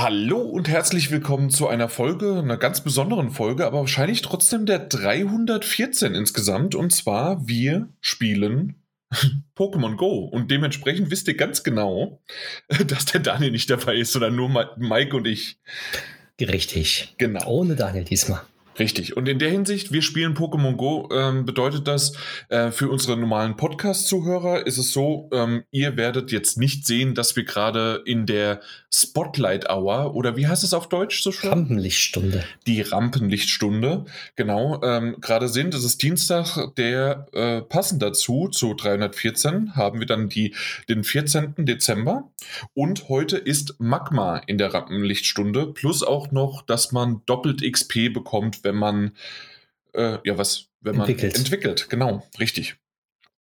Hallo 0.00 0.38
und 0.42 0.68
herzlich 0.68 1.10
willkommen 1.10 1.50
zu 1.50 1.66
einer 1.66 1.88
Folge, 1.88 2.38
einer 2.38 2.56
ganz 2.56 2.82
besonderen 2.82 3.32
Folge, 3.32 3.66
aber 3.66 3.80
wahrscheinlich 3.80 4.22
trotzdem 4.22 4.64
der 4.64 4.78
314 4.78 6.14
insgesamt. 6.14 6.76
Und 6.76 6.92
zwar, 6.92 7.48
wir 7.48 7.88
spielen 8.00 8.76
Pokémon 9.56 9.96
Go. 9.96 10.20
Und 10.20 10.52
dementsprechend 10.52 11.10
wisst 11.10 11.26
ihr 11.26 11.36
ganz 11.36 11.64
genau, 11.64 12.22
dass 12.86 13.06
der 13.06 13.18
Daniel 13.18 13.50
nicht 13.50 13.70
dabei 13.70 13.96
ist, 13.96 14.12
sondern 14.12 14.36
nur 14.36 14.48
Mike 14.76 15.16
und 15.16 15.26
ich. 15.26 15.58
Richtig. 16.40 17.16
Genau. 17.18 17.44
Ohne 17.48 17.74
Daniel 17.74 18.04
diesmal. 18.04 18.42
Richtig. 18.78 19.16
Und 19.16 19.28
in 19.28 19.38
der 19.38 19.50
Hinsicht, 19.50 19.92
wir 19.92 20.02
spielen 20.02 20.34
Pokémon 20.34 20.76
Go, 20.76 21.08
ähm, 21.12 21.44
bedeutet 21.44 21.88
das, 21.88 22.12
äh, 22.48 22.70
für 22.70 22.88
unsere 22.88 23.16
normalen 23.16 23.56
Podcast-Zuhörer 23.56 24.66
ist 24.66 24.78
es 24.78 24.92
so, 24.92 25.28
ähm, 25.32 25.64
ihr 25.70 25.96
werdet 25.96 26.30
jetzt 26.30 26.58
nicht 26.58 26.86
sehen, 26.86 27.14
dass 27.14 27.34
wir 27.34 27.44
gerade 27.44 28.02
in 28.04 28.26
der 28.26 28.60
Spotlight 28.92 29.68
Hour 29.68 30.14
oder 30.14 30.36
wie 30.36 30.46
heißt 30.46 30.64
es 30.64 30.72
auf 30.72 30.88
Deutsch 30.88 31.22
so 31.22 31.32
schön? 31.32 31.50
Rampenlichtstunde. 31.50 32.44
Die 32.66 32.80
Rampenlichtstunde, 32.80 34.06
genau, 34.36 34.80
ähm, 34.82 35.16
gerade 35.20 35.48
sind. 35.48 35.74
Es 35.74 35.84
ist 35.84 36.02
Dienstag, 36.02 36.74
der 36.76 37.26
äh, 37.32 37.60
passend 37.62 38.02
dazu, 38.02 38.48
zu 38.48 38.74
314, 38.74 39.76
haben 39.76 39.98
wir 39.98 40.06
dann 40.06 40.28
die, 40.28 40.54
den 40.88 41.04
14. 41.04 41.54
Dezember. 41.58 42.30
Und 42.74 43.08
heute 43.08 43.36
ist 43.36 43.74
Magma 43.78 44.38
in 44.46 44.56
der 44.56 44.72
Rampenlichtstunde, 44.72 45.66
plus 45.66 46.02
auch 46.02 46.30
noch, 46.30 46.62
dass 46.62 46.92
man 46.92 47.22
doppelt 47.26 47.62
XP 47.62 48.12
bekommt, 48.12 48.62
wenn 48.68 48.76
man, 48.76 49.12
äh, 49.94 50.18
ja, 50.24 50.36
was, 50.36 50.68
wenn 50.80 50.96
man 50.96 51.08
entwickelt. 51.08 51.38
entwickelt. 51.38 51.86
Genau, 51.88 52.28
richtig. 52.38 52.76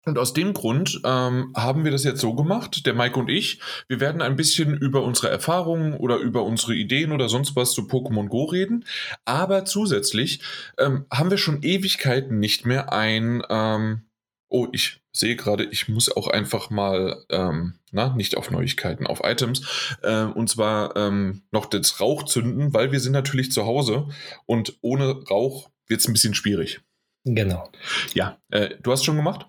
Und 0.04 0.16
aus 0.16 0.32
dem 0.32 0.54
Grund 0.54 1.00
ähm, 1.04 1.52
haben 1.54 1.84
wir 1.84 1.90
das 1.90 2.04
jetzt 2.04 2.20
so 2.20 2.34
gemacht, 2.34 2.86
der 2.86 2.94
Mike 2.94 3.18
und 3.18 3.28
ich. 3.28 3.60
Wir 3.88 4.00
werden 4.00 4.22
ein 4.22 4.36
bisschen 4.36 4.76
über 4.76 5.02
unsere 5.02 5.28
Erfahrungen 5.28 5.92
oder 5.94 6.16
über 6.16 6.44
unsere 6.44 6.74
Ideen 6.74 7.12
oder 7.12 7.28
sonst 7.28 7.56
was 7.56 7.72
zu 7.72 7.82
Pokémon 7.82 8.28
Go 8.28 8.44
reden. 8.44 8.86
Aber 9.24 9.64
zusätzlich 9.66 10.40
ähm, 10.78 11.04
haben 11.12 11.30
wir 11.30 11.36
schon 11.36 11.62
Ewigkeiten 11.62 12.38
nicht 12.38 12.64
mehr 12.64 12.92
ein. 12.92 13.42
Ähm, 13.50 14.04
oh, 14.48 14.68
ich 14.72 15.02
sehe 15.18 15.36
gerade, 15.36 15.64
ich 15.64 15.88
muss 15.88 16.14
auch 16.14 16.28
einfach 16.28 16.70
mal, 16.70 17.24
ähm, 17.30 17.74
na, 17.90 18.14
nicht 18.14 18.36
auf 18.36 18.50
Neuigkeiten, 18.50 19.06
auf 19.06 19.20
Items, 19.24 19.96
äh, 20.02 20.22
und 20.22 20.48
zwar 20.48 20.96
ähm, 20.96 21.42
noch 21.50 21.66
das 21.66 22.00
Rauch 22.00 22.24
zünden, 22.24 22.72
weil 22.74 22.92
wir 22.92 23.00
sind 23.00 23.12
natürlich 23.12 23.52
zu 23.52 23.66
Hause 23.66 24.08
und 24.46 24.78
ohne 24.80 25.24
Rauch 25.28 25.70
wird 25.86 26.00
es 26.00 26.08
ein 26.08 26.12
bisschen 26.12 26.34
schwierig. 26.34 26.80
Genau. 27.24 27.70
Ja, 28.14 28.38
äh, 28.50 28.70
du 28.82 28.92
hast 28.92 29.04
schon 29.04 29.16
gemacht? 29.16 29.46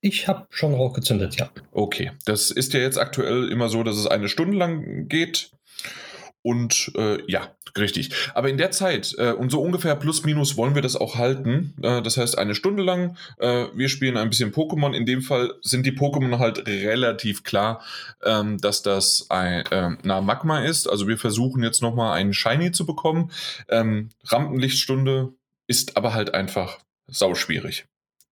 Ich 0.00 0.28
habe 0.28 0.46
schon 0.50 0.74
Rauch 0.74 0.94
gezündet, 0.94 1.36
ja. 1.36 1.50
Okay, 1.72 2.12
das 2.24 2.50
ist 2.50 2.72
ja 2.72 2.80
jetzt 2.80 2.98
aktuell 2.98 3.50
immer 3.50 3.68
so, 3.68 3.82
dass 3.82 3.96
es 3.96 4.06
eine 4.06 4.28
Stunde 4.28 4.56
lang 4.56 5.08
geht. 5.08 5.50
Und 6.42 6.92
äh, 6.96 7.18
ja, 7.30 7.54
richtig. 7.78 8.10
Aber 8.34 8.48
in 8.48 8.58
der 8.58 8.70
Zeit, 8.70 9.14
äh, 9.18 9.32
und 9.32 9.50
so 9.50 9.60
ungefähr 9.60 9.94
plus 9.96 10.24
minus 10.24 10.56
wollen 10.56 10.74
wir 10.74 10.82
das 10.82 10.96
auch 10.96 11.16
halten. 11.16 11.74
Äh, 11.82 12.02
das 12.02 12.16
heißt, 12.16 12.38
eine 12.38 12.54
Stunde 12.54 12.82
lang, 12.82 13.16
äh, 13.38 13.66
wir 13.74 13.88
spielen 13.88 14.16
ein 14.16 14.30
bisschen 14.30 14.52
Pokémon. 14.52 14.94
In 14.94 15.06
dem 15.06 15.22
Fall 15.22 15.54
sind 15.62 15.86
die 15.86 15.92
Pokémon 15.92 16.38
halt 16.38 16.66
relativ 16.66 17.44
klar, 17.44 17.82
ähm, 18.24 18.58
dass 18.58 18.82
das 18.82 19.26
ein 19.30 19.64
äh, 19.70 19.90
na, 20.02 20.20
Magma 20.20 20.60
ist. 20.60 20.88
Also 20.88 21.08
wir 21.08 21.18
versuchen 21.18 21.62
jetzt 21.62 21.82
nochmal 21.82 22.18
einen 22.18 22.32
Shiny 22.32 22.72
zu 22.72 22.86
bekommen. 22.86 23.30
Ähm, 23.68 24.10
Rampenlichtstunde 24.24 25.32
ist 25.66 25.96
aber 25.96 26.14
halt 26.14 26.34
einfach 26.34 26.78
sauschwierig 27.06 27.86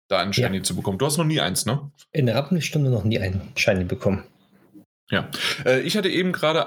da 0.08 0.20
einen 0.20 0.34
Shiny 0.34 0.58
ja. 0.58 0.64
zu 0.64 0.76
bekommen. 0.76 0.98
Du 0.98 1.06
hast 1.06 1.18
noch 1.18 1.26
nie 1.26 1.42
eins, 1.42 1.66
ne? 1.66 1.92
In 2.12 2.26
der 2.28 2.36
Rappenstunde 2.36 2.90
noch 2.90 3.04
nie 3.04 3.20
einen 3.20 3.42
Shiny 3.56 3.84
bekommen. 3.84 4.24
Ja, 5.09 5.30
äh, 5.66 5.80
ich 5.81 5.95
hatte 5.95 6.09
eben 6.09 6.33
gerade 6.33 6.66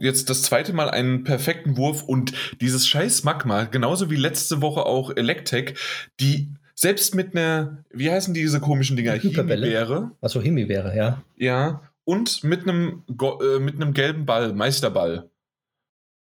äh, 0.00 0.04
jetzt 0.04 0.30
das 0.30 0.42
zweite 0.42 0.72
Mal 0.72 0.90
einen 0.90 1.22
perfekten 1.22 1.76
Wurf 1.76 2.02
und 2.02 2.32
dieses 2.60 2.88
scheiß 2.88 3.22
Magma, 3.22 3.64
genauso 3.64 4.10
wie 4.10 4.16
letzte 4.16 4.60
Woche 4.60 4.84
auch 4.84 5.16
Electek, 5.16 5.78
die 6.18 6.48
selbst 6.74 7.14
mit 7.14 7.36
einer, 7.36 7.84
wie 7.90 8.10
heißen 8.10 8.34
diese 8.34 8.60
komischen 8.60 8.96
Dinger? 8.96 9.12
Himbeere. 9.12 10.12
Achso, 10.20 10.40
Himbeere, 10.40 10.96
ja. 10.96 11.22
Ja, 11.36 11.82
und 12.04 12.42
mit 12.42 12.62
einem, 12.62 13.04
äh, 13.08 13.58
mit 13.58 13.76
einem 13.76 13.92
gelben 13.92 14.26
Ball, 14.26 14.52
Meisterball. 14.52 15.30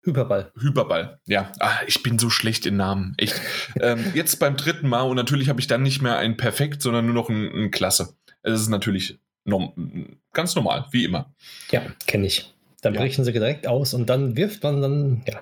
Hyperball. 0.03 0.51
Hyperball, 0.59 1.19
ja. 1.27 1.51
Ah, 1.59 1.79
ich 1.85 2.01
bin 2.01 2.17
so 2.17 2.29
schlecht 2.29 2.65
in 2.65 2.77
Namen, 2.77 3.13
echt. 3.17 3.39
ähm, 3.81 4.03
jetzt 4.13 4.37
beim 4.39 4.57
dritten 4.57 4.87
Mal 4.87 5.03
und 5.03 5.15
natürlich 5.15 5.49
habe 5.49 5.59
ich 5.59 5.67
dann 5.67 5.83
nicht 5.83 6.01
mehr 6.01 6.17
ein 6.17 6.35
Perfekt, 6.35 6.81
sondern 6.81 7.05
nur 7.05 7.13
noch 7.13 7.29
ein, 7.29 7.51
ein 7.53 7.71
Klasse. 7.71 8.15
Es 8.41 8.61
ist 8.61 8.69
natürlich 8.69 9.19
ganz 10.33 10.55
normal, 10.55 10.85
wie 10.91 11.05
immer. 11.05 11.33
Ja, 11.71 11.81
kenne 12.05 12.27
ich. 12.27 12.53
Dann 12.81 12.93
ja. 12.93 13.01
brechen 13.01 13.25
sie 13.25 13.33
direkt 13.33 13.67
aus 13.67 13.93
und 13.93 14.07
dann 14.07 14.37
wirft 14.37 14.63
man 14.63 14.81
dann, 14.81 15.23
ja, 15.27 15.41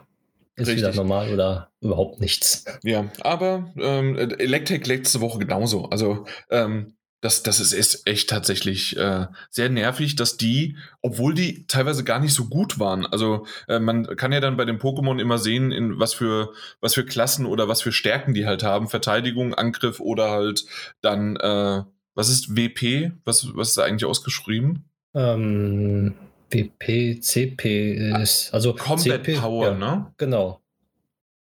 ist 0.56 0.68
Richtig. 0.68 0.78
wieder 0.78 0.96
normal 0.96 1.34
oder 1.34 1.70
überhaupt 1.82 2.22
nichts. 2.22 2.64
Ja, 2.84 3.12
aber 3.22 3.74
ähm, 3.78 4.16
Electric 4.16 4.88
letzte 4.88 5.20
Woche 5.20 5.40
genauso. 5.40 5.86
Also 5.90 6.26
ähm, 6.50 6.96
das, 7.26 7.44
das 7.44 7.60
ist, 7.60 7.74
ist 7.74 8.08
echt 8.08 8.30
tatsächlich 8.30 8.96
äh, 8.98 9.26
sehr 9.50 9.70
nervig, 9.70 10.16
dass 10.16 10.38
die, 10.38 10.78
obwohl 11.02 11.34
die 11.34 11.66
teilweise 11.66 12.04
gar 12.04 12.20
nicht 12.20 12.34
so 12.34 12.46
gut 12.46 12.80
waren, 12.80 13.06
also 13.06 13.48
äh, 13.68 13.80
man 13.80 14.06
kann 14.16 14.32
ja 14.32 14.40
dann 14.40 14.58
bei 14.58 14.66
den 14.66 14.78
Pokémon 14.78 15.20
immer 15.20 15.40
sehen, 15.40 15.72
in 15.72 16.00
was 16.00 16.14
für, 16.14 16.54
was 16.82 16.94
für 16.94 17.04
Klassen 17.04 17.48
oder 17.48 17.68
was 17.68 17.82
für 17.82 17.92
Stärken 17.92 18.36
die 18.36 18.46
halt 18.46 18.62
haben, 18.62 18.88
Verteidigung, 18.88 19.56
Angriff 19.56 20.00
oder 20.00 20.30
halt 20.30 20.66
dann, 21.02 21.36
äh, 21.38 21.82
was 22.16 22.30
ist 22.30 22.56
WP? 22.56 23.12
Was, 23.24 23.56
was 23.56 23.70
ist 23.70 23.78
da 23.78 23.84
eigentlich 23.84 24.06
ausgeschrieben? 24.06 24.86
Ähm, 25.14 26.16
WP, 26.50 27.22
CP 27.22 27.94
ist, 28.22 28.54
also 28.54 28.74
Combat 28.74 29.24
CP, 29.24 29.36
Power, 29.40 29.68
ja, 29.68 29.74
ne? 29.74 30.14
Genau. 30.18 30.62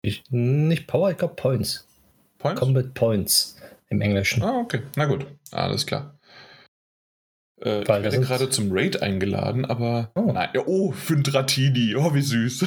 Ich, 0.03 0.23
nicht 0.31 0.87
Power, 0.87 1.11
ich 1.11 1.19
glaube 1.19 1.35
Points. 1.35 1.87
Points? 2.39 2.61
Combat 2.61 2.95
Points 2.95 3.57
im 3.89 4.01
Englischen. 4.01 4.43
Ah, 4.43 4.61
okay. 4.61 4.83
Na 4.97 5.05
gut. 5.07 5.27
Alles 5.51 5.87
klar. 5.87 6.19
Äh, 7.63 7.83
ich 7.83 7.89
werde 7.89 8.21
gerade 8.21 8.49
zum 8.49 8.73
Raid 8.73 9.03
eingeladen, 9.03 9.65
aber 9.65 10.11
oh. 10.15 10.33
nein. 10.33 10.49
Oh, 10.67 10.93
für 10.93 11.15
ein 11.15 11.23
Dratini. 11.23 11.95
Oh, 11.95 12.15
wie 12.15 12.23
süß. 12.23 12.65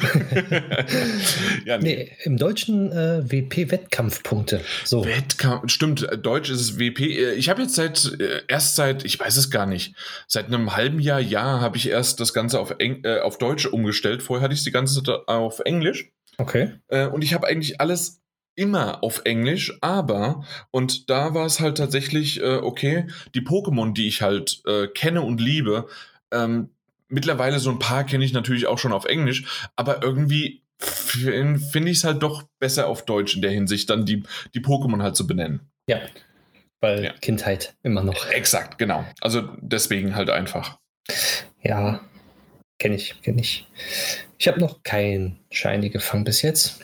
ja, 1.64 1.78
nee. 1.78 1.96
nee. 1.96 2.12
im 2.22 2.36
Deutschen 2.36 2.92
äh, 2.92 3.22
WP-Wettkampfpunkte. 3.24 4.60
So. 4.84 5.04
Wettkampf, 5.04 5.70
stimmt, 5.72 6.08
äh, 6.08 6.16
Deutsch 6.16 6.50
ist 6.50 6.60
es 6.60 6.78
WP. 6.78 7.00
Äh, 7.00 7.32
ich 7.34 7.48
habe 7.48 7.62
jetzt 7.62 7.74
seit, 7.74 8.20
äh, 8.20 8.42
erst 8.46 8.76
seit, 8.76 9.04
ich 9.04 9.18
weiß 9.18 9.36
es 9.36 9.50
gar 9.50 9.66
nicht, 9.66 9.96
seit 10.28 10.46
einem 10.46 10.76
halben 10.76 11.00
Jahr, 11.00 11.20
Jahr 11.20 11.60
habe 11.60 11.76
ich 11.76 11.88
erst 11.88 12.20
das 12.20 12.32
Ganze 12.32 12.60
auf, 12.60 12.76
Eng, 12.78 13.02
äh, 13.04 13.18
auf 13.18 13.38
Deutsch 13.38 13.66
umgestellt. 13.66 14.22
Vorher 14.22 14.44
hatte 14.44 14.54
ich 14.54 14.60
es 14.60 14.64
die 14.64 14.72
ganze 14.72 15.02
Zeit 15.02 15.28
auf 15.28 15.60
Englisch. 15.60 16.10
Okay. 16.36 16.72
und 17.12 17.22
ich 17.22 17.32
habe 17.32 17.46
eigentlich 17.46 17.80
alles 17.80 18.23
immer 18.56 19.02
auf 19.02 19.22
Englisch, 19.24 19.76
aber, 19.80 20.44
und 20.70 21.10
da 21.10 21.34
war 21.34 21.46
es 21.46 21.60
halt 21.60 21.78
tatsächlich, 21.78 22.40
äh, 22.40 22.56
okay, 22.56 23.06
die 23.34 23.40
Pokémon, 23.40 23.92
die 23.92 24.08
ich 24.08 24.22
halt 24.22 24.62
äh, 24.66 24.86
kenne 24.88 25.22
und 25.22 25.40
liebe, 25.40 25.88
ähm, 26.32 26.70
mittlerweile 27.08 27.58
so 27.58 27.70
ein 27.70 27.78
paar 27.78 28.04
kenne 28.04 28.24
ich 28.24 28.32
natürlich 28.32 28.66
auch 28.66 28.78
schon 28.78 28.92
auf 28.92 29.04
Englisch, 29.04 29.70
aber 29.76 30.02
irgendwie 30.02 30.62
finde 30.78 31.90
ich 31.90 31.98
es 31.98 32.04
halt 32.04 32.22
doch 32.22 32.44
besser 32.58 32.88
auf 32.88 33.04
Deutsch 33.04 33.36
in 33.36 33.42
der 33.42 33.50
Hinsicht, 33.50 33.88
dann 33.90 34.04
die, 34.04 34.22
die 34.54 34.60
Pokémon 34.60 35.02
halt 35.02 35.16
zu 35.16 35.26
benennen. 35.26 35.70
Ja, 35.88 36.00
weil 36.80 37.04
ja. 37.04 37.12
Kindheit 37.20 37.74
immer 37.82 38.02
noch. 38.02 38.28
Exakt, 38.30 38.78
genau. 38.78 39.04
Also 39.20 39.48
deswegen 39.60 40.16
halt 40.16 40.30
einfach. 40.30 40.78
Ja, 41.62 42.00
kenne 42.78 42.96
ich, 42.96 43.20
kenne 43.22 43.40
ich. 43.40 43.66
Ich 44.38 44.48
habe 44.48 44.60
noch 44.60 44.82
kein 44.82 45.38
Shiny 45.50 45.90
gefangen 45.90 46.24
bis 46.24 46.42
jetzt. 46.42 46.80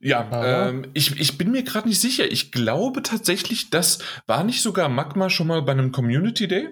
Ja, 0.00 0.68
ähm, 0.68 0.86
ich, 0.94 1.18
ich 1.20 1.38
bin 1.38 1.50
mir 1.50 1.62
gerade 1.62 1.88
nicht 1.88 2.00
sicher. 2.00 2.30
Ich 2.30 2.52
glaube 2.52 3.02
tatsächlich, 3.02 3.70
das 3.70 3.98
war 4.26 4.44
nicht 4.44 4.62
sogar 4.62 4.88
Magma 4.88 5.30
schon 5.30 5.46
mal 5.46 5.62
bei 5.62 5.72
einem 5.72 5.92
Community 5.92 6.48
Day? 6.48 6.68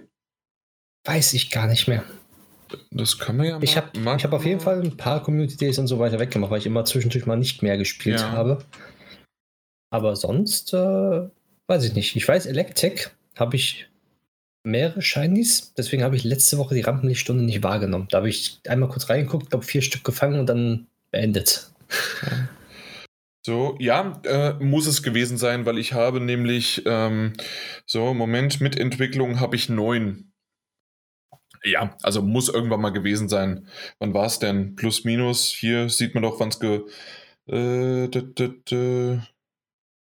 Weiß 1.05 1.34
ich 1.34 1.50
gar 1.50 1.67
nicht 1.67 1.89
mehr. 1.89 2.05
Das 2.91 3.19
kann 3.19 3.37
man 3.37 3.47
ja. 3.47 3.59
Ich 3.62 3.77
habe 3.77 3.91
hab 4.05 4.33
auf 4.33 4.44
jeden 4.44 4.61
Fall 4.61 4.83
ein 4.83 4.97
paar 4.97 5.22
Community 5.22 5.56
Days 5.56 5.78
und 5.78 5.87
so 5.87 5.99
weiter 5.99 6.19
weggemacht, 6.19 6.50
weil 6.50 6.58
ich 6.58 6.67
immer 6.67 6.85
zwischendurch 6.85 7.26
mal 7.26 7.37
nicht 7.37 7.62
mehr 7.62 7.79
gespielt 7.79 8.20
ja. 8.20 8.32
habe. 8.32 8.64
Aber 9.91 10.17
sonst 10.17 10.75
äh, 10.75 11.29
weiß 11.69 11.85
ich 11.85 11.94
nicht. 11.94 12.17
Ich 12.17 12.26
weiß, 12.26 12.47
Electek 12.47 13.12
habe 13.37 13.56
ich 13.56 13.88
mehrere 14.64 15.00
Shinies, 15.00 15.73
deswegen 15.75 16.02
habe 16.02 16.17
ich 16.17 16.25
letzte 16.25 16.59
Woche 16.59 16.75
die 16.75 16.81
Rampenlichtstunde 16.81 17.44
nicht 17.44 17.62
wahrgenommen. 17.62 18.09
Da 18.11 18.19
habe 18.19 18.29
ich 18.29 18.59
einmal 18.67 18.88
kurz 18.88 19.09
reingeguckt, 19.09 19.50
glaube 19.50 19.64
vier 19.64 19.81
Stück 19.82 20.02
gefangen 20.02 20.41
und 20.41 20.47
dann 20.47 20.87
beendet. 21.11 21.70
Ja. 22.23 22.49
So, 23.46 23.76
ja, 23.78 24.20
äh, 24.25 24.54
muss 24.54 24.88
es 24.88 25.04
gewesen 25.04 25.38
sein, 25.38 25.66
weil 25.66 25.78
ich 25.78 25.93
habe 25.93 26.19
nämlich, 26.19 26.82
ähm, 26.84 27.32
so, 27.87 28.12
Moment, 28.12 28.60
mit 28.60 28.76
Entwicklung 28.76 29.38
habe 29.38 29.54
ich 29.54 29.69
neun. 29.69 30.32
Ja, 31.62 31.96
also 32.02 32.22
muss 32.22 32.48
irgendwann 32.48 32.81
mal 32.81 32.90
gewesen 32.90 33.28
sein. 33.28 33.69
Wann 34.00 34.14
war 34.14 34.26
es 34.26 34.40
denn? 34.40 34.75
Plus, 34.75 35.04
minus, 35.04 35.44
hier 35.46 35.88
sieht 35.88 36.14
man 36.14 36.25
doch, 36.25 36.40
wann 36.40 36.48
es 36.48 36.58
ge... 36.58 36.81
Äh, 37.46 38.08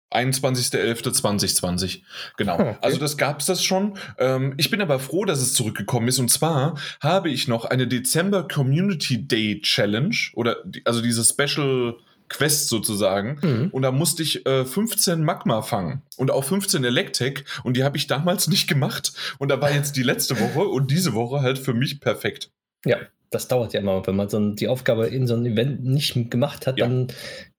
21.11.2020. 0.10 2.04
Genau. 2.38 2.54
Ah, 2.54 2.62
okay. 2.62 2.78
Also 2.80 2.98
das 2.98 3.18
gab 3.18 3.42
es 3.42 3.48
das 3.48 3.62
schon. 3.62 3.98
Ähm, 4.20 4.54
ich 4.56 4.70
bin 4.70 4.82
aber 4.82 5.00
froh, 5.00 5.26
dass 5.26 5.42
es 5.42 5.54
zurückgekommen 5.54 6.08
ist. 6.08 6.20
Und 6.20 6.32
zwar 6.32 6.80
habe 7.02 7.30
ich 7.30 7.50
noch 7.50 7.66
eine 7.66 7.90
Dezember 7.90 8.48
Community 8.48 9.28
Day 9.28 9.60
Challenge 9.60 10.16
oder 10.34 10.64
die, 10.64 10.86
also 10.86 11.02
diese 11.02 11.26
Special 11.26 11.98
Quest 12.30 12.70
sozusagen. 12.70 13.40
Mhm. 13.42 13.70
Und 13.72 13.82
da 13.82 13.92
musste 13.92 14.24
ich 14.24 14.46
äh, 14.46 14.66
15 14.66 15.24
Magma 15.24 15.62
fangen 15.62 16.02
und 16.18 16.32
auch 16.32 16.44
15 16.44 16.84
Electek. 16.84 17.46
Und 17.64 17.78
die 17.78 17.84
habe 17.84 17.98
ich 17.98 18.08
damals 18.08 18.48
nicht 18.50 18.68
gemacht. 18.68 19.14
Und 19.40 19.50
da 19.50 19.62
war 19.62 19.72
jetzt 19.72 19.96
die 19.96 20.04
letzte 20.04 20.40
Woche 20.40 20.68
und 20.68 20.92
diese 20.92 21.14
Woche 21.14 21.42
halt 21.42 21.60
für 21.60 21.74
mich 21.74 22.00
perfekt. 22.00 22.52
Ja, 22.86 22.98
das 23.30 23.48
dauert 23.48 23.74
ja 23.74 23.82
immer. 23.82 24.06
Wenn 24.06 24.16
man 24.16 24.30
so 24.30 24.52
die 24.52 24.68
Aufgabe 24.68 25.08
in 25.08 25.28
so 25.28 25.36
einem 25.36 25.46
Event 25.46 25.84
nicht 25.84 26.32
gemacht 26.32 26.68
hat, 26.68 26.80
ja. 26.80 26.88
dann 26.88 27.08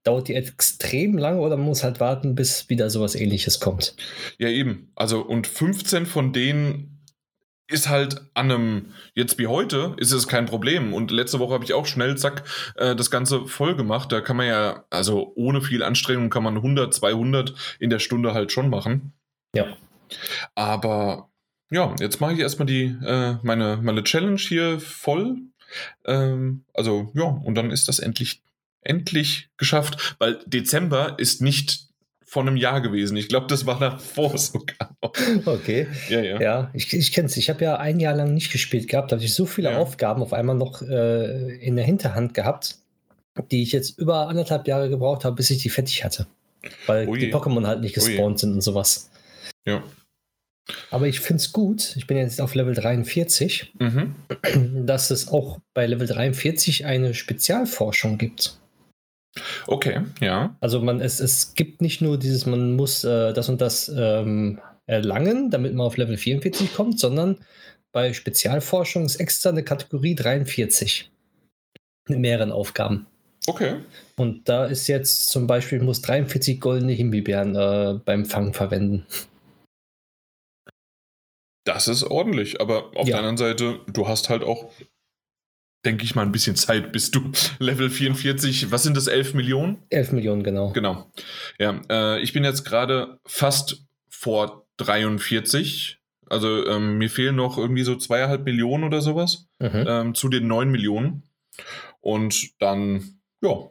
dauert 0.04 0.28
die 0.28 0.34
extrem 0.34 1.18
lange 1.18 1.40
oder 1.40 1.56
man 1.56 1.66
muss 1.66 1.84
halt 1.84 2.00
warten, 2.00 2.34
bis 2.34 2.68
wieder 2.68 2.88
sowas 2.88 3.14
ähnliches 3.14 3.60
kommt. 3.60 3.94
Ja, 4.38 4.48
eben. 4.48 4.90
Also, 4.94 5.20
und 5.20 5.46
15 5.46 6.06
von 6.06 6.32
denen 6.32 6.97
ist 7.68 7.88
halt 7.88 8.22
an 8.34 8.50
einem, 8.50 8.94
jetzt 9.14 9.38
wie 9.38 9.46
heute, 9.46 9.94
ist 9.98 10.12
es 10.12 10.26
kein 10.26 10.46
Problem. 10.46 10.94
Und 10.94 11.10
letzte 11.10 11.38
Woche 11.38 11.54
habe 11.54 11.64
ich 11.64 11.74
auch 11.74 11.86
schnell, 11.86 12.16
zack, 12.16 12.44
äh, 12.76 12.96
das 12.96 13.10
Ganze 13.10 13.46
voll 13.46 13.76
gemacht. 13.76 14.10
Da 14.10 14.20
kann 14.20 14.36
man 14.36 14.46
ja, 14.46 14.84
also 14.90 15.32
ohne 15.36 15.60
viel 15.60 15.82
Anstrengung 15.82 16.30
kann 16.30 16.42
man 16.42 16.56
100, 16.56 16.92
200 16.92 17.54
in 17.78 17.90
der 17.90 17.98
Stunde 17.98 18.32
halt 18.32 18.52
schon 18.52 18.70
machen. 18.70 19.12
Ja. 19.54 19.76
Aber 20.54 21.28
ja, 21.70 21.94
jetzt 22.00 22.20
mache 22.20 22.32
ich 22.32 22.38
erstmal 22.40 22.66
die, 22.66 22.96
äh, 23.04 23.36
meine, 23.42 23.78
meine 23.82 24.02
Challenge 24.02 24.40
hier 24.40 24.80
voll. 24.80 25.36
Ähm, 26.06 26.64
also 26.72 27.10
ja, 27.14 27.24
und 27.24 27.54
dann 27.54 27.70
ist 27.70 27.88
das 27.88 27.98
endlich 27.98 28.42
endlich 28.80 29.50
geschafft, 29.56 30.16
weil 30.18 30.38
Dezember 30.46 31.18
ist 31.18 31.42
nicht 31.42 31.87
vor 32.28 32.42
einem 32.42 32.58
Jahr 32.58 32.82
gewesen. 32.82 33.16
Ich 33.16 33.28
glaube, 33.28 33.46
das 33.46 33.64
war 33.64 33.78
davor 33.78 34.36
sogar. 34.36 34.94
Okay. 35.46 35.86
Ja, 36.10 36.20
ja. 36.20 36.40
ja 36.40 36.70
ich, 36.74 36.92
ich 36.92 37.12
kenne 37.12 37.26
es. 37.26 37.36
Ich 37.38 37.48
habe 37.48 37.64
ja 37.64 37.76
ein 37.76 38.00
Jahr 38.00 38.14
lang 38.14 38.34
nicht 38.34 38.52
gespielt 38.52 38.86
gehabt. 38.86 39.10
Da 39.10 39.16
habe 39.16 39.24
ich 39.24 39.32
so 39.32 39.46
viele 39.46 39.70
ja. 39.72 39.78
Aufgaben 39.78 40.20
auf 40.20 40.34
einmal 40.34 40.54
noch 40.54 40.82
äh, 40.82 41.56
in 41.56 41.76
der 41.76 41.86
Hinterhand 41.86 42.34
gehabt, 42.34 42.76
die 43.50 43.62
ich 43.62 43.72
jetzt 43.72 43.98
über 43.98 44.28
anderthalb 44.28 44.68
Jahre 44.68 44.90
gebraucht 44.90 45.24
habe, 45.24 45.36
bis 45.36 45.48
ich 45.48 45.62
die 45.62 45.70
fertig 45.70 46.04
hatte. 46.04 46.26
Weil 46.86 47.08
Ui. 47.08 47.18
die 47.18 47.32
Pokémon 47.32 47.66
halt 47.66 47.80
nicht 47.80 47.94
gespawnt 47.94 48.34
Ui. 48.34 48.38
sind 48.38 48.52
und 48.52 48.60
sowas. 48.60 49.10
Ja. 49.66 49.82
Aber 50.90 51.06
ich 51.06 51.20
finde 51.20 51.40
es 51.40 51.52
gut, 51.52 51.96
ich 51.96 52.06
bin 52.06 52.18
jetzt 52.18 52.42
auf 52.42 52.54
Level 52.54 52.74
43, 52.74 53.72
mhm. 53.78 54.14
dass 54.86 55.10
es 55.10 55.28
auch 55.28 55.60
bei 55.72 55.86
Level 55.86 56.06
43 56.06 56.84
eine 56.84 57.14
Spezialforschung 57.14 58.18
gibt. 58.18 58.58
Okay, 59.66 60.02
ja. 60.20 60.56
Also 60.60 60.80
man, 60.80 61.00
es, 61.00 61.20
es 61.20 61.54
gibt 61.54 61.82
nicht 61.82 62.00
nur 62.00 62.18
dieses, 62.18 62.46
man 62.46 62.76
muss 62.76 63.04
äh, 63.04 63.32
das 63.32 63.48
und 63.48 63.60
das 63.60 63.88
ähm, 63.88 64.60
erlangen, 64.86 65.50
damit 65.50 65.74
man 65.74 65.86
auf 65.86 65.96
Level 65.96 66.16
44 66.16 66.74
kommt, 66.74 66.98
sondern 66.98 67.38
bei 67.92 68.12
Spezialforschung 68.12 69.04
ist 69.04 69.16
extra 69.16 69.50
eine 69.50 69.62
Kategorie 69.62 70.14
43 70.14 71.10
mit 72.08 72.18
mehreren 72.18 72.52
Aufgaben. 72.52 73.06
Okay. 73.46 73.76
Und 74.16 74.48
da 74.48 74.66
ist 74.66 74.88
jetzt 74.88 75.30
zum 75.30 75.46
Beispiel, 75.46 75.80
muss 75.80 76.02
43 76.02 76.60
goldene 76.60 76.92
Himbeeren 76.92 77.54
äh, 77.54 77.98
beim 78.04 78.26
Fangen 78.26 78.52
verwenden. 78.52 79.06
Das 81.64 81.88
ist 81.88 82.02
ordentlich, 82.02 82.60
aber 82.60 82.96
auf 82.96 83.06
ja. 83.06 83.16
der 83.16 83.18
anderen 83.18 83.36
Seite, 83.36 83.80
du 83.86 84.08
hast 84.08 84.28
halt 84.28 84.42
auch, 84.42 84.70
denke 85.84 86.04
ich 86.04 86.14
mal, 86.14 86.22
ein 86.22 86.32
bisschen 86.32 86.56
Zeit, 86.56 86.92
bis 86.92 87.10
du 87.10 87.30
Level 87.58 87.90
44, 87.90 88.70
was 88.70 88.82
sind 88.82 88.96
das, 88.96 89.06
11 89.06 89.34
Millionen? 89.34 89.82
11 89.90 90.12
Millionen, 90.12 90.42
genau. 90.42 90.72
Genau. 90.72 91.10
Ja, 91.58 91.80
äh, 91.90 92.20
ich 92.20 92.32
bin 92.32 92.44
jetzt 92.44 92.64
gerade 92.64 93.18
fast 93.26 93.84
vor 94.08 94.66
43. 94.78 95.98
Also 96.26 96.66
ähm, 96.66 96.98
mir 96.98 97.08
fehlen 97.08 97.36
noch 97.36 97.56
irgendwie 97.56 97.84
so 97.84 97.96
zweieinhalb 97.96 98.44
Millionen 98.44 98.84
oder 98.84 99.00
sowas 99.00 99.48
mhm. 99.60 99.84
ähm, 99.86 100.14
zu 100.14 100.28
den 100.28 100.46
9 100.46 100.70
Millionen. 100.70 101.22
Und 102.00 102.60
dann, 102.60 103.20
ja, 103.40 103.70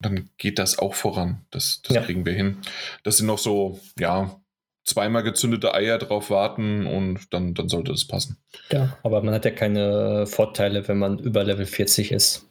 dann 0.00 0.30
geht 0.38 0.58
das 0.58 0.78
auch 0.78 0.94
voran. 0.94 1.46
Das, 1.50 1.82
das 1.82 1.94
ja. 1.94 2.02
kriegen 2.02 2.26
wir 2.26 2.32
hin. 2.32 2.58
Das 3.04 3.18
sind 3.18 3.26
noch 3.26 3.38
so, 3.38 3.80
ja, 3.98 4.40
zweimal 4.88 5.22
gezündete 5.22 5.74
Eier 5.74 5.98
drauf 5.98 6.30
warten 6.30 6.86
und 6.86 7.32
dann, 7.32 7.54
dann 7.54 7.68
sollte 7.68 7.92
das 7.92 8.06
passen. 8.06 8.38
Ja, 8.72 8.96
aber 9.02 9.22
man 9.22 9.34
hat 9.34 9.44
ja 9.44 9.50
keine 9.50 10.26
Vorteile, 10.26 10.88
wenn 10.88 10.98
man 10.98 11.18
über 11.18 11.44
Level 11.44 11.66
40 11.66 12.12
ist. 12.12 12.48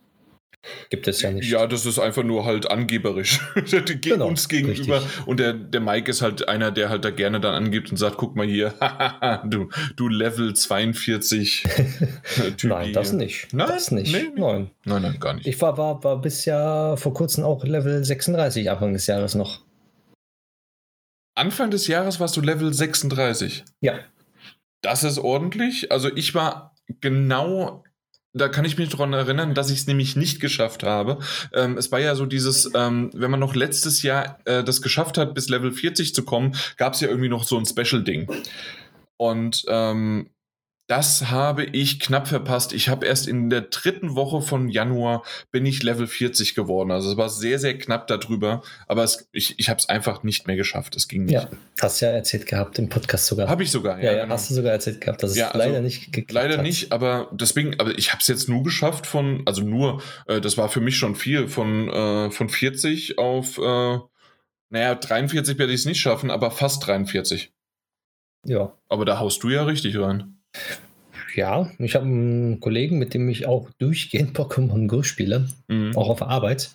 Gibt 0.89 1.07
es 1.07 1.21
ja 1.21 1.31
nicht. 1.31 1.49
Ja, 1.49 1.65
das 1.65 1.85
ist 1.85 1.99
einfach 1.99 2.23
nur 2.23 2.45
halt 2.45 2.69
angeberisch. 2.69 3.39
genau, 4.01 4.27
uns 4.27 4.49
gegenüber. 4.49 4.97
Richtig. 4.97 5.27
Und 5.27 5.39
der, 5.39 5.53
der 5.53 5.81
Mike 5.81 6.09
ist 6.11 6.21
halt 6.21 6.47
einer, 6.49 6.71
der 6.71 6.89
halt 6.89 7.05
da 7.05 7.09
gerne 7.09 7.39
dann 7.39 7.53
angibt 7.53 7.91
und 7.91 7.97
sagt, 7.97 8.17
guck 8.17 8.35
mal 8.35 8.45
hier, 8.45 8.73
du, 9.45 9.69
du 9.95 10.07
Level 10.09 10.53
42. 10.53 11.63
nein, 12.63 12.93
das 12.93 13.13
nicht. 13.13 13.53
Nein, 13.53 13.67
das 13.67 13.91
nicht. 13.91 14.11
Nee, 14.11 14.29
nein. 14.35 14.69
nein, 14.83 15.01
nein, 15.01 15.17
gar 15.19 15.33
nicht. 15.33 15.47
Ich 15.47 15.61
war, 15.61 15.77
war, 15.77 16.03
war 16.03 16.21
bis 16.21 16.45
ja 16.45 16.95
vor 16.97 17.13
kurzem 17.13 17.43
auch 17.43 17.63
Level 17.63 18.03
36, 18.03 18.69
Anfang 18.69 18.93
des 18.93 19.07
Jahres 19.07 19.35
noch. 19.35 19.61
Anfang 21.37 21.71
des 21.71 21.87
Jahres 21.87 22.19
warst 22.19 22.35
du 22.37 22.41
Level 22.41 22.73
36. 22.73 23.63
Ja. 23.81 23.99
Das 24.81 25.03
ist 25.03 25.19
ordentlich. 25.19 25.91
Also 25.91 26.09
ich 26.15 26.33
war 26.35 26.75
genau 27.01 27.83
da 28.37 28.49
kann 28.49 28.65
ich 28.65 28.77
mich 28.77 28.89
daran 28.89 29.13
erinnern, 29.13 29.53
dass 29.53 29.69
ich 29.69 29.79
es 29.79 29.87
nämlich 29.87 30.15
nicht 30.15 30.39
geschafft 30.39 30.83
habe. 30.83 31.19
Ähm, 31.53 31.77
es 31.77 31.91
war 31.91 31.99
ja 31.99 32.15
so 32.15 32.25
dieses, 32.25 32.69
ähm, 32.75 33.09
wenn 33.13 33.31
man 33.31 33.39
noch 33.39 33.55
letztes 33.55 34.03
Jahr 34.03 34.39
äh, 34.45 34.63
das 34.63 34.81
geschafft 34.81 35.17
hat, 35.17 35.33
bis 35.33 35.49
Level 35.49 35.71
40 35.71 36.13
zu 36.13 36.23
kommen, 36.23 36.55
gab 36.77 36.93
es 36.93 37.01
ja 37.01 37.07
irgendwie 37.07 37.29
noch 37.29 37.43
so 37.43 37.57
ein 37.57 37.65
Special-Ding. 37.65 38.27
Und 39.17 39.65
ähm, 39.67 40.29
das 40.87 41.29
habe 41.29 41.65
ich 41.65 41.99
knapp 41.99 42.29
verpasst. 42.29 42.71
Ich 42.71 42.87
habe 42.87 43.05
erst 43.05 43.27
in 43.27 43.49
der 43.49 43.61
dritten 43.61 44.15
Woche 44.15 44.41
von 44.41 44.69
Januar 44.69 45.23
bin 45.51 45.65
ich 45.65 45.83
Level 45.83 46.07
40 46.07 46.55
geworden. 46.55 46.91
Also 46.91 47.11
es 47.11 47.17
war 47.17 47.27
sehr, 47.27 47.59
sehr 47.59 47.77
knapp 47.77 48.07
darüber. 48.07 48.63
Aber 48.87 49.03
es, 49.03 49.27
ich, 49.33 49.59
ich 49.59 49.69
habe 49.69 49.79
es 49.79 49.89
einfach 49.89 50.23
nicht 50.23 50.47
mehr 50.47 50.55
geschafft. 50.55 50.95
Es 50.95 51.09
ging 51.09 51.25
nicht. 51.25 51.33
Ja, 51.33 51.49
hast 51.81 51.99
ja 51.99 52.07
erzählt 52.09 52.45
gehabt 52.45 52.79
im 52.79 52.87
Podcast 52.87 53.27
sogar. 53.27 53.49
Habe 53.49 53.63
ich 53.63 53.71
sogar, 53.71 53.97
ja. 53.99 54.05
Ja, 54.05 54.11
ja 54.13 54.23
genau. 54.23 54.35
hast 54.35 54.49
du 54.49 54.53
sogar 54.53 54.71
erzählt 54.71 55.01
gehabt, 55.01 55.21
dass 55.21 55.35
ja, 55.35 55.49
es 55.49 55.53
leider 55.55 55.71
also, 55.71 55.81
nicht 55.83 56.13
geklappt 56.13 56.31
Leider 56.31 56.57
hat. 56.57 56.63
nicht, 56.63 56.93
aber 56.93 57.29
deswegen, 57.33 57.77
aber 57.79 57.97
ich 57.97 58.13
habe 58.13 58.21
es 58.21 58.27
jetzt 58.27 58.47
nur 58.47 58.63
geschafft 58.63 59.05
von, 59.05 59.43
also 59.45 59.63
nur, 59.63 60.01
äh, 60.27 60.39
das 60.39 60.57
war 60.57 60.69
für 60.69 60.79
mich 60.79 60.95
schon 60.95 61.15
viel, 61.15 61.49
von, 61.49 61.89
äh, 61.89 62.31
von 62.31 62.47
40 62.47 63.17
auf, 63.17 63.57
äh, 63.57 63.97
naja, 64.69 64.95
43 64.95 65.57
werde 65.59 65.73
ich 65.73 65.81
es 65.81 65.85
nicht 65.85 65.99
schaffen, 65.99 66.31
aber 66.31 66.49
fast 66.49 66.87
43. 66.87 67.51
Ja. 68.45 68.73
Aber 68.87 69.03
da 69.03 69.19
haust 69.19 69.43
du 69.43 69.49
ja 69.49 69.63
richtig 69.63 69.97
rein. 69.99 70.36
Ja, 71.35 71.69
ich 71.77 71.93
habe 71.93 72.05
einen 72.05 72.59
Kollegen, 72.59 72.97
mit 72.97 73.13
dem 73.13 73.29
ich 73.29 73.45
auch 73.45 73.69
durchgehend 73.77 74.35
Pokémon 74.35 74.87
Go 74.87 75.03
spiele, 75.03 75.47
mhm. 75.67 75.95
auch 75.95 76.09
auf 76.09 76.23
Arbeit. 76.23 76.71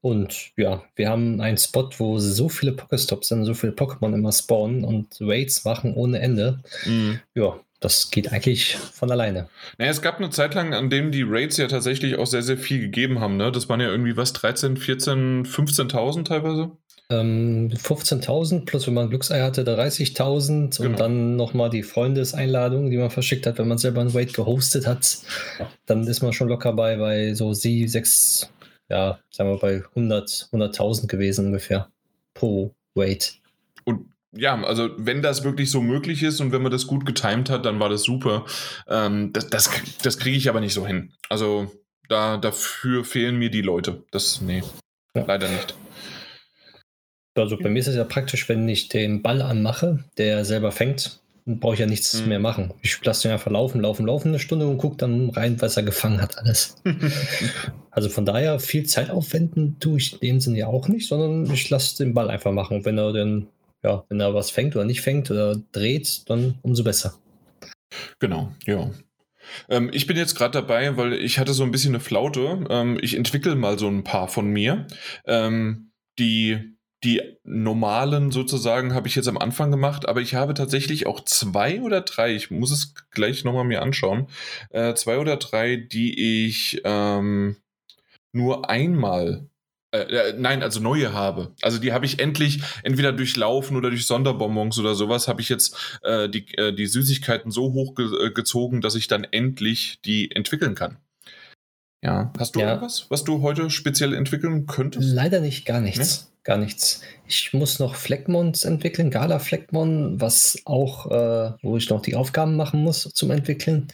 Und 0.00 0.52
ja, 0.56 0.84
wir 0.94 1.08
haben 1.08 1.40
einen 1.40 1.58
Spot, 1.58 1.90
wo 1.98 2.18
so 2.18 2.48
viele 2.48 2.72
Pokestops 2.72 3.28
sind, 3.28 3.44
so 3.44 3.54
viele 3.54 3.72
Pokémon 3.72 4.14
immer 4.14 4.30
spawnen 4.30 4.84
und 4.84 5.16
Raids 5.20 5.64
machen 5.64 5.94
ohne 5.94 6.20
Ende. 6.20 6.60
Mhm. 6.86 7.18
Ja, 7.34 7.58
das 7.80 8.10
geht 8.10 8.30
eigentlich 8.30 8.76
von 8.76 9.10
alleine. 9.10 9.48
Naja, 9.78 9.90
es 9.90 10.02
gab 10.02 10.18
eine 10.18 10.30
Zeit 10.30 10.54
lang, 10.54 10.74
an 10.74 10.90
dem 10.90 11.10
die 11.10 11.24
Raids 11.26 11.56
ja 11.56 11.66
tatsächlich 11.66 12.16
auch 12.16 12.26
sehr, 12.26 12.42
sehr 12.42 12.58
viel 12.58 12.78
gegeben 12.78 13.20
haben. 13.20 13.38
Ne? 13.38 13.50
Das 13.50 13.68
waren 13.68 13.80
ja 13.80 13.88
irgendwie 13.88 14.16
was, 14.16 14.34
13, 14.34 14.76
14, 14.76 15.46
15.000 15.46 16.24
teilweise? 16.24 16.70
15.000 17.10 18.52
ähm, 18.52 18.64
plus, 18.64 18.86
wenn 18.86 18.94
man 18.94 19.08
Glücksei 19.08 19.42
hatte, 19.42 19.62
30.000 19.62 20.76
genau. 20.76 20.90
und 20.90 21.00
dann 21.00 21.36
nochmal 21.36 21.68
die 21.68 21.82
Freundeseinladung, 21.82 22.90
die 22.90 22.98
man 22.98 23.10
verschickt 23.10 23.46
hat, 23.46 23.58
wenn 23.58 23.66
man 23.68 23.78
selber 23.78 24.00
ein 24.00 24.14
Wait 24.14 24.32
gehostet 24.32 24.86
hat. 24.86 25.18
Dann 25.86 26.06
ist 26.06 26.22
man 26.22 26.32
schon 26.32 26.48
locker 26.48 26.72
bei, 26.72 26.96
bei 26.96 27.34
so 27.34 27.52
sie, 27.52 27.88
sechs, 27.88 28.52
ja, 28.88 29.18
sagen 29.30 29.50
wir 29.50 29.58
bei 29.58 29.82
100, 29.96 30.50
100.000 30.52 31.08
gewesen 31.08 31.46
ungefähr 31.46 31.88
pro 32.34 32.72
Wait. 32.94 33.34
Und 33.84 34.06
ja, 34.32 34.62
also 34.62 34.90
wenn 34.96 35.20
das 35.20 35.42
wirklich 35.42 35.68
so 35.68 35.80
möglich 35.80 36.22
ist 36.22 36.40
und 36.40 36.52
wenn 36.52 36.62
man 36.62 36.70
das 36.70 36.86
gut 36.86 37.04
getimt 37.04 37.50
hat, 37.50 37.66
dann 37.66 37.80
war 37.80 37.88
das 37.88 38.04
super. 38.04 38.44
Ähm, 38.88 39.32
das 39.32 39.48
das, 39.50 39.70
das 40.02 40.18
kriege 40.18 40.36
ich 40.36 40.48
aber 40.48 40.60
nicht 40.60 40.74
so 40.74 40.86
hin. 40.86 41.12
Also 41.28 41.72
da, 42.08 42.36
dafür 42.36 43.04
fehlen 43.04 43.36
mir 43.36 43.50
die 43.50 43.62
Leute. 43.62 44.04
Das, 44.12 44.40
nee, 44.40 44.62
ja. 45.16 45.24
leider 45.26 45.48
nicht. 45.48 45.74
Also 47.34 47.56
bei 47.56 47.68
mir 47.68 47.78
ist 47.78 47.86
es 47.86 47.96
ja 47.96 48.04
praktisch, 48.04 48.48
wenn 48.48 48.68
ich 48.68 48.88
den 48.88 49.22
Ball 49.22 49.40
anmache, 49.42 50.04
der 50.18 50.44
selber 50.44 50.72
fängt, 50.72 51.20
dann 51.46 51.60
brauche 51.60 51.74
ich 51.74 51.80
ja 51.80 51.86
nichts 51.86 52.20
mhm. 52.20 52.28
mehr 52.28 52.40
machen. 52.40 52.74
Ich 52.82 53.02
lasse 53.04 53.22
den 53.22 53.32
einfach 53.32 53.50
laufen, 53.50 53.80
laufen, 53.80 54.06
laufen 54.06 54.28
eine 54.28 54.38
Stunde 54.38 54.66
und 54.66 54.78
gucke 54.78 54.96
dann 54.96 55.30
rein, 55.30 55.60
was 55.60 55.76
er 55.76 55.82
gefangen 55.82 56.20
hat, 56.20 56.38
alles. 56.38 56.76
also 57.90 58.08
von 58.08 58.24
daher 58.24 58.58
viel 58.58 58.84
Zeit 58.84 59.10
aufwenden 59.10 59.78
tue 59.78 59.98
ich 59.98 60.14
in 60.14 60.20
dem 60.20 60.40
Sinne 60.40 60.58
ja 60.58 60.66
auch 60.66 60.88
nicht, 60.88 61.08
sondern 61.08 61.52
ich 61.52 61.70
lasse 61.70 62.02
den 62.02 62.14
Ball 62.14 62.30
einfach 62.30 62.52
machen. 62.52 62.78
Und 62.78 62.84
wenn 62.84 62.98
er 62.98 63.12
dann, 63.12 63.46
ja, 63.82 64.04
wenn 64.08 64.20
er 64.20 64.34
was 64.34 64.50
fängt 64.50 64.76
oder 64.76 64.84
nicht 64.84 65.00
fängt 65.00 65.30
oder 65.30 65.56
dreht, 65.72 66.28
dann 66.28 66.58
umso 66.62 66.84
besser. 66.84 67.14
Genau, 68.18 68.52
ja. 68.66 68.90
Ähm, 69.68 69.90
ich 69.92 70.06
bin 70.06 70.16
jetzt 70.16 70.34
gerade 70.34 70.52
dabei, 70.52 70.96
weil 70.96 71.14
ich 71.14 71.38
hatte 71.38 71.54
so 71.54 71.64
ein 71.64 71.70
bisschen 71.70 71.94
eine 71.94 72.00
Flaute. 72.00 72.64
Ähm, 72.68 72.98
ich 73.00 73.16
entwickle 73.16 73.54
mal 73.54 73.78
so 73.78 73.88
ein 73.88 74.04
paar 74.04 74.28
von 74.28 74.48
mir, 74.48 74.86
ähm, 75.26 75.90
die 76.18 76.76
die 77.02 77.22
normalen 77.44 78.30
sozusagen 78.30 78.94
habe 78.94 79.08
ich 79.08 79.14
jetzt 79.14 79.28
am 79.28 79.38
Anfang 79.38 79.70
gemacht, 79.70 80.08
aber 80.08 80.20
ich 80.20 80.34
habe 80.34 80.54
tatsächlich 80.54 81.06
auch 81.06 81.24
zwei 81.24 81.80
oder 81.80 82.02
drei, 82.02 82.34
ich 82.34 82.50
muss 82.50 82.70
es 82.70 82.94
gleich 83.10 83.44
nochmal 83.44 83.64
mir 83.64 83.82
anschauen, 83.82 84.28
äh, 84.70 84.94
zwei 84.94 85.18
oder 85.18 85.36
drei, 85.36 85.76
die 85.76 86.46
ich 86.46 86.82
ähm, 86.84 87.56
nur 88.32 88.68
einmal 88.68 89.48
äh, 89.92 90.02
äh, 90.02 90.34
nein, 90.38 90.62
also 90.62 90.80
neue 90.80 91.12
habe. 91.12 91.52
Also 91.62 91.78
die 91.78 91.92
habe 91.92 92.06
ich 92.06 92.20
endlich 92.20 92.62
entweder 92.84 93.12
durchlaufen 93.12 93.76
oder 93.76 93.90
durch 93.90 94.06
Sonderbonbons 94.06 94.78
oder 94.78 94.94
sowas 94.94 95.26
habe 95.26 95.40
ich 95.40 95.48
jetzt 95.48 95.98
äh, 96.02 96.28
die, 96.28 96.46
äh, 96.56 96.72
die 96.72 96.86
Süßigkeiten 96.86 97.50
so 97.50 97.72
hochgezogen, 97.72 98.78
äh, 98.78 98.82
dass 98.82 98.94
ich 98.94 99.08
dann 99.08 99.24
endlich 99.24 100.00
die 100.04 100.30
entwickeln 100.30 100.76
kann. 100.76 100.98
Ja. 102.04 102.32
Hast 102.38 102.54
du 102.54 102.60
ja. 102.60 102.68
irgendwas, 102.68 103.06
was 103.08 103.24
du 103.24 103.42
heute 103.42 103.68
speziell 103.68 104.14
entwickeln 104.14 104.66
könntest? 104.66 105.12
Leider 105.12 105.40
nicht, 105.40 105.66
gar 105.66 105.80
nichts. 105.80 106.22
Nee? 106.22 106.29
Gar 106.42 106.56
nichts. 106.58 107.02
Ich 107.28 107.52
muss 107.52 107.78
noch 107.78 107.94
Fleckmons 107.94 108.64
entwickeln, 108.64 109.10
Gala 109.10 109.38
Fleckmon, 109.38 110.20
was 110.20 110.58
auch, 110.64 111.10
äh, 111.10 111.52
wo 111.62 111.76
ich 111.76 111.90
noch 111.90 112.00
die 112.02 112.14
Aufgaben 112.14 112.56
machen 112.56 112.82
muss 112.82 113.02
zum 113.14 113.30
Entwickeln 113.30 113.88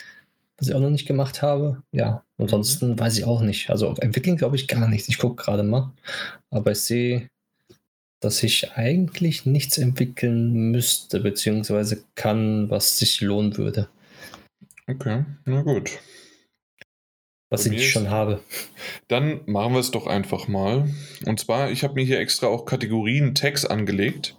was 0.59 0.69
ich 0.69 0.75
auch 0.75 0.81
noch 0.81 0.91
nicht 0.91 1.07
gemacht 1.07 1.43
habe. 1.43 1.83
Ja, 1.93 2.25
ansonsten 2.39 2.93
mhm. 2.93 2.99
weiß 2.99 3.19
ich 3.19 3.25
auch 3.25 3.43
nicht. 3.43 3.71
Also 3.71 3.95
entwickeln 4.01 4.37
glaube 4.37 4.57
ich 4.57 4.69
gar 4.69 4.89
nichts. 4.89 5.09
Ich 5.09 5.19
gucke 5.19 5.43
gerade 5.43 5.63
mal. 5.63 5.93
Aber 6.51 6.73
ich 6.73 6.81
sehe, 6.81 7.29
dass 8.21 8.43
ich 8.43 8.73
eigentlich 8.73 9.45
nichts 9.45 9.79
entwickeln 9.79 10.71
müsste, 10.71 11.21
beziehungsweise 11.21 12.05
kann, 12.15 12.71
was 12.71 12.99
sich 12.99 13.21
lohnen 13.21 13.57
würde. 13.57 13.89
Okay, 14.89 15.25
na 15.45 15.63
gut. 15.63 15.91
Was 17.49 17.67
ich 17.67 17.91
schon 17.91 18.11
habe. 18.11 18.41
Dann 19.07 19.41
machen 19.47 19.75
wir 19.75 19.81
es 19.81 19.93
doch 19.93 20.07
einfach 20.07 20.49
mal. 20.49 20.91
Und 21.27 21.39
zwar, 21.39 21.71
ich 21.71 21.85
habe 21.85 21.95
mir 21.95 22.05
hier 22.05 22.19
extra 22.19 22.49
auch 22.49 22.65
Kategorien 22.65 23.35
Tags 23.37 23.65
angelegt. 23.65 24.37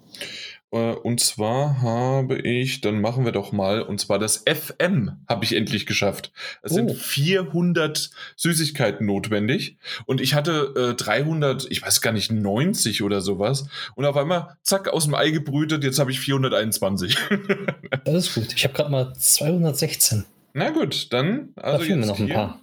Äh, 0.72 0.92
und 0.92 1.22
zwar 1.22 1.82
habe 1.82 2.40
ich, 2.40 2.82
dann 2.82 3.00
machen 3.00 3.24
wir 3.24 3.32
doch 3.32 3.52
mal, 3.52 3.82
und 3.82 4.00
zwar 4.00 4.20
das 4.20 4.44
FM 4.46 5.12
habe 5.28 5.46
ich 5.46 5.56
endlich 5.56 5.86
geschafft. 5.86 6.32
Es 6.62 6.74
oh. 6.74 6.76
sind 6.76 6.92
400 6.92 8.12
Süßigkeiten 8.36 9.06
notwendig 9.06 9.78
und 10.06 10.20
ich 10.20 10.34
hatte 10.34 10.92
äh, 10.92 10.94
300, 10.96 11.68
ich 11.70 11.82
weiß 11.82 12.02
gar 12.02 12.12
nicht, 12.12 12.32
90 12.32 13.04
oder 13.04 13.22
sowas. 13.22 13.68
Und 13.96 14.06
auf 14.06 14.18
einmal, 14.18 14.58
zack, 14.64 14.90
aus 14.90 15.06
dem 15.06 15.16
Ei 15.16 15.30
gebrütet, 15.30 15.84
jetzt 15.84 16.00
habe 16.00 16.12
ich 16.12 16.20
421. 16.20 17.18
das 18.04 18.28
ist 18.28 18.36
gut. 18.36 18.54
Ich 18.54 18.66
habe 18.66 18.74
gerade 18.74 18.92
mal 18.92 19.14
216. 19.14 20.26
Na 20.54 20.72
gut, 20.72 21.14
dann. 21.14 21.54
Also 21.56 21.78
da 21.78 21.84
fehlen 21.86 22.00
mir 22.02 22.08
noch 22.08 22.20
ein 22.20 22.30
paar. 22.30 22.60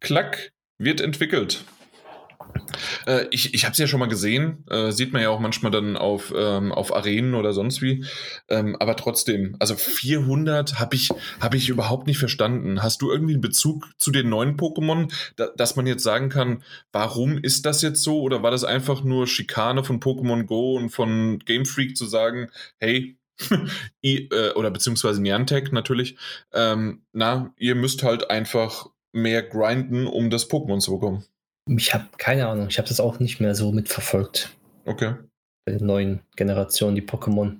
Klack, 0.00 0.52
wird 0.78 1.00
entwickelt. 1.00 1.64
Äh, 3.06 3.26
ich 3.30 3.54
ich 3.54 3.64
habe 3.64 3.72
es 3.72 3.78
ja 3.78 3.86
schon 3.86 4.00
mal 4.00 4.08
gesehen, 4.08 4.64
äh, 4.68 4.90
sieht 4.90 5.12
man 5.12 5.22
ja 5.22 5.30
auch 5.30 5.40
manchmal 5.40 5.72
dann 5.72 5.96
auf, 5.96 6.32
ähm, 6.36 6.72
auf 6.72 6.94
Arenen 6.94 7.34
oder 7.34 7.52
sonst 7.52 7.82
wie. 7.82 8.04
Ähm, 8.48 8.76
aber 8.78 8.96
trotzdem, 8.96 9.56
also 9.58 9.74
400 9.76 10.78
habe 10.78 10.96
ich, 10.96 11.10
hab 11.40 11.54
ich 11.54 11.68
überhaupt 11.68 12.06
nicht 12.06 12.18
verstanden. 12.18 12.82
Hast 12.82 13.02
du 13.02 13.10
irgendwie 13.10 13.34
einen 13.34 13.42
Bezug 13.42 13.88
zu 13.98 14.10
den 14.10 14.28
neuen 14.28 14.56
Pokémon, 14.56 15.12
da, 15.36 15.48
dass 15.56 15.76
man 15.76 15.86
jetzt 15.86 16.02
sagen 16.02 16.28
kann, 16.28 16.62
warum 16.92 17.38
ist 17.38 17.66
das 17.66 17.82
jetzt 17.82 18.02
so? 18.02 18.20
Oder 18.20 18.42
war 18.42 18.50
das 18.50 18.64
einfach 18.64 19.02
nur 19.02 19.26
Schikane 19.26 19.84
von 19.84 20.00
Pokémon 20.00 20.44
Go 20.44 20.76
und 20.76 20.90
von 20.90 21.38
Game 21.40 21.66
Freak 21.66 21.96
zu 21.96 22.06
sagen, 22.06 22.48
hey, 22.78 23.18
äh, 24.02 24.50
oder 24.54 24.70
beziehungsweise 24.70 25.20
Niantic 25.20 25.70
natürlich, 25.72 26.16
ähm, 26.54 27.02
na, 27.12 27.52
ihr 27.58 27.74
müsst 27.74 28.02
halt 28.02 28.30
einfach 28.30 28.86
mehr 29.16 29.42
grinden, 29.42 30.06
um 30.06 30.30
das 30.30 30.48
Pokémon 30.48 30.80
zu 30.80 30.92
bekommen. 30.92 31.24
Ich 31.68 31.92
habe 31.94 32.04
keine 32.18 32.46
Ahnung, 32.46 32.68
ich 32.68 32.78
habe 32.78 32.88
das 32.88 33.00
auch 33.00 33.18
nicht 33.18 33.40
mehr 33.40 33.54
so 33.54 33.72
mitverfolgt. 33.72 34.50
Okay. 34.84 35.14
Bei 35.64 35.72
der 35.72 35.82
neuen 35.82 36.20
Generation, 36.36 36.94
die 36.94 37.02
Pokémon. 37.02 37.56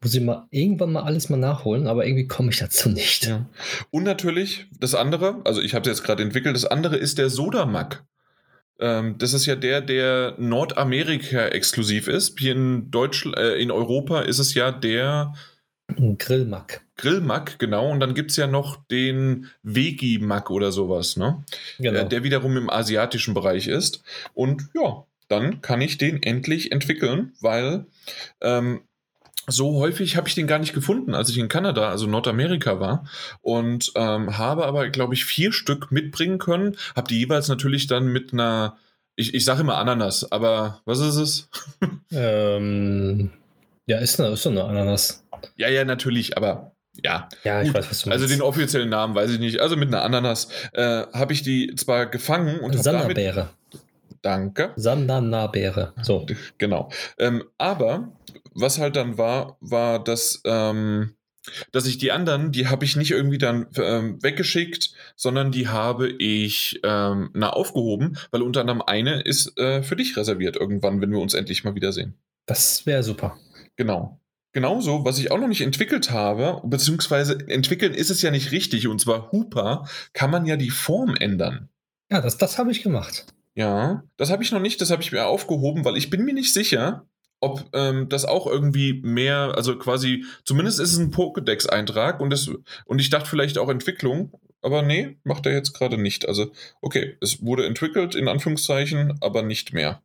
Muss 0.00 0.14
ich 0.14 0.22
mal 0.22 0.46
irgendwann 0.50 0.92
mal 0.92 1.02
alles 1.02 1.28
mal 1.28 1.36
nachholen, 1.36 1.86
aber 1.86 2.06
irgendwie 2.06 2.26
komme 2.26 2.50
ich 2.50 2.58
dazu 2.58 2.88
nicht. 2.88 3.26
Ja. 3.26 3.44
Und 3.90 4.04
natürlich 4.04 4.66
das 4.80 4.94
andere, 4.94 5.42
also 5.44 5.60
ich 5.60 5.74
habe 5.74 5.82
es 5.82 5.98
jetzt 5.98 6.06
gerade 6.06 6.22
entwickelt, 6.22 6.56
das 6.56 6.64
andere 6.64 6.96
ist 6.96 7.18
der 7.18 7.28
Sodamac. 7.28 8.06
Ähm, 8.78 9.16
das 9.18 9.34
ist 9.34 9.44
ja 9.44 9.56
der, 9.56 9.82
der 9.82 10.34
Nordamerika 10.38 11.48
exklusiv 11.48 12.08
ist. 12.08 12.38
Hier 12.38 12.52
in 12.52 12.90
Deutschland, 12.90 13.36
äh, 13.36 13.56
in 13.56 13.70
Europa 13.70 14.20
ist 14.20 14.38
es 14.38 14.54
ja 14.54 14.70
der 14.72 15.34
Grillmack. 16.18 16.82
Grillmack, 16.96 17.58
genau. 17.58 17.90
Und 17.90 18.00
dann 18.00 18.14
gibt 18.14 18.30
es 18.30 18.36
ja 18.36 18.46
noch 18.46 18.84
den 18.86 19.48
Vegi-Mack 19.62 20.50
oder 20.50 20.72
sowas, 20.72 21.16
ne? 21.16 21.44
Genau. 21.78 21.92
Der, 21.92 22.04
der 22.04 22.24
wiederum 22.24 22.56
im 22.56 22.70
asiatischen 22.70 23.34
Bereich 23.34 23.68
ist. 23.68 24.02
Und 24.34 24.68
ja, 24.74 25.04
dann 25.28 25.60
kann 25.60 25.80
ich 25.80 25.98
den 25.98 26.22
endlich 26.22 26.72
entwickeln, 26.72 27.32
weil 27.40 27.86
ähm, 28.40 28.80
so 29.46 29.78
häufig 29.78 30.16
habe 30.16 30.28
ich 30.28 30.34
den 30.34 30.46
gar 30.46 30.58
nicht 30.58 30.74
gefunden, 30.74 31.14
als 31.14 31.28
ich 31.28 31.38
in 31.38 31.48
Kanada, 31.48 31.88
also 31.88 32.06
Nordamerika 32.06 32.80
war. 32.80 33.06
Und 33.42 33.92
ähm, 33.94 34.36
habe 34.38 34.66
aber, 34.66 34.88
glaube 34.88 35.14
ich, 35.14 35.24
vier 35.24 35.52
Stück 35.52 35.92
mitbringen 35.92 36.38
können. 36.38 36.76
Habe 36.96 37.08
die 37.08 37.18
jeweils 37.18 37.48
natürlich 37.48 37.86
dann 37.86 38.08
mit 38.08 38.32
einer, 38.32 38.76
ich, 39.14 39.34
ich 39.34 39.44
sage 39.44 39.60
immer 39.60 39.78
Ananas, 39.78 40.30
aber 40.32 40.80
was 40.84 40.98
ist 40.98 41.16
es? 41.16 41.48
ähm, 42.10 43.30
ja, 43.86 43.98
ist 43.98 44.20
eine, 44.20 44.32
ist 44.32 44.46
eine 44.46 44.64
Ananas. 44.64 45.24
Ja, 45.56 45.68
ja, 45.68 45.84
natürlich, 45.84 46.36
aber 46.36 46.76
ja. 47.02 47.28
Ja, 47.44 47.60
ich 47.60 47.68
Gut. 47.68 47.76
weiß, 47.76 47.90
was 47.90 48.02
du 48.02 48.08
meinst. 48.08 48.22
Also 48.22 48.34
den 48.34 48.42
offiziellen 48.42 48.88
Namen 48.88 49.14
weiß 49.14 49.30
ich 49.30 49.38
nicht. 49.38 49.60
Also 49.60 49.76
mit 49.76 49.88
einer 49.88 50.02
Ananas 50.02 50.48
äh, 50.72 51.04
habe 51.12 51.32
ich 51.32 51.42
die 51.42 51.74
zwar 51.76 52.06
gefangen 52.06 52.60
und 52.60 52.82
Sanderbeere. 52.82 53.50
Danke. 54.22 54.72
Sanderbeere. 54.76 55.92
So. 56.02 56.26
Genau. 56.58 56.90
Ähm, 57.18 57.44
aber 57.58 58.12
was 58.54 58.78
halt 58.78 58.96
dann 58.96 59.18
war, 59.18 59.56
war, 59.60 60.02
dass, 60.02 60.42
ähm, 60.44 61.14
dass 61.70 61.86
ich 61.86 61.98
die 61.98 62.10
anderen, 62.10 62.50
die 62.50 62.66
habe 62.66 62.84
ich 62.84 62.96
nicht 62.96 63.12
irgendwie 63.12 63.38
dann 63.38 63.66
ähm, 63.76 64.20
weggeschickt, 64.22 64.92
sondern 65.14 65.52
die 65.52 65.68
habe 65.68 66.08
ich 66.08 66.80
ähm, 66.82 67.30
na, 67.34 67.50
aufgehoben, 67.50 68.18
weil 68.30 68.42
unter 68.42 68.62
anderem 68.62 68.82
eine 68.82 69.20
ist 69.20 69.56
äh, 69.58 69.82
für 69.82 69.96
dich 69.96 70.16
reserviert 70.16 70.56
irgendwann, 70.56 71.00
wenn 71.00 71.12
wir 71.12 71.20
uns 71.20 71.34
endlich 71.34 71.62
mal 71.62 71.74
wiedersehen. 71.74 72.14
Das 72.46 72.86
wäre 72.86 73.02
super. 73.02 73.36
Genau. 73.76 74.20
Genauso, 74.56 75.04
was 75.04 75.18
ich 75.18 75.30
auch 75.30 75.38
noch 75.38 75.48
nicht 75.48 75.60
entwickelt 75.60 76.10
habe, 76.10 76.62
beziehungsweise 76.64 77.46
entwickeln 77.46 77.92
ist 77.92 78.08
es 78.08 78.22
ja 78.22 78.30
nicht 78.30 78.52
richtig, 78.52 78.88
und 78.88 78.98
zwar 78.98 79.30
Hooper, 79.30 79.86
kann 80.14 80.30
man 80.30 80.46
ja 80.46 80.56
die 80.56 80.70
Form 80.70 81.14
ändern. 81.14 81.68
Ja, 82.10 82.22
das, 82.22 82.38
das 82.38 82.56
habe 82.56 82.70
ich 82.70 82.82
gemacht. 82.82 83.26
Ja, 83.54 84.04
das 84.16 84.30
habe 84.30 84.42
ich 84.42 84.52
noch 84.52 84.60
nicht, 84.60 84.80
das 84.80 84.90
habe 84.90 85.02
ich 85.02 85.12
mir 85.12 85.26
aufgehoben, 85.26 85.84
weil 85.84 85.98
ich 85.98 86.08
bin 86.08 86.24
mir 86.24 86.32
nicht 86.32 86.54
sicher, 86.54 87.04
ob 87.38 87.66
ähm, 87.74 88.08
das 88.08 88.24
auch 88.24 88.46
irgendwie 88.46 88.94
mehr, 88.94 89.52
also 89.54 89.76
quasi, 89.76 90.24
zumindest 90.42 90.80
ist 90.80 90.92
es 90.94 90.98
ein 91.00 91.12
Pokédex-Eintrag 91.12 92.18
und, 92.18 92.32
und 92.86 92.98
ich 92.98 93.10
dachte 93.10 93.28
vielleicht 93.28 93.58
auch 93.58 93.68
Entwicklung, 93.68 94.32
aber 94.62 94.80
nee, 94.80 95.18
macht 95.22 95.44
er 95.44 95.52
jetzt 95.52 95.74
gerade 95.74 95.98
nicht. 95.98 96.26
Also, 96.26 96.50
okay, 96.80 97.18
es 97.20 97.44
wurde 97.44 97.66
entwickelt, 97.66 98.14
in 98.14 98.26
Anführungszeichen, 98.26 99.18
aber 99.20 99.42
nicht 99.42 99.74
mehr. 99.74 100.00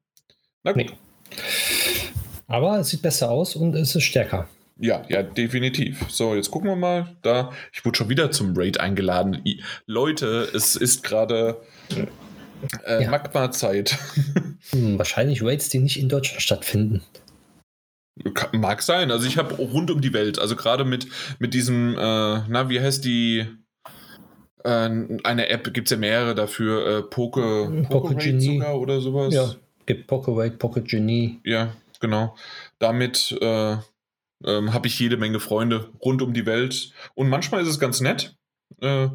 Na 0.63 0.73
gut. 0.73 0.87
Nee. 0.87 2.10
Aber 2.51 2.79
es 2.79 2.89
sieht 2.89 3.01
besser 3.01 3.31
aus 3.31 3.55
und 3.55 3.75
es 3.75 3.95
ist 3.95 4.03
stärker. 4.03 4.47
Ja, 4.77 5.03
ja, 5.09 5.23
definitiv. 5.23 6.05
So, 6.09 6.35
jetzt 6.35 6.51
gucken 6.51 6.69
wir 6.69 6.75
mal. 6.75 7.15
Da, 7.21 7.51
ich 7.71 7.85
wurde 7.85 7.97
schon 7.97 8.09
wieder 8.09 8.31
zum 8.31 8.53
Raid 8.57 8.79
eingeladen. 8.79 9.41
I, 9.45 9.63
Leute, 9.85 10.49
es 10.53 10.75
ist 10.75 11.03
gerade 11.03 11.61
äh, 12.85 13.03
ja. 13.03 13.09
Magma-Zeit. 13.09 13.97
Hm, 14.69 14.99
wahrscheinlich 14.99 15.41
Raids, 15.41 15.69
die 15.69 15.79
nicht 15.79 15.99
in 15.99 16.07
Deutschland 16.07 16.39
stattfinden. 16.39 17.01
Mag 18.51 18.83
sein. 18.83 19.09
Also 19.09 19.25
ich 19.25 19.39
habe 19.39 19.55
rund 19.55 19.89
um 19.89 20.01
die 20.01 20.13
Welt, 20.13 20.37
also 20.37 20.55
gerade 20.55 20.85
mit, 20.85 21.07
mit 21.39 21.55
diesem, 21.55 21.95
äh, 21.95 21.97
na, 22.47 22.69
wie 22.69 22.79
heißt 22.79 23.03
die, 23.03 23.47
äh, 24.63 24.89
eine 25.23 25.49
App, 25.49 25.73
gibt 25.73 25.87
es 25.87 25.91
ja 25.91 25.97
mehrere 25.97 26.35
dafür, 26.35 26.85
äh, 26.85 27.01
Poke, 27.01 27.85
Poke, 27.89 28.13
Poke 28.13 28.39
sogar 28.39 28.79
oder 28.79 29.01
sowas. 29.01 29.33
Ja, 29.33 29.55
gibt 29.87 30.05
Poke 30.05 30.31
Raid, 30.37 30.59
Poke 30.59 30.83
Genie. 30.83 31.39
Ja, 31.43 31.73
genau. 32.01 32.35
Damit 32.79 33.37
äh, 33.41 33.77
ähm, 34.43 34.73
habe 34.73 34.87
ich 34.87 34.99
jede 34.99 35.17
Menge 35.17 35.39
Freunde 35.39 35.91
rund 36.01 36.21
um 36.21 36.33
die 36.33 36.45
Welt. 36.45 36.91
Und 37.15 37.29
manchmal 37.29 37.61
ist 37.61 37.69
es 37.69 37.79
ganz 37.79 38.01
nett. 38.01 38.35
Äh, 38.81 39.09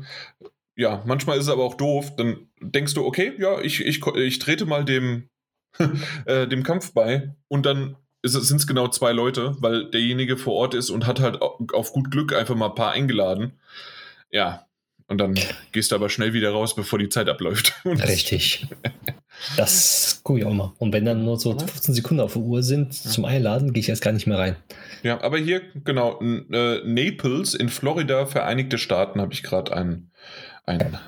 ja, 0.76 1.02
manchmal 1.06 1.38
ist 1.38 1.44
es 1.44 1.50
aber 1.50 1.64
auch 1.64 1.74
doof. 1.74 2.16
Dann 2.16 2.48
denkst 2.60 2.94
du, 2.94 3.04
okay, 3.04 3.34
ja, 3.38 3.60
ich, 3.60 3.80
ich, 3.80 4.04
ich 4.06 4.38
trete 4.38 4.66
mal 4.66 4.84
dem, 4.84 5.28
äh, 6.24 6.46
dem 6.46 6.62
Kampf 6.62 6.92
bei. 6.92 7.34
Und 7.48 7.66
dann 7.66 7.96
sind 8.22 8.56
es 8.56 8.66
genau 8.66 8.88
zwei 8.88 9.12
Leute, 9.12 9.56
weil 9.60 9.90
derjenige 9.90 10.36
vor 10.36 10.54
Ort 10.54 10.74
ist 10.74 10.90
und 10.90 11.06
hat 11.06 11.20
halt 11.20 11.40
auf 11.40 11.92
gut 11.92 12.10
Glück 12.10 12.34
einfach 12.34 12.54
mal 12.54 12.68
ein 12.68 12.74
paar 12.74 12.92
eingeladen. 12.92 13.58
Ja, 14.30 14.65
und 15.08 15.18
dann 15.18 15.38
gehst 15.70 15.92
du 15.92 15.94
aber 15.94 16.08
schnell 16.08 16.32
wieder 16.32 16.50
raus, 16.50 16.74
bevor 16.74 16.98
die 16.98 17.08
Zeit 17.08 17.28
abläuft. 17.28 17.74
Richtig. 17.84 18.66
Das 19.56 20.20
gucke 20.24 20.40
ich 20.40 20.44
auch 20.44 20.52
mal. 20.52 20.72
Und 20.78 20.92
wenn 20.92 21.04
dann 21.04 21.24
nur 21.24 21.38
so 21.38 21.56
15 21.56 21.94
Sekunden 21.94 22.20
auf 22.20 22.32
der 22.32 22.42
Uhr 22.42 22.62
sind 22.62 22.92
zum 22.92 23.24
Einladen, 23.24 23.72
gehe 23.72 23.80
ich 23.80 23.88
erst 23.88 24.02
gar 24.02 24.12
nicht 24.12 24.26
mehr 24.26 24.38
rein. 24.38 24.56
Ja, 25.02 25.22
aber 25.22 25.38
hier, 25.38 25.62
genau, 25.84 26.20
äh, 26.20 26.80
Naples 26.84 27.54
in 27.54 27.68
Florida, 27.68 28.26
Vereinigte 28.26 28.78
Staaten, 28.78 29.20
habe 29.20 29.32
ich 29.32 29.42
gerade 29.42 29.76
einen. 29.76 30.10
einen 30.64 30.98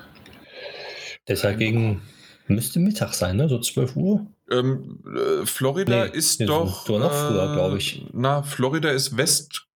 Deshalb 1.27 1.57
gegen, 1.57 2.01
müsste 2.47 2.79
Mittag 2.79 3.13
sein, 3.13 3.35
ne? 3.35 3.49
So 3.49 3.59
12 3.59 3.95
Uhr. 3.97 4.27
Ähm, 4.49 5.03
äh, 5.05 5.45
Florida 5.45 6.05
nee, 6.05 6.17
ist 6.17 6.41
doch. 6.41 6.85
Sogar 6.85 7.01
noch 7.01 7.13
früher, 7.13 7.53
glaube 7.53 7.77
ich. 7.77 8.05
Na, 8.13 8.43
Florida 8.43 8.89
ist 8.91 9.17
West. 9.17 9.67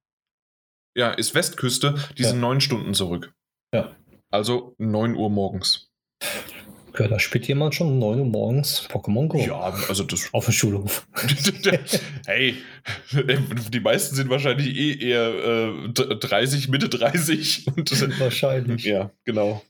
Ja, 0.96 1.12
ist 1.12 1.36
Westküste. 1.36 1.96
Die 2.18 2.24
ja. 2.24 2.30
sind 2.30 2.40
neun 2.40 2.62
Stunden 2.62 2.94
zurück. 2.94 3.34
Ja. 3.74 3.96
Also 4.34 4.74
9 4.80 5.16
Uhr 5.16 5.30
morgens. 5.30 5.92
Ja, 6.98 7.08
da 7.08 7.20
spielt 7.20 7.48
jemand 7.48 7.76
schon 7.76 8.00
9 8.00 8.20
Uhr 8.20 8.26
morgens 8.26 8.90
Pokémon 8.90 9.28
Go. 9.28 9.38
Ja, 9.38 9.72
also 9.88 10.04
das. 10.04 10.34
Auf 10.34 10.46
dem 10.46 10.54
Schulhof. 10.54 11.08
hey, 12.26 12.56
die 13.12 13.80
meisten 13.80 14.16
sind 14.16 14.32
wahrscheinlich 14.32 14.76
eh 14.76 15.08
eher 15.08 15.76
äh, 15.86 16.16
30, 16.16 16.70
Mitte 16.70 16.90
30. 16.90 17.68
Und, 17.68 17.92
wahrscheinlich. 18.20 18.84
Ja, 18.86 19.12
genau. 19.24 19.62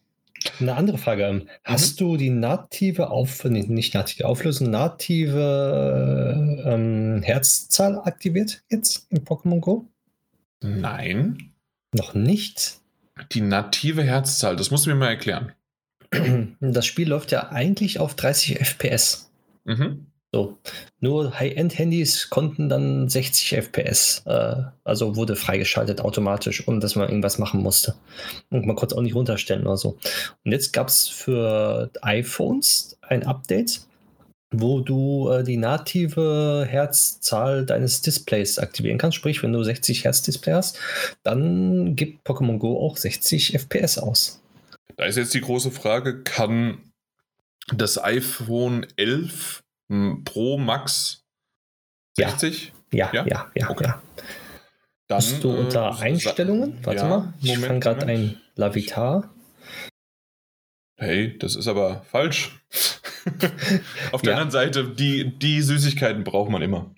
Eine 0.62 0.76
andere 0.76 0.98
Frage. 0.98 1.26
Ähm, 1.26 1.50
hast 1.66 2.00
mhm. 2.00 2.06
du 2.06 2.16
die 2.16 2.30
native 2.30 3.10
Auf 3.10 3.44
nicht 3.44 3.94
native 3.94 4.26
Auflösung, 4.26 4.70
native 4.70 6.64
ähm, 6.66 7.22
Herzzahl 7.22 8.00
aktiviert 8.00 8.64
jetzt 8.70 9.08
in 9.10 9.26
Pokémon 9.26 9.60
Go? 9.60 9.90
Nein. 10.62 11.52
Noch 11.94 12.14
nicht? 12.14 12.80
Die 13.32 13.42
native 13.42 14.04
Herzzahl, 14.04 14.56
das 14.56 14.72
musst 14.72 14.86
du 14.86 14.90
mir 14.90 14.96
mal 14.96 15.10
erklären. 15.10 15.52
Das 16.60 16.86
Spiel 16.86 17.10
läuft 17.10 17.32
ja 17.32 17.50
eigentlich 17.50 18.00
auf 18.00 18.16
30 18.16 18.60
FPS. 18.60 19.32
Mhm. 19.66 20.08
So. 20.32 20.58
Nur 21.00 21.40
High-End-Handys 21.40 22.32
konnten 22.32 22.68
dann 22.68 23.08
60 23.08 23.54
FPS. 23.54 24.24
Äh, 24.26 24.64
also 24.84 25.16
wurde 25.16 25.36
freigeschaltet 25.36 26.02
automatisch, 26.02 26.68
ohne 26.68 26.80
dass 26.80 26.96
man 26.96 27.08
irgendwas 27.08 27.38
machen 27.38 27.62
musste. 27.62 27.96
Und 28.50 28.66
man 28.66 28.76
konnte 28.76 28.96
es 28.96 28.98
auch 28.98 29.04
nicht 29.04 29.14
runterstellen 29.14 29.68
oder 29.68 29.78
so. 29.78 29.98
Und 30.44 30.52
jetzt 30.52 30.74
gab 30.74 30.88
es 30.88 31.08
für 31.08 31.92
iPhones 32.02 32.98
ein 33.02 33.28
Update, 33.28 33.82
wo 34.54 34.80
du 34.80 35.30
äh, 35.30 35.44
die 35.44 35.58
native 35.58 36.66
Herzzahl 36.68 37.66
deines 37.66 38.02
Displays 38.02 38.60
aktivieren 38.60 38.98
kannst. 38.98 39.18
Sprich, 39.18 39.44
wenn 39.44 39.52
du 39.52 39.64
60 39.64 40.06
Hertz 40.06 40.22
Display 40.22 40.54
hast, 40.54 40.80
dann 41.24 41.96
gibt 41.96 42.26
Pokémon 42.28 42.58
Go 42.60 42.80
auch 42.80 42.98
60 42.98 43.54
FPS 43.54 43.98
aus. 43.98 44.42
Da 44.96 45.06
ist 45.06 45.18
jetzt 45.18 45.34
die 45.34 45.42
große 45.42 45.72
Frage, 45.72 46.22
kann 46.24 46.78
das 47.76 48.02
iPhone 48.02 48.86
11 48.96 49.64
Pro 50.24 50.58
Max 50.58 51.24
60? 52.16 52.74
Ja, 52.92 53.10
ja, 53.14 53.26
ja, 53.26 53.52
ja. 53.56 53.70
Okay. 53.70 53.86
ja. 53.86 54.02
Dann, 55.08 55.18
Bist 55.18 55.44
du 55.44 55.52
unter 55.52 55.98
äh, 56.00 56.04
Einstellungen? 56.04 56.78
Warte 56.84 57.02
ja, 57.02 57.08
mal, 57.08 57.34
ich 57.42 57.58
fange 57.58 57.80
gerade 57.80 58.06
ein 58.06 58.42
Lavitar. 58.56 59.34
Hey, 60.96 61.38
das 61.38 61.56
ist 61.56 61.68
aber 61.68 62.04
falsch. 62.04 62.64
Auf 64.12 64.22
der 64.22 64.34
ja. 64.34 64.38
anderen 64.38 64.52
Seite, 64.52 64.90
die, 64.90 65.38
die 65.38 65.62
Süßigkeiten 65.62 66.24
braucht 66.24 66.50
man 66.50 66.62
immer. 66.62 66.94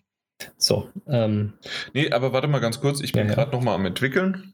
So. 0.57 0.89
Ähm, 1.07 1.53
nee, 1.93 2.11
aber 2.11 2.33
warte 2.33 2.47
mal 2.47 2.59
ganz 2.59 2.79
kurz. 2.79 3.01
Ich 3.01 3.13
bin 3.13 3.27
ja, 3.27 3.33
gerade 3.33 3.51
ja. 3.51 3.57
noch 3.57 3.63
mal 3.63 3.75
am 3.75 3.85
entwickeln. 3.85 4.53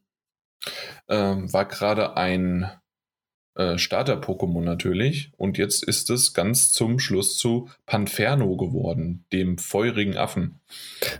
Ähm, 1.10 1.52
war 1.52 1.66
gerade 1.66 2.18
ein 2.18 2.70
äh, 3.56 3.78
Starter-Pokémon 3.78 4.64
natürlich. 4.64 5.32
Und 5.38 5.58
jetzt 5.58 5.84
ist 5.84 6.10
es 6.10 6.34
ganz 6.34 6.72
zum 6.72 7.00
Schluss 7.00 7.38
zu 7.38 7.70
Panferno 7.86 8.56
geworden, 8.58 9.26
dem 9.32 9.58
feurigen 9.58 10.18
Affen. 10.18 10.60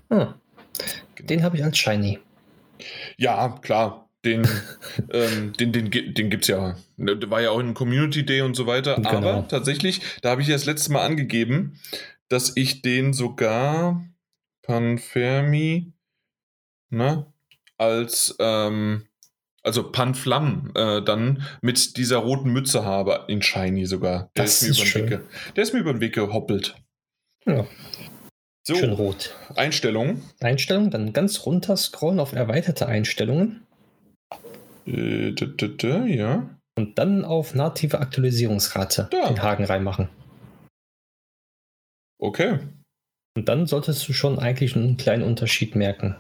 Hm. 0.10 0.34
Genau. 1.16 1.28
Den 1.28 1.44
habe 1.44 1.58
ich 1.58 1.64
als 1.64 1.78
Shiny. 1.78 2.20
Ja, 3.18 3.60
klar. 3.62 4.10
Den, 4.24 4.48
ähm, 5.12 5.54
den, 5.54 5.72
den, 5.72 5.90
den 5.90 6.30
gibt 6.30 6.44
es 6.44 6.48
ja. 6.48 6.78
Der 6.98 7.30
war 7.30 7.42
ja 7.42 7.50
auch 7.50 7.60
ein 7.60 7.74
Community 7.74 8.26
Day 8.26 8.42
und 8.42 8.56
so 8.56 8.68
weiter. 8.68 8.96
Genau. 8.96 9.10
Aber 9.10 9.48
tatsächlich, 9.48 10.02
da 10.22 10.32
habe 10.32 10.42
ich 10.42 10.48
das 10.48 10.66
letzte 10.66 10.92
Mal 10.92 11.06
angegeben, 11.06 11.80
dass 12.30 12.56
ich 12.56 12.82
den 12.82 13.14
sogar 13.14 14.06
Panfermi 14.62 15.94
ne, 16.90 17.26
als 17.78 18.36
ähm, 18.40 19.08
also 19.64 19.92
Panflam 19.92 20.72
äh, 20.76 21.02
dann 21.02 21.44
mit 21.62 21.98
dieser 21.98 22.18
roten 22.18 22.52
Mütze 22.52 22.86
habe, 22.86 23.26
in 23.28 23.42
Shiny 23.42 23.86
sogar. 23.86 24.32
Der 24.36 24.46
das 24.46 24.62
ist, 24.62 24.78
mir 24.78 24.84
ist 24.86 24.96
über 24.96 25.22
Der 25.56 25.64
ist 25.64 25.74
mir 25.74 25.80
über 25.80 25.94
den 25.94 26.02
Weg 26.02 26.14
gehoppelt. 26.14 26.76
Ja. 27.46 27.66
So, 28.64 28.76
schön 28.76 28.92
rot. 28.92 29.36
Einstellungen. 29.56 30.22
Einstellungen, 30.40 30.92
dann 30.92 31.14
ganz 31.14 31.46
runter 31.46 31.76
scrollen 31.78 32.20
auf 32.20 32.34
erweiterte 32.34 32.86
Einstellungen. 32.86 33.66
Äh, 34.92 35.32
d 35.32 35.46
-d 35.46 35.78
-d 35.78 36.06
ja. 36.06 36.60
Und 36.78 36.98
dann 36.98 37.26
auf 37.26 37.54
native 37.54 38.00
Aktualisierungsrate 38.00 39.08
da. 39.12 39.28
den 39.28 39.42
Haken 39.42 39.66
reinmachen. 39.66 40.10
Okay. 42.20 42.60
Und 43.36 43.48
dann 43.50 43.66
solltest 43.66 44.08
du 44.08 44.14
schon 44.14 44.40
eigentlich 44.40 44.76
einen 44.76 44.98
kleinen 44.98 45.24
Unterschied 45.24 45.76
merken. 45.76 46.18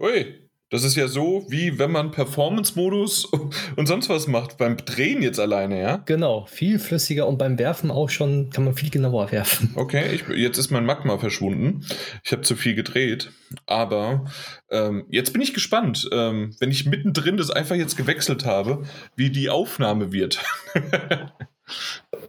Ui, 0.00 0.39
das 0.70 0.84
ist 0.84 0.94
ja 0.94 1.08
so, 1.08 1.44
wie 1.48 1.78
wenn 1.78 1.90
man 1.90 2.12
Performance-Modus 2.12 3.24
und 3.76 3.86
sonst 3.86 4.08
was 4.08 4.28
macht, 4.28 4.56
beim 4.56 4.76
Drehen 4.76 5.20
jetzt 5.20 5.40
alleine, 5.40 5.80
ja? 5.80 5.96
Genau, 6.06 6.46
viel 6.46 6.78
flüssiger 6.78 7.26
und 7.26 7.38
beim 7.38 7.58
Werfen 7.58 7.90
auch 7.90 8.08
schon, 8.08 8.50
kann 8.50 8.64
man 8.64 8.74
viel 8.74 8.90
genauer 8.90 9.32
werfen. 9.32 9.72
Okay, 9.74 10.14
ich, 10.14 10.28
jetzt 10.36 10.58
ist 10.58 10.70
mein 10.70 10.86
Magma 10.86 11.18
verschwunden. 11.18 11.84
Ich 12.24 12.32
habe 12.32 12.42
zu 12.42 12.54
viel 12.54 12.74
gedreht. 12.74 13.32
Aber 13.66 14.26
ähm, 14.70 15.06
jetzt 15.10 15.32
bin 15.32 15.42
ich 15.42 15.54
gespannt, 15.54 16.08
ähm, 16.12 16.54
wenn 16.60 16.70
ich 16.70 16.86
mittendrin 16.86 17.36
das 17.36 17.50
einfach 17.50 17.76
jetzt 17.76 17.96
gewechselt 17.96 18.44
habe, 18.44 18.84
wie 19.16 19.30
die 19.30 19.50
Aufnahme 19.50 20.12
wird. 20.12 20.42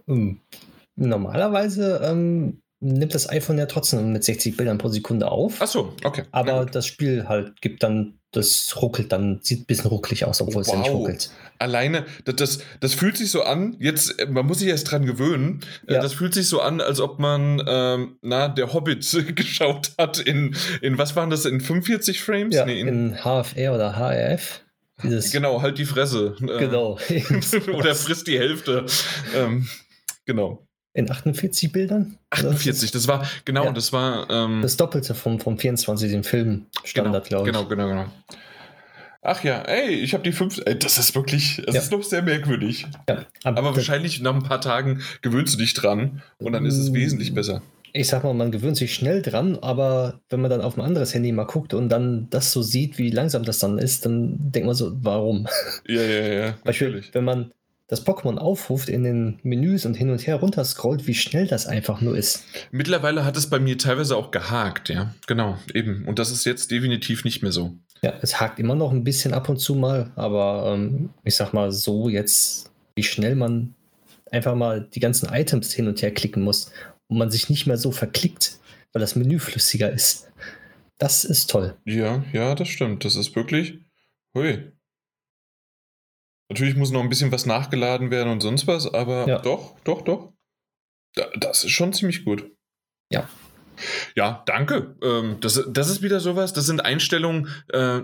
Hm. 0.06 0.40
Normalerweise 0.94 2.00
ähm, 2.04 2.61
nimmt 2.82 3.14
das 3.14 3.28
iPhone 3.28 3.58
ja 3.58 3.66
trotzdem 3.66 4.12
mit 4.12 4.24
60 4.24 4.56
Bildern 4.56 4.78
pro 4.78 4.88
Sekunde 4.88 5.30
auf. 5.30 5.54
Ach 5.60 5.66
so, 5.66 5.94
okay. 6.04 6.24
Aber 6.32 6.66
das 6.66 6.86
Spiel 6.86 7.28
halt 7.28 7.60
gibt 7.60 7.82
dann 7.82 8.18
das 8.32 8.80
ruckelt 8.80 9.12
dann, 9.12 9.40
sieht 9.42 9.60
ein 9.60 9.66
bisschen 9.66 9.88
ruckelig 9.88 10.24
aus, 10.24 10.40
obwohl 10.40 10.54
wow. 10.54 10.62
es 10.62 10.72
ja 10.72 10.78
nicht 10.78 10.90
ruckelt. 10.90 11.30
Alleine, 11.58 12.06
das, 12.24 12.36
das, 12.36 12.58
das, 12.80 12.94
fühlt 12.94 13.16
sich 13.18 13.30
so 13.30 13.42
an, 13.42 13.76
jetzt, 13.78 14.26
man 14.28 14.46
muss 14.46 14.60
sich 14.60 14.68
erst 14.68 14.90
dran 14.90 15.04
gewöhnen, 15.04 15.60
äh, 15.86 15.94
ja. 15.94 16.00
das 16.00 16.14
fühlt 16.14 16.32
sich 16.32 16.48
so 16.48 16.60
an, 16.62 16.80
als 16.80 16.98
ob 16.98 17.18
man, 17.18 17.62
ähm, 17.66 18.16
na, 18.22 18.48
der 18.48 18.72
Hobbit 18.72 19.06
geschaut 19.36 19.92
hat 19.98 20.18
in, 20.18 20.56
in, 20.80 20.96
was 20.96 21.14
waren 21.14 21.28
das, 21.28 21.44
in 21.44 21.60
45 21.60 22.22
Frames? 22.22 22.54
Ja, 22.54 22.64
nee, 22.64 22.80
in, 22.80 22.88
in 22.88 23.16
HFR 23.16 23.74
oder 23.74 23.96
HRF. 23.96 24.62
Dieses 25.02 25.30
genau, 25.30 25.60
halt 25.60 25.78
die 25.78 25.84
Fresse. 25.84 26.36
Äh, 26.40 26.58
genau. 26.58 26.98
oder 27.74 27.94
frisst 27.94 28.28
die 28.28 28.38
Hälfte. 28.38 28.86
Ähm, 29.36 29.68
genau. 30.24 30.66
In 30.94 31.10
48 31.10 31.72
Bildern? 31.72 32.18
48, 32.30 32.90
das 32.90 33.08
war, 33.08 33.26
genau, 33.46 33.64
ja. 33.64 33.72
das 33.72 33.92
war. 33.92 34.28
Ähm, 34.30 34.60
das 34.60 34.76
Doppelte 34.76 35.14
vom, 35.14 35.40
vom 35.40 35.58
24, 35.58 36.10
den 36.10 36.22
Film 36.22 36.66
Standard, 36.84 37.28
genau, 37.28 37.44
glaube 37.44 37.48
ich. 37.48 37.68
Genau, 37.68 37.68
genau, 37.68 37.88
genau. 37.88 38.12
Ach 39.24 39.42
ja, 39.44 39.62
ey, 39.62 39.94
ich 39.94 40.14
habe 40.14 40.24
die 40.24 40.32
fünf. 40.32 40.60
Ey, 40.66 40.76
das 40.76 40.98
ist 40.98 41.14
wirklich, 41.14 41.62
das 41.64 41.74
ja. 41.76 41.80
ist 41.80 41.92
noch 41.92 42.02
sehr 42.02 42.22
merkwürdig. 42.22 42.86
Ja, 43.08 43.24
aber, 43.44 43.58
aber 43.58 43.76
wahrscheinlich 43.76 44.20
nach 44.20 44.34
ein 44.34 44.42
paar 44.42 44.60
Tagen 44.60 45.00
gewöhnst 45.22 45.54
du 45.54 45.58
dich 45.58 45.74
dran 45.74 46.22
und 46.38 46.52
dann 46.52 46.66
ist 46.66 46.76
es 46.76 46.90
mm, 46.90 46.94
wesentlich 46.94 47.32
besser. 47.32 47.62
Ich 47.92 48.08
sag 48.08 48.24
mal, 48.24 48.34
man 48.34 48.50
gewöhnt 48.50 48.76
sich 48.76 48.94
schnell 48.94 49.22
dran, 49.22 49.58
aber 49.60 50.20
wenn 50.28 50.40
man 50.40 50.50
dann 50.50 50.60
auf 50.60 50.76
ein 50.76 50.80
anderes 50.80 51.14
Handy 51.14 51.30
mal 51.30 51.44
guckt 51.44 51.72
und 51.72 51.88
dann 51.88 52.28
das 52.30 52.50
so 52.50 52.62
sieht, 52.62 52.98
wie 52.98 53.10
langsam 53.10 53.44
das 53.44 53.60
dann 53.60 53.78
ist, 53.78 54.04
dann 54.04 54.50
denkt 54.50 54.66
man 54.66 54.74
so, 54.74 54.92
warum? 55.02 55.46
Ja, 55.86 56.02
ja, 56.02 56.26
ja. 56.26 56.54
Beispiel, 56.64 56.88
natürlich. 56.88 57.14
wenn 57.14 57.24
man 57.24 57.52
das 57.92 58.06
Pokémon 58.06 58.38
aufruft 58.38 58.88
in 58.88 59.04
den 59.04 59.38
Menüs 59.42 59.84
und 59.84 59.92
hin 59.92 60.08
und 60.08 60.26
her 60.26 60.36
runter 60.36 60.64
scrollt, 60.64 61.06
wie 61.06 61.12
schnell 61.12 61.46
das 61.46 61.66
einfach 61.66 62.00
nur 62.00 62.16
ist. 62.16 62.42
Mittlerweile 62.70 63.26
hat 63.26 63.36
es 63.36 63.50
bei 63.50 63.58
mir 63.58 63.76
teilweise 63.76 64.16
auch 64.16 64.30
gehakt, 64.30 64.88
ja. 64.88 65.14
Genau, 65.26 65.58
eben. 65.74 66.06
Und 66.06 66.18
das 66.18 66.30
ist 66.30 66.46
jetzt 66.46 66.70
definitiv 66.70 67.22
nicht 67.26 67.42
mehr 67.42 67.52
so. 67.52 67.76
Ja, 68.02 68.14
es 68.22 68.40
hakt 68.40 68.58
immer 68.58 68.74
noch 68.74 68.92
ein 68.92 69.04
bisschen 69.04 69.34
ab 69.34 69.50
und 69.50 69.58
zu 69.58 69.74
mal, 69.74 70.10
aber 70.16 70.72
ähm, 70.74 71.10
ich 71.22 71.36
sag 71.36 71.52
mal 71.52 71.70
so 71.70 72.08
jetzt, 72.08 72.70
wie 72.94 73.02
schnell 73.02 73.34
man 73.34 73.74
einfach 74.30 74.54
mal 74.54 74.88
die 74.94 75.00
ganzen 75.00 75.28
Items 75.28 75.74
hin 75.74 75.86
und 75.86 76.00
her 76.00 76.14
klicken 76.14 76.42
muss 76.42 76.72
und 77.08 77.18
man 77.18 77.30
sich 77.30 77.50
nicht 77.50 77.66
mehr 77.66 77.76
so 77.76 77.92
verklickt, 77.92 78.58
weil 78.94 79.00
das 79.00 79.16
Menü 79.16 79.38
flüssiger 79.38 79.92
ist. 79.92 80.32
Das 80.96 81.26
ist 81.26 81.50
toll. 81.50 81.76
Ja, 81.84 82.24
ja, 82.32 82.54
das 82.54 82.68
stimmt. 82.68 83.04
Das 83.04 83.16
ist 83.16 83.36
wirklich. 83.36 83.80
Hui. 84.34 84.71
Natürlich 86.48 86.76
muss 86.76 86.90
noch 86.90 87.00
ein 87.00 87.08
bisschen 87.08 87.32
was 87.32 87.46
nachgeladen 87.46 88.10
werden 88.10 88.30
und 88.32 88.40
sonst 88.40 88.66
was, 88.66 88.92
aber 88.92 89.26
ja. 89.26 89.38
doch, 89.38 89.74
doch, 89.84 90.02
doch. 90.02 90.32
Das 91.38 91.64
ist 91.64 91.70
schon 91.70 91.92
ziemlich 91.92 92.24
gut. 92.24 92.50
Ja. 93.10 93.28
Ja, 94.14 94.42
danke. 94.46 94.96
Ähm, 95.02 95.38
das, 95.40 95.64
das 95.68 95.88
ist 95.88 96.02
wieder 96.02 96.20
sowas, 96.20 96.52
das 96.52 96.66
sind 96.66 96.84
Einstellungen, 96.84 97.48
äh, 97.68 98.02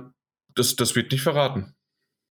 das, 0.54 0.76
das 0.76 0.96
wird 0.96 1.12
nicht 1.12 1.22
verraten. 1.22 1.74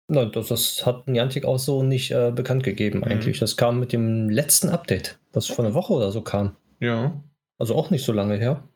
Nein, 0.08 0.32
das, 0.32 0.48
das 0.48 0.87
hat 0.87 1.06
Niantic 1.06 1.44
auch 1.44 1.58
so 1.58 1.82
nicht 1.82 2.11
äh, 2.11 2.32
bekannt 2.34 2.62
gegeben 2.62 3.00
mhm. 3.00 3.04
eigentlich. 3.04 3.37
Mhm. 3.37 3.40
Das 3.40 3.56
kam 3.56 3.78
mit 3.78 3.92
dem 3.92 4.30
letzten 4.30 4.70
Update, 4.70 5.18
das 5.32 5.46
vor 5.46 5.64
einer 5.64 5.74
Woche 5.74 5.92
oder 5.92 6.11
so 6.11 6.22
kam. 6.22 6.56
Ja. 6.80 7.22
Also 7.58 7.74
auch 7.74 7.90
nicht 7.90 8.04
so 8.04 8.12
lange 8.12 8.37
her. 8.37 8.66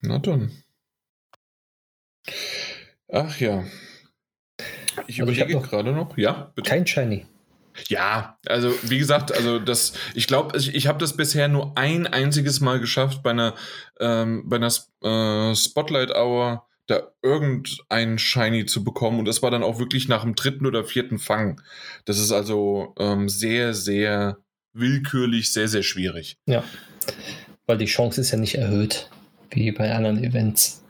Na 0.00 0.18
dann. 0.18 0.52
Ach 3.10 3.40
ja. 3.40 3.64
Ich 5.06 5.20
also 5.20 5.32
überlege 5.32 5.60
gerade 5.60 5.92
noch. 5.92 6.16
Ja, 6.16 6.52
bitte. 6.54 6.70
Kein 6.70 6.86
Shiny. 6.86 7.26
Ja, 7.86 8.38
also 8.46 8.74
wie 8.82 8.98
gesagt, 8.98 9.32
also 9.32 9.58
das, 9.58 9.92
ich 10.14 10.26
glaube, 10.26 10.56
ich, 10.58 10.74
ich 10.74 10.86
habe 10.88 10.98
das 10.98 11.16
bisher 11.16 11.48
nur 11.48 11.76
ein 11.76 12.06
einziges 12.06 12.60
Mal 12.60 12.80
geschafft 12.80 13.22
bei 13.22 13.30
einer, 13.30 13.54
ähm, 14.00 14.48
bei 14.48 14.56
einer 14.56 14.72
äh, 15.02 15.54
Spotlight 15.54 16.10
Hour 16.10 16.66
da 16.86 17.02
irgendein 17.22 18.18
Shiny 18.18 18.66
zu 18.66 18.82
bekommen 18.82 19.18
und 19.18 19.26
das 19.26 19.42
war 19.42 19.50
dann 19.50 19.62
auch 19.62 19.78
wirklich 19.78 20.08
nach 20.08 20.22
dem 20.22 20.34
dritten 20.34 20.66
oder 20.66 20.84
vierten 20.84 21.18
Fang. 21.18 21.60
Das 22.06 22.18
ist 22.18 22.32
also 22.32 22.94
ähm, 22.98 23.28
sehr, 23.28 23.74
sehr 23.74 24.38
willkürlich, 24.72 25.52
sehr, 25.52 25.68
sehr 25.68 25.82
schwierig. 25.82 26.38
Ja, 26.46 26.64
weil 27.66 27.78
die 27.78 27.86
Chance 27.86 28.22
ist 28.22 28.30
ja 28.30 28.38
nicht 28.38 28.54
erhöht, 28.56 29.10
wie 29.50 29.70
bei 29.70 29.94
anderen 29.94 30.24
Events. 30.24 30.82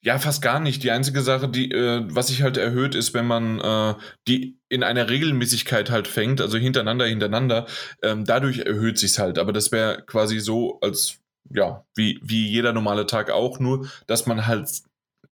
Ja, 0.00 0.18
fast 0.18 0.42
gar 0.42 0.60
nicht. 0.60 0.84
Die 0.84 0.92
einzige 0.92 1.22
Sache, 1.22 1.48
die, 1.48 1.72
äh, 1.72 2.04
was 2.06 2.28
sich 2.28 2.42
halt 2.42 2.56
erhöht, 2.56 2.94
ist, 2.94 3.14
wenn 3.14 3.26
man 3.26 3.60
äh, 3.60 3.94
die 4.28 4.58
in 4.68 4.84
einer 4.84 5.10
Regelmäßigkeit 5.10 5.90
halt 5.90 6.06
fängt, 6.06 6.40
also 6.40 6.56
hintereinander, 6.56 7.06
hintereinander, 7.06 7.66
ähm, 8.02 8.24
dadurch 8.24 8.60
erhöht 8.60 8.98
sich's 8.98 9.18
halt. 9.18 9.38
Aber 9.38 9.52
das 9.52 9.72
wäre 9.72 10.04
quasi 10.06 10.38
so, 10.38 10.78
als 10.80 11.18
ja, 11.50 11.84
wie, 11.96 12.20
wie 12.22 12.46
jeder 12.46 12.72
normale 12.72 13.06
Tag 13.06 13.30
auch, 13.30 13.58
nur 13.58 13.88
dass 14.06 14.26
man 14.26 14.46
halt, 14.46 14.68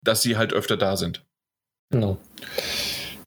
dass 0.03 0.23
sie 0.23 0.37
halt 0.37 0.53
öfter 0.53 0.77
da 0.77 0.97
sind. 0.97 1.25
Genau. 1.91 2.19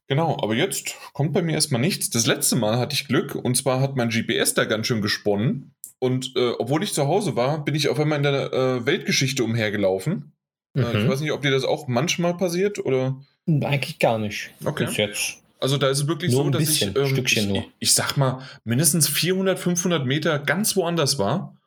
Genau, 0.08 0.38
aber 0.42 0.54
jetzt 0.54 0.96
kommt 1.12 1.32
bei 1.32 1.40
mir 1.40 1.52
erstmal 1.52 1.80
nichts. 1.80 2.10
Das 2.10 2.26
letzte 2.26 2.56
Mal 2.56 2.78
hatte 2.78 2.94
ich 2.94 3.06
Glück 3.06 3.34
und 3.34 3.56
zwar 3.56 3.80
hat 3.80 3.96
mein 3.96 4.08
GPS 4.08 4.54
da 4.54 4.64
ganz 4.64 4.88
schön 4.88 5.02
gesponnen. 5.02 5.72
Und 6.00 6.32
äh, 6.36 6.50
obwohl 6.58 6.82
ich 6.82 6.94
zu 6.94 7.06
Hause 7.06 7.36
war, 7.36 7.64
bin 7.64 7.74
ich 7.74 7.88
auf 7.88 8.00
einmal 8.00 8.18
in 8.18 8.24
der 8.24 8.52
äh, 8.52 8.86
Weltgeschichte 8.86 9.44
umhergelaufen. 9.44 10.32
Mhm. 10.74 10.82
Äh, 10.82 10.98
ich 10.98 11.04
mhm. 11.04 11.08
weiß 11.08 11.20
nicht, 11.20 11.32
ob 11.32 11.42
dir 11.42 11.50
das 11.50 11.64
auch 11.64 11.88
manchmal 11.88 12.36
passiert 12.36 12.84
oder. 12.84 13.20
Eigentlich 13.46 13.98
gar 13.98 14.18
nicht. 14.18 14.50
Okay. 14.64 14.86
Bis 14.86 14.96
jetzt. 14.96 15.36
Also 15.58 15.76
da 15.76 15.88
ist 15.88 16.00
es 16.00 16.06
wirklich 16.06 16.32
nur 16.32 16.44
so, 16.44 16.50
dass 16.50 16.60
bisschen, 16.60 16.94
ich, 16.96 17.36
ähm, 17.36 17.54
ich, 17.54 17.68
ich, 17.78 17.94
sag 17.94 18.16
mal, 18.16 18.42
mindestens 18.64 19.08
400, 19.08 19.58
500 19.58 20.06
Meter 20.06 20.38
ganz 20.38 20.74
woanders 20.76 21.18
war. 21.18 21.60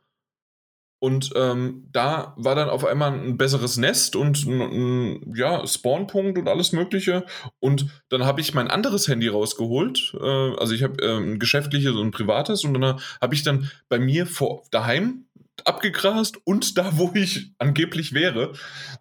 Und 1.03 1.31
ähm, 1.35 1.89
da 1.91 2.33
war 2.37 2.55
dann 2.55 2.69
auf 2.69 2.85
einmal 2.85 3.11
ein 3.11 3.35
besseres 3.35 3.75
Nest 3.75 4.15
und 4.15 4.45
ein, 4.45 4.61
ein 4.61 5.33
ja, 5.35 5.67
Spawnpunkt 5.67 6.39
und 6.39 6.47
alles 6.47 6.71
Mögliche. 6.71 7.25
Und 7.59 7.87
dann 8.07 8.23
habe 8.23 8.39
ich 8.39 8.53
mein 8.53 8.69
anderes 8.69 9.09
Handy 9.09 9.27
rausgeholt. 9.27 10.15
Äh, 10.17 10.55
also 10.55 10.73
ich 10.73 10.81
habe 10.81 11.03
äh, 11.03 11.17
ein 11.17 11.39
geschäftliches 11.39 11.93
und 11.93 12.07
ein 12.07 12.11
privates. 12.11 12.63
Und 12.63 12.75
dann 12.75 13.01
habe 13.21 13.35
ich 13.35 13.43
dann 13.43 13.69
bei 13.89 13.99
mir 13.99 14.25
vor 14.25 14.63
daheim 14.71 15.25
abgegrast 15.65 16.37
und 16.45 16.77
da, 16.77 16.97
wo 16.97 17.11
ich 17.13 17.51
angeblich 17.57 18.13
wäre. 18.13 18.53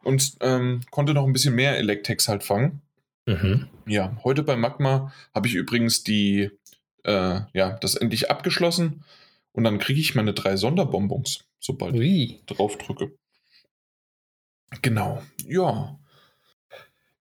Und 0.02 0.36
ähm, 0.40 0.80
konnte 0.90 1.14
noch 1.14 1.26
ein 1.26 1.32
bisschen 1.32 1.54
mehr 1.54 1.78
Electex 1.78 2.28
halt 2.28 2.44
fangen. 2.44 2.82
Mhm. 3.26 3.68
Ja, 3.86 4.16
heute 4.24 4.42
bei 4.42 4.56
Magma 4.56 5.12
habe 5.34 5.48
ich 5.48 5.54
übrigens 5.54 6.02
die, 6.04 6.50
äh, 7.04 7.40
ja, 7.52 7.70
das 7.80 7.94
endlich 7.94 8.30
abgeschlossen. 8.30 9.04
Und 9.52 9.64
dann 9.64 9.78
kriege 9.78 10.00
ich 10.00 10.14
meine 10.14 10.32
drei 10.32 10.56
Sonderbonbons, 10.56 11.44
sobald 11.60 11.94
Ui. 11.94 12.04
ich 12.06 12.44
drauf 12.46 12.78
drücke. 12.78 13.12
Genau, 14.80 15.22
ja. 15.46 15.98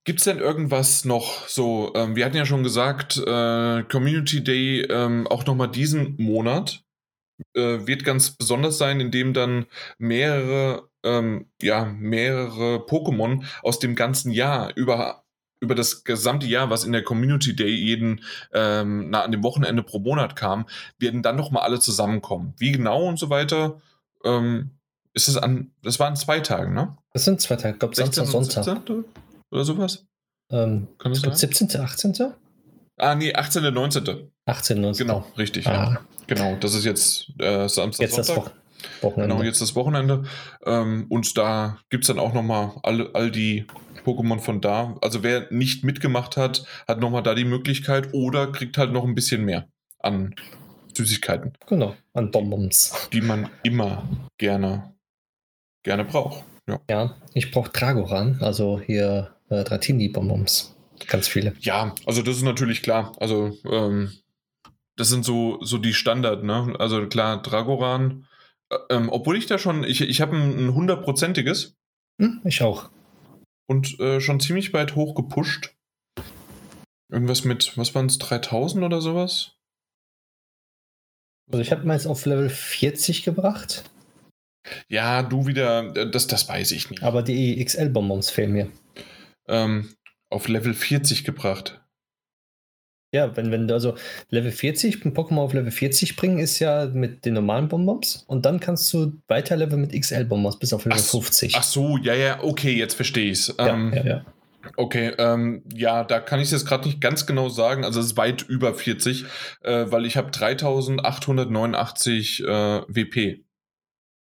Gibt 0.04 0.20
es 0.20 0.26
denn 0.26 0.40
irgendwas 0.40 1.06
noch 1.06 1.48
so? 1.48 1.92
Ähm, 1.96 2.16
wir 2.16 2.26
hatten 2.26 2.38
ja 2.38 2.46
schon 2.46 2.64
gesagt, 2.64 3.18
äh, 3.18 3.84
Community 3.84 4.44
Day 4.44 4.82
ähm, 4.82 5.28
auch 5.28 5.46
nochmal 5.46 5.70
diesen 5.70 6.16
Monat 6.18 6.84
äh, 7.56 7.86
wird 7.88 8.04
ganz 8.04 8.32
besonders 8.32 8.78
sein, 8.78 9.00
indem 9.00 9.34
dann 9.34 9.66
mehrere, 9.98 10.90
ähm, 11.04 11.48
ja, 11.62 11.86
mehrere 11.86 12.78
Pokémon 12.78 13.44
aus 13.64 13.80
dem 13.80 13.96
ganzen 13.96 14.32
Jahr 14.32 14.72
über 14.76 15.24
über 15.64 15.76
das 15.76 16.04
gesamte 16.04 16.48
Jahr, 16.48 16.72
was 16.72 16.84
in 16.84 16.92
der 16.92 17.04
Community 17.04 17.56
Day 17.56 17.70
jeden 17.70 18.22
ähm, 18.52 19.12
na, 19.12 19.22
an 19.22 19.32
dem 19.32 19.44
Wochenende 19.44 19.84
pro 19.84 20.00
Monat 20.00 20.36
kam, 20.36 20.66
werden 20.98 21.22
dann 21.22 21.36
nochmal 21.36 21.62
alle 21.62 21.80
zusammenkommen. 21.80 22.56
Wie 22.58 22.72
genau 22.72 23.06
und 23.06 23.20
so 23.20 23.30
weiter, 23.30 23.80
ähm, 24.26 24.72
ist 25.14 25.28
es 25.28 25.38
an, 25.38 25.72
das 25.84 26.00
waren 26.00 26.16
zwei 26.16 26.40
Tage, 26.40 26.74
ne? 26.74 26.98
Das 27.14 27.26
sind 27.26 27.40
zwei 27.42 27.58
Tage, 27.58 27.76
ich 27.76 27.80
glaube 27.80 27.96
Samstag, 27.96 28.26
Sonntag. 28.26 28.64
17. 28.64 29.06
Oder 29.52 29.64
sowas? 29.64 30.06
Ähm, 30.50 30.88
Kann 30.98 31.14
das 31.14 31.40
17., 31.40 31.80
18.? 31.80 32.34
Ah, 33.02 33.16
nee, 33.16 33.34
18., 33.34 33.74
19. 33.74 34.32
18, 34.46 34.80
19. 34.80 35.08
Genau, 35.08 35.26
richtig. 35.36 35.66
Ah. 35.66 35.72
Ja. 35.72 36.02
Genau, 36.28 36.56
das 36.60 36.76
ist 36.76 36.86
jetzt 36.86 37.32
äh, 37.40 37.68
Samstag, 37.68 38.06
jetzt 38.06 38.16
Sonntag. 38.16 38.54
Das 38.82 39.04
Wochenende. 39.04 39.36
Genau, 39.36 39.44
jetzt 39.44 39.60
das 39.60 39.76
Wochenende. 39.76 40.24
Ähm, 40.66 41.08
und 41.10 41.36
da 41.36 41.80
gibt 41.90 42.04
es 42.04 42.08
dann 42.10 42.20
auch 42.20 42.34
nochmal 42.34 42.74
all, 42.84 43.10
all 43.14 43.32
die 43.32 43.66
Pokémon 44.06 44.40
von 44.40 44.62
da. 44.62 44.98
Also 45.02 45.24
wer 45.24 45.52
nicht 45.52 45.84
mitgemacht 45.84 46.38
hat, 46.38 46.64
hat 46.88 47.00
nochmal 47.00 47.24
da 47.24 47.34
die 47.34 47.44
Möglichkeit 47.44 48.14
oder 48.14 48.52
kriegt 48.52 48.78
halt 48.78 48.92
noch 48.92 49.04
ein 49.04 49.16
bisschen 49.16 49.46
mehr 49.46 49.68
an 50.00 50.36
Süßigkeiten. 50.96 51.54
Genau, 51.68 51.96
an 52.14 52.30
Bonbons. 52.30 53.10
Die 53.12 53.22
man 53.22 53.50
immer 53.64 54.08
gerne, 54.38 54.94
gerne 55.84 56.06
braucht. 56.06 56.44
Ja, 56.70 56.80
ja 56.90 57.16
ich 57.34 57.52
brauche 57.52 57.72
Dragoran, 57.72 58.38
also 58.42 58.80
hier 58.80 59.36
äh, 59.50 59.64
Dratini-Bonbons. 59.64 60.76
Ganz 61.08 61.28
viele. 61.28 61.54
Ja, 61.60 61.96
also 62.06 62.22
das 62.22 62.38
ist 62.38 62.44
natürlich 62.44 62.82
klar. 62.82 63.16
Also 63.20 63.58
ähm, 63.66 64.12
das 64.98 65.10
sind 65.10 65.26
so, 65.26 65.58
so 65.62 65.78
die 65.78 65.94
Standard, 65.94 66.44
ne? 66.44 66.76
Also 66.80 67.08
klar, 67.08 67.42
Dragoran. 67.42 68.28
Äh, 68.70 68.78
ähm, 68.90 69.10
obwohl 69.10 69.38
ich 69.38 69.46
da 69.46 69.58
schon, 69.58 69.84
ich, 69.84 70.02
ich 70.02 70.22
habe 70.22 70.36
ein 70.36 70.74
hundertprozentiges. 70.74 71.76
Hm, 72.20 72.42
ich 72.44 72.62
auch. 72.62 72.90
Und 73.68 74.00
äh, 74.00 74.20
schon 74.20 74.40
ziemlich 74.40 74.74
weit 74.74 74.96
hoch 74.96 75.16
gepusht. 75.16 75.76
Irgendwas 77.12 77.44
mit, 77.44 77.78
was 77.78 77.96
waren 77.96 78.06
es, 78.06 78.18
3000 78.20 78.84
oder 78.84 79.02
sowas? 79.02 79.54
Also 81.52 81.62
ich 81.62 81.72
habe 81.72 81.86
meins 81.86 82.08
auf 82.08 82.26
Level 82.26 82.50
40 82.50 83.24
gebracht. 83.24 83.84
Ja, 84.88 85.24
du 85.24 85.48
wieder, 85.48 85.96
äh, 85.96 86.10
das, 86.10 86.28
das 86.28 86.48
weiß 86.48 86.72
ich 86.72 86.90
nicht. 86.90 87.04
Aber 87.04 87.24
die 87.24 87.64
XL-Bonbons 87.64 88.30
fehlen 88.30 88.54
mir. 88.54 88.72
Ähm, 89.48 89.94
auf 90.32 90.48
Level 90.48 90.74
40 90.74 91.24
gebracht. 91.24 91.82
Ja, 93.14 93.36
wenn, 93.36 93.52
wenn 93.52 93.68
du 93.68 93.74
also 93.74 93.96
Level 94.30 94.52
40, 94.52 95.04
ein 95.04 95.14
Pokémon 95.14 95.42
auf 95.42 95.54
Level 95.54 95.72
40 95.72 96.16
bringen, 96.16 96.40
ist 96.40 96.60
ja 96.60 96.86
mit 96.86 97.26
den 97.26 97.34
normalen 97.34 97.68
Bonbons 97.68 98.24
und 98.28 98.46
dann 98.46 98.62
kannst 98.62 98.92
du 98.94 99.22
weiter 99.28 99.58
Level 99.58 99.78
mit 99.78 99.92
XL-Bonbons 99.92 100.60
bis 100.60 100.72
auf 100.72 100.86
Level 100.86 100.98
ach, 100.98 101.06
50. 101.06 101.56
Ach 101.56 101.64
so, 101.64 101.98
ja, 101.98 102.16
ja, 102.16 102.42
okay, 102.42 102.72
jetzt 102.72 102.94
verstehe 102.94 103.32
ich 103.32 103.40
es. 103.40 103.56
Ja, 103.58 103.68
ähm, 103.68 103.92
ja, 103.94 104.06
ja. 104.06 104.26
Okay, 104.78 105.12
ähm, 105.18 105.64
ja, 105.74 106.06
da 106.06 106.22
kann 106.22 106.40
ich 106.40 106.46
es 106.46 106.52
jetzt 106.52 106.66
gerade 106.66 106.88
nicht 106.88 107.02
ganz 107.02 107.26
genau 107.26 107.50
sagen. 107.50 107.84
Also 107.84 108.00
es 108.00 108.06
ist 108.08 108.18
weit 108.18 108.44
über 108.44 108.74
40, 108.74 109.26
äh, 109.62 109.88
weil 109.90 110.06
ich 110.06 110.16
habe 110.16 110.32
3889 110.32 112.44
äh, 112.44 112.46
WP. 112.46 113.44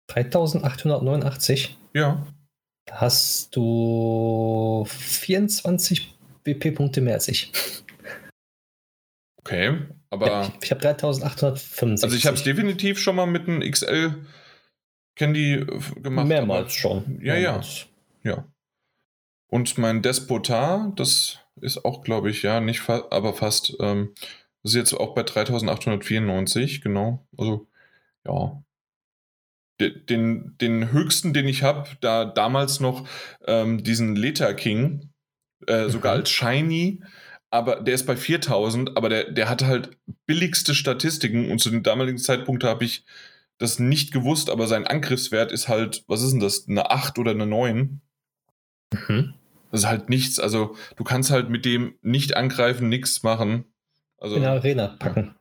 3889? 0.07 1.77
Ja. 1.93 2.27
Hast 2.91 3.55
du 3.55 4.85
24 4.87 6.15
WP-Punkte 6.43 7.01
mehr 7.01 7.15
als 7.15 7.27
ich. 7.27 7.51
Okay, 9.37 9.77
aber. 10.09 10.27
Ja, 10.27 10.41
ich, 10.43 10.63
ich 10.63 10.71
habe 10.71 10.81
3865. 10.81 12.03
Also 12.03 12.15
ich 12.15 12.25
habe 12.25 12.37
es 12.37 12.43
definitiv 12.43 12.99
schon 12.99 13.15
mal 13.15 13.25
mit 13.25 13.47
einem 13.47 13.59
XL 13.59 14.25
Candy 15.15 15.53
äh, 15.55 15.79
gemacht. 16.01 16.27
Mehrmals 16.27 16.73
schon. 16.73 17.19
Ja, 17.21 17.33
Mehrmals. 17.33 17.87
ja. 18.23 18.31
Ja. 18.31 18.47
Und 19.47 19.77
mein 19.77 20.01
Despotar, 20.01 20.93
das 20.95 21.39
ist 21.61 21.85
auch, 21.85 22.03
glaube 22.03 22.29
ich, 22.31 22.41
ja, 22.41 22.59
nicht 22.59 22.79
fa 22.79 23.07
aber 23.11 23.33
fast. 23.33 23.75
Ähm, 23.79 24.13
ist 24.63 24.75
jetzt 24.75 24.93
auch 24.93 25.13
bei 25.13 25.23
3894, 25.23 26.81
genau. 26.81 27.27
Also, 27.37 27.67
ja. 28.25 28.63
Den, 29.91 30.55
den 30.59 30.91
höchsten, 30.91 31.33
den 31.33 31.47
ich 31.47 31.63
habe, 31.63 31.87
da 32.01 32.25
damals 32.25 32.79
noch 32.79 33.07
ähm, 33.45 33.83
diesen 33.83 34.15
Leta 34.15 34.53
King, 34.53 35.09
äh, 35.67 35.89
sogar 35.89 36.13
mhm. 36.13 36.19
als 36.21 36.29
Shiny, 36.29 37.01
aber 37.49 37.81
der 37.81 37.93
ist 37.93 38.07
bei 38.07 38.15
4000, 38.15 38.97
aber 38.97 39.09
der, 39.09 39.31
der 39.31 39.49
hat 39.49 39.63
halt 39.63 39.97
billigste 40.25 40.73
Statistiken 40.73 41.51
und 41.51 41.59
zu 41.59 41.69
dem 41.69 41.83
damaligen 41.83 42.17
Zeitpunkt 42.17 42.63
habe 42.63 42.83
ich 42.85 43.05
das 43.59 43.79
nicht 43.79 44.11
gewusst, 44.11 44.49
aber 44.49 44.67
sein 44.67 44.87
Angriffswert 44.87 45.51
ist 45.51 45.67
halt, 45.67 46.03
was 46.07 46.23
ist 46.23 46.31
denn 46.31 46.39
das, 46.39 46.67
eine 46.67 46.89
8 46.89 47.19
oder 47.19 47.31
eine 47.31 47.45
9? 47.45 48.01
Mhm. 48.91 49.33
Das 49.71 49.81
ist 49.81 49.87
halt 49.87 50.09
nichts, 50.09 50.39
also 50.39 50.75
du 50.95 51.03
kannst 51.03 51.31
halt 51.31 51.49
mit 51.49 51.65
dem 51.65 51.95
nicht 52.01 52.35
angreifen, 52.35 52.89
nichts 52.89 53.23
machen. 53.23 53.65
Also, 54.17 54.35
in 54.35 54.41
der 54.41 54.51
Arena 54.51 54.95
packen. 54.99 55.35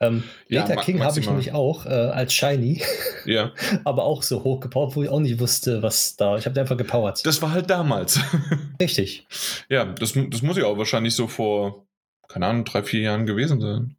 Ähm, 0.00 0.24
ja, 0.48 0.64
King 0.76 1.02
habe 1.02 1.18
ich 1.18 1.26
nämlich 1.26 1.52
auch 1.52 1.86
äh, 1.86 1.88
als 1.88 2.32
Shiny. 2.32 2.82
Ja. 3.24 3.52
aber 3.84 4.04
auch 4.04 4.22
so 4.22 4.44
hoch 4.44 4.60
gepowert, 4.60 4.96
wo 4.96 5.02
ich 5.02 5.08
auch 5.08 5.20
nicht 5.20 5.40
wusste, 5.40 5.82
was 5.82 6.16
da. 6.16 6.36
Ich 6.36 6.46
habe 6.46 6.60
einfach 6.60 6.76
gepowert. 6.76 7.24
Das 7.24 7.40
war 7.42 7.52
halt 7.52 7.70
damals. 7.70 8.20
Richtig. 8.80 9.26
Ja, 9.68 9.84
das, 9.84 10.14
das 10.14 10.42
muss 10.42 10.56
ja 10.56 10.66
auch 10.66 10.78
wahrscheinlich 10.78 11.14
so 11.14 11.26
vor, 11.26 11.86
keine 12.28 12.46
Ahnung, 12.46 12.64
drei, 12.64 12.82
vier 12.82 13.00
Jahren 13.00 13.26
gewesen 13.26 13.60
sein. 13.60 13.96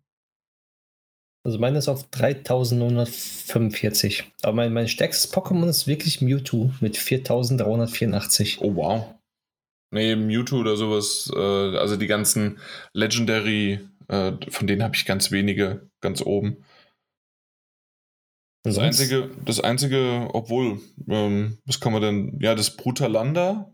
Also 1.46 1.60
meine 1.60 1.78
ist 1.78 1.88
auf 1.88 2.10
3945. 2.10 4.24
Aber 4.42 4.54
mein, 4.54 4.74
mein 4.74 4.88
stärkstes 4.88 5.32
Pokémon 5.32 5.70
ist 5.70 5.86
wirklich 5.86 6.22
Mewtwo 6.22 6.72
mit 6.82 6.98
4384. 6.98 8.62
Oh 8.62 8.76
wow. 8.76 9.14
Nee, 9.92 10.16
Mewtwo 10.16 10.58
oder 10.58 10.76
sowas, 10.76 11.32
äh, 11.36 11.40
also 11.40 11.98
die 11.98 12.08
ganzen 12.08 12.58
Legendary 12.94 13.80
Äh, 14.08 14.34
von 14.50 14.68
denen 14.68 14.84
habe 14.84 14.96
ich 14.96 15.06
ganz 15.06 15.32
wenige 15.32 15.90
ganz 16.02 16.22
oben. 16.22 16.64
Das 18.66 18.80
einzige, 18.80 19.30
das 19.46 19.60
einzige, 19.60 20.28
obwohl, 20.34 20.80
ähm, 21.08 21.60
was 21.66 21.80
kann 21.80 21.94
man 21.94 22.02
denn, 22.02 22.40
ja, 22.42 22.56
das 22.56 22.76
Brutalanda, 22.76 23.72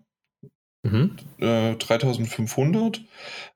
mhm. 0.84 1.16
äh, 1.40 1.76
3500, 1.76 3.02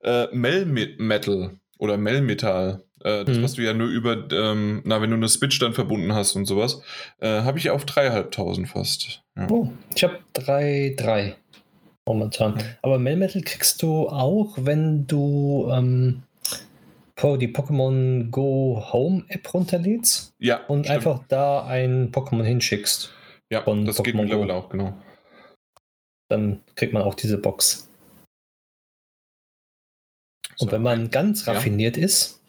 äh, 0.02 0.28
Melmetal 0.34 1.58
oder 1.78 1.98
Melmetal, 1.98 2.84
äh, 3.04 3.26
das, 3.26 3.36
mhm. 3.36 3.42
was 3.42 3.52
du 3.52 3.62
ja 3.62 3.74
nur 3.74 3.88
über, 3.88 4.30
ähm, 4.32 4.80
na, 4.84 5.02
wenn 5.02 5.10
du 5.10 5.16
eine 5.16 5.28
Switch 5.28 5.58
dann 5.58 5.74
verbunden 5.74 6.14
hast 6.14 6.36
und 6.36 6.46
sowas, 6.46 6.80
äh, 7.20 7.42
habe 7.42 7.58
ich 7.58 7.68
auf 7.68 7.84
3.500 7.84 8.66
fast. 8.66 9.22
Ja. 9.36 9.46
Oh, 9.50 9.70
ich 9.94 10.04
habe 10.04 10.18
3,3 10.34 11.34
momentan. 12.06 12.54
Mhm. 12.54 12.60
Aber 12.80 12.98
Melmetal 12.98 13.42
kriegst 13.42 13.82
du 13.82 14.08
auch, 14.08 14.56
wenn 14.58 15.06
du 15.06 15.68
ähm, 15.70 16.22
die 17.16 17.48
Pokémon 17.48 18.30
Go 18.30 18.82
Home 18.92 19.24
App 19.28 19.52
runterlädst 19.52 20.34
ja, 20.38 20.64
und 20.66 20.84
stimmt. 20.84 20.96
einfach 20.96 21.24
da 21.28 21.64
ein 21.64 22.12
Pokémon 22.12 22.44
hinschickst. 22.44 23.12
Ja, 23.50 23.60
das 23.60 23.98
Pokémon 23.98 24.02
geht 24.02 24.14
mittlerweile 24.14 24.54
auch, 24.54 24.68
genau. 24.68 24.94
Dann 26.28 26.62
kriegt 26.74 26.92
man 26.92 27.02
auch 27.02 27.14
diese 27.14 27.38
Box. 27.38 27.88
Und 30.58 30.72
wenn 30.72 30.82
man 30.82 31.10
ganz 31.10 31.46
raffiniert 31.46 31.96
ja. 31.96 32.04
ist, 32.04 32.42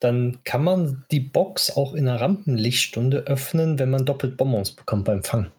dann 0.00 0.42
kann 0.44 0.64
man 0.64 1.04
die 1.10 1.20
Box 1.20 1.76
auch 1.76 1.94
in 1.94 2.08
einer 2.08 2.20
Rampenlichtstunde 2.20 3.18
öffnen, 3.26 3.78
wenn 3.78 3.90
man 3.90 4.06
doppelt 4.06 4.36
Bonbons 4.36 4.72
bekommt 4.72 5.04
beim 5.04 5.22
Fang. 5.22 5.52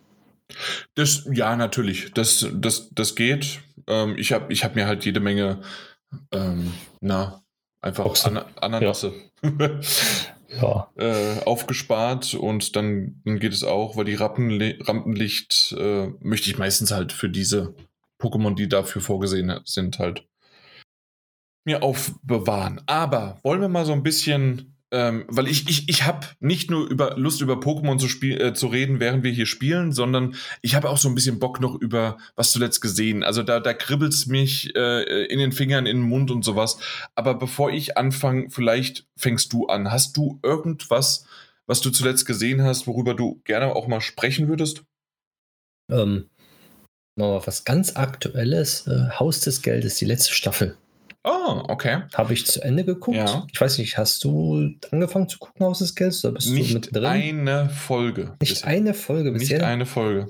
Das, 0.96 1.28
ja, 1.32 1.56
natürlich. 1.56 2.12
Das, 2.14 2.48
das, 2.54 2.90
das 2.90 3.16
geht. 3.16 3.62
Ähm, 3.88 4.16
ich 4.18 4.34
habe 4.34 4.52
ich 4.52 4.64
hab 4.64 4.76
mir 4.76 4.88
halt 4.88 5.06
jede 5.06 5.20
Menge 5.20 5.62
ähm, 6.32 6.74
na, 7.00 7.42
Einfach 7.82 8.24
An 8.26 8.38
Ananasse. 8.58 9.14
Ja. 9.44 9.80
ja. 10.62 10.92
Äh, 10.96 11.44
aufgespart 11.46 12.36
und 12.36 12.76
dann, 12.76 13.22
dann 13.26 13.40
geht 13.40 13.54
es 13.54 13.64
auch, 13.64 13.98
weil 13.98 14.06
die 14.06 14.16
Rampenli 14.16 14.80
Rampenlicht 14.82 15.76
äh, 15.78 16.08
möchte 16.20 16.50
ich 16.50 16.58
meistens 16.60 16.92
halt 16.92 17.12
für 17.12 17.30
diese 17.30 17.74
Pokémon, 18.20 18.54
die 18.54 18.70
dafür 18.70 19.02
vorgesehen 19.02 19.62
sind, 19.66 19.98
halt 19.98 20.28
mir 21.66 21.82
aufbewahren. 21.82 22.82
Aber 22.86 23.40
wollen 23.44 23.62
wir 23.62 23.70
mal 23.70 23.86
so 23.86 23.94
ein 23.94 24.04
bisschen 24.04 24.71
ähm, 24.92 25.26
weil 25.30 25.48
ich, 25.48 25.70
ich, 25.70 25.88
ich 25.88 26.04
habe 26.04 26.28
nicht 26.42 26.70
nur 26.70 26.86
über 26.88 27.16
Lust 27.18 27.40
über 27.40 27.56
Pokémon 27.56 27.98
zu, 27.98 28.10
spiel, 28.10 28.40
äh, 28.42 28.54
zu 28.54 28.68
reden, 28.68 29.00
während 29.00 29.24
wir 29.24 29.32
hier 29.32 29.46
spielen, 29.46 29.94
sondern 29.94 30.36
ich 30.62 30.76
habe 30.76 30.90
auch 30.90 30.98
so 30.98 31.08
ein 31.08 31.16
bisschen 31.16 31.40
Bock 31.40 31.62
noch 31.62 31.76
über 31.76 32.18
was 32.36 32.52
zuletzt 32.52 32.82
gesehen. 32.82 33.24
Also 33.24 33.42
da, 33.42 33.62
da 33.62 33.74
kribbelt 33.74 34.14
es 34.14 34.28
mich 34.28 34.76
äh, 34.76 35.26
in 35.26 35.40
den 35.40 35.54
Fingern, 35.54 35.86
in 35.86 35.98
den 35.98 36.10
Mund 36.10 36.30
und 36.30 36.44
sowas. 36.44 36.78
Aber 37.16 37.36
bevor 37.36 37.72
ich 37.72 37.98
anfange, 37.98 38.50
vielleicht 38.50 39.08
fängst 39.16 39.54
du 39.54 39.68
an. 39.68 39.92
Hast 39.92 40.18
du 40.18 40.40
irgendwas, 40.44 41.26
was 41.68 41.80
du 41.80 41.90
zuletzt 41.90 42.26
gesehen 42.26 42.62
hast, 42.62 42.86
worüber 42.86 43.14
du 43.14 43.42
gerne 43.46 43.74
auch 43.74 43.88
mal 43.88 44.02
sprechen 44.02 44.50
würdest? 44.50 44.84
Ähm, 45.90 46.30
mal 47.16 47.42
was 47.46 47.64
ganz 47.64 47.96
Aktuelles. 47.96 48.88
Äh, 48.88 49.10
Haus 49.18 49.40
des 49.40 49.62
Geldes, 49.62 49.96
die 49.96 50.06
letzte 50.06 50.34
Staffel. 50.34 50.76
Oh, 51.24 51.64
okay. 51.68 52.04
Habe 52.14 52.34
ich 52.34 52.46
zu 52.48 52.62
Ende 52.62 52.84
geguckt. 52.84 53.18
Ja. 53.18 53.46
Ich 53.52 53.62
weiß 53.62 53.78
nicht, 53.78 53.98
hast 53.98 54.24
du 54.24 54.72
angefangen 54.92 55.30
zu 55.30 55.38
gucken, 55.38 55.66
Haus 55.66 55.80
des 55.80 55.94
Geldes? 55.94 56.26
Oder 56.26 56.36
bist 56.36 56.50
nicht 56.50 56.72
du 56.72 56.76
mit 56.76 56.96
drin? 56.96 57.06
eine 57.06 57.70
Folge. 57.70 58.36
Nicht 58.42 58.56
bisher. 58.56 58.68
eine 58.68 58.94
Folge 58.94 59.32
bisher? 59.32 59.60
Nicht 59.60 59.68
eine 59.68 59.86
Folge. 59.86 60.28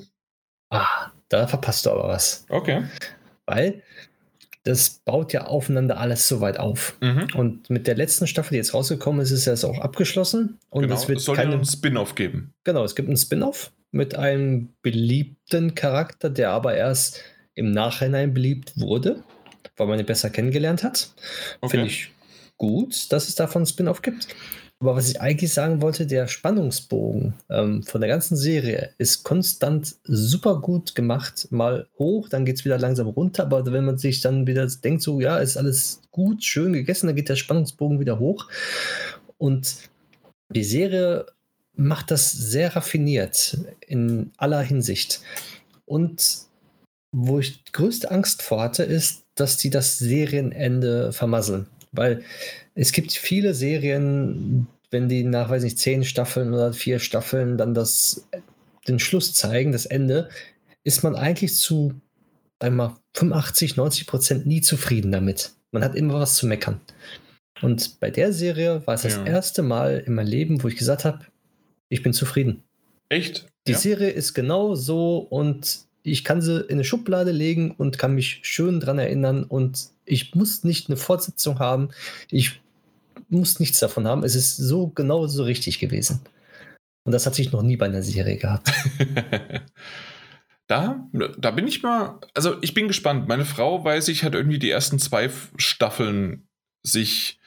Ah, 0.70 1.12
da 1.30 1.48
verpasst 1.48 1.86
du 1.86 1.92
aber 1.92 2.10
was. 2.10 2.46
Okay. 2.50 2.84
Weil 3.46 3.84
das 4.64 5.02
baut 5.06 5.34
ja 5.34 5.46
aufeinander 5.46 5.98
alles 5.98 6.28
so 6.28 6.42
weit 6.42 6.60
auf. 6.60 6.98
Mhm. 7.02 7.28
Und 7.36 7.70
mit 7.70 7.88
der 7.88 7.96
letzten 7.96 8.28
Staffel, 8.28 8.52
die 8.52 8.58
jetzt 8.58 8.74
rausgekommen 8.74 9.22
ist, 9.22 9.32
ist 9.32 9.48
es 9.48 9.66
auch 9.66 9.80
abgeschlossen. 9.80 10.60
Und 10.70 10.84
genau, 10.84 10.96
es 10.96 11.08
wird 11.08 11.20
es 11.20 11.26
soll 11.26 11.36
keine... 11.36 11.54
einen 11.54 11.66
Spin-off 11.66 12.16
geben. 12.16 12.54
Genau, 12.64 12.84
es 12.84 12.96
gibt 12.96 13.08
einen 13.08 13.18
Spin-off 13.18 13.72
mit 13.92 14.16
einem 14.16 14.74
beliebten 14.82 15.74
Charakter, 15.74 16.30
der 16.30 16.52
aber 16.52 16.76
erst 16.76 17.24
im 17.56 17.72
Nachhinein 17.72 18.34
beliebt 18.34 18.80
wurde 18.80 19.24
weil 19.82 19.88
man 19.88 20.00
ihn 20.00 20.06
besser 20.06 20.30
kennengelernt 20.30 20.84
hat. 20.84 21.10
Okay. 21.60 21.72
Finde 21.72 21.88
ich 21.88 22.12
gut, 22.58 23.12
dass 23.12 23.28
es 23.28 23.34
davon 23.34 23.66
Spin-off 23.66 24.04
gibt. 24.04 24.28
Aber 24.80 24.96
was 24.96 25.10
ich 25.10 25.20
eigentlich 25.20 25.52
sagen 25.52 25.82
wollte, 25.82 26.06
der 26.06 26.28
Spannungsbogen 26.28 27.34
ähm, 27.50 27.82
von 27.82 28.00
der 28.00 28.08
ganzen 28.08 28.38
Serie 28.38 28.92
ist 29.00 29.24
konstant 29.24 29.96
super 30.04 30.62
gut 30.62 30.94
gemacht. 30.94 31.48
Mal 31.50 31.88
hoch, 31.98 32.30
dann 32.30 32.46
geht 32.46 32.58
es 32.58 32.66
wieder 32.66 32.78
langsam 32.78 33.08
runter. 33.08 33.44
Aber 33.44 33.66
wenn 33.72 33.86
man 33.86 33.98
sich 33.98 34.22
dann 34.22 34.46
wieder 34.46 34.68
denkt, 34.68 35.02
so, 35.02 35.20
ja, 35.20 35.38
ist 35.38 35.58
alles 35.58 36.02
gut, 36.12 36.44
schön 36.44 36.74
gegessen, 36.74 37.08
dann 37.08 37.16
geht 37.16 37.30
der 37.30 37.36
Spannungsbogen 37.36 38.00
wieder 38.00 38.20
hoch. 38.20 38.48
Und 39.40 39.90
die 40.50 40.64
Serie 40.64 41.26
macht 41.74 42.12
das 42.12 42.32
sehr 42.32 42.76
raffiniert 42.76 43.58
in 43.88 44.32
aller 44.38 44.62
Hinsicht. 44.62 45.22
Und 45.86 46.51
wo 47.12 47.40
ich 47.40 47.64
größte 47.72 48.12
Angst 48.12 48.42
vor 48.42 48.62
hatte, 48.62 48.84
ist, 48.84 49.24
dass 49.36 49.58
die 49.58 49.70
das 49.70 50.00
Serienende 50.00 51.12
vermasseln. 51.12 51.68
Weil 51.92 52.24
es 52.74 52.92
gibt 52.92 53.12
viele 53.12 53.54
Serien, 53.54 54.68
wenn 54.92 55.10
die 55.10 55.24
nach, 55.24 55.50
weiß 55.50 55.64
nicht, 55.64 55.80
zehn 55.80 56.04
Staffeln 56.04 56.54
oder 56.54 56.74
vier 56.74 57.00
Staffeln 57.00 57.58
dann 57.58 57.74
das, 57.74 58.28
den 58.88 59.00
Schluss 59.00 59.34
zeigen, 59.34 59.72
das 59.72 59.86
Ende, 59.86 60.30
ist 60.84 61.04
man 61.04 61.16
eigentlich 61.16 61.56
zu 61.56 61.94
einmal 62.60 62.96
85, 63.16 63.76
90 63.76 64.08
Prozent 64.08 64.46
nie 64.46 64.62
zufrieden 64.62 65.12
damit. 65.12 65.52
Man 65.72 65.84
hat 65.84 65.96
immer 65.96 66.16
was 66.16 66.36
zu 66.36 66.48
meckern. 66.48 66.80
Und 67.62 68.00
bei 68.00 68.10
der 68.10 68.34
Serie 68.34 68.86
war 68.86 68.96
es 68.96 69.04
ja. 69.04 69.10
das 69.10 69.28
erste 69.28 69.62
Mal 69.62 70.04
in 70.06 70.14
meinem 70.14 70.28
Leben, 70.28 70.64
wo 70.64 70.68
ich 70.68 70.78
gesagt 70.78 71.06
habe, 71.06 71.26
ich 71.90 72.04
bin 72.04 72.14
zufrieden. 72.14 72.64
Echt? 73.10 73.48
Die 73.68 73.74
ja. 73.74 73.78
Serie 73.78 74.10
ist 74.10 74.34
genau 74.34 74.76
so 74.76 75.18
und 75.18 75.86
ich 76.04 76.24
kann 76.24 76.42
sie 76.42 76.62
in 76.62 76.74
eine 76.74 76.84
Schublade 76.84 77.32
legen 77.32 77.72
und 77.72 77.98
kann 77.98 78.16
mich 78.16 78.40
schön 78.44 78.80
dran 78.80 79.00
erinnern 79.00 79.44
und 79.44 79.90
ich 80.06 80.36
muss 80.36 80.64
nicht 80.64 80.90
eine 80.90 80.98
Fortsetzung 80.98 81.60
haben. 81.60 81.90
Ich 82.30 82.62
muss 83.30 83.60
nichts 83.60 83.80
davon 83.80 84.08
haben. 84.08 84.24
Es 84.24 84.36
ist 84.36 84.58
so 84.58 84.88
genau 84.88 85.28
so 85.28 85.44
richtig 85.44 85.80
gewesen. 85.80 86.22
Und 87.04 87.14
das 87.14 87.26
hat 87.26 87.36
sich 87.36 87.52
noch 87.52 87.62
nie 87.62 87.78
bei 87.78 87.86
einer 87.86 88.04
Serie 88.04 88.38
gehabt. 88.38 88.72
da, 90.68 91.08
da 91.38 91.52
bin 91.52 91.68
ich 91.68 91.82
mal, 91.82 92.20
also 92.34 92.58
ich 92.62 92.74
bin 92.74 92.88
gespannt. 92.88 93.28
Meine 93.28 93.46
Frau, 93.46 93.84
weiß 93.84 94.08
ich, 94.10 94.24
hat 94.24 94.36
irgendwie 94.36 94.60
die 94.60 94.70
ersten 94.70 95.00
zwei 95.00 95.30
Staffeln 95.58 96.48
sich 96.84 97.40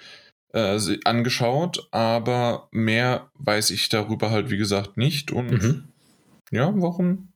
äh, 0.52 0.78
angeschaut, 1.04 1.88
aber 1.90 2.68
mehr 2.70 3.30
weiß 3.34 3.70
ich 3.70 3.88
darüber 3.88 4.30
halt, 4.30 4.50
wie 4.50 4.56
gesagt, 4.56 4.96
nicht. 4.96 5.30
Und 5.30 5.62
mhm. 5.62 5.84
ja, 6.50 6.72
warum 6.76 7.33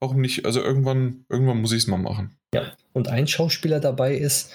Warum 0.00 0.20
nicht? 0.20 0.44
Also 0.44 0.60
irgendwann, 0.60 1.24
irgendwann 1.28 1.60
muss 1.60 1.72
ich 1.72 1.82
es 1.82 1.86
mal 1.86 1.98
machen. 1.98 2.36
Ja, 2.54 2.72
und 2.92 3.08
ein 3.08 3.26
Schauspieler 3.26 3.80
dabei 3.80 4.14
ist, 4.14 4.50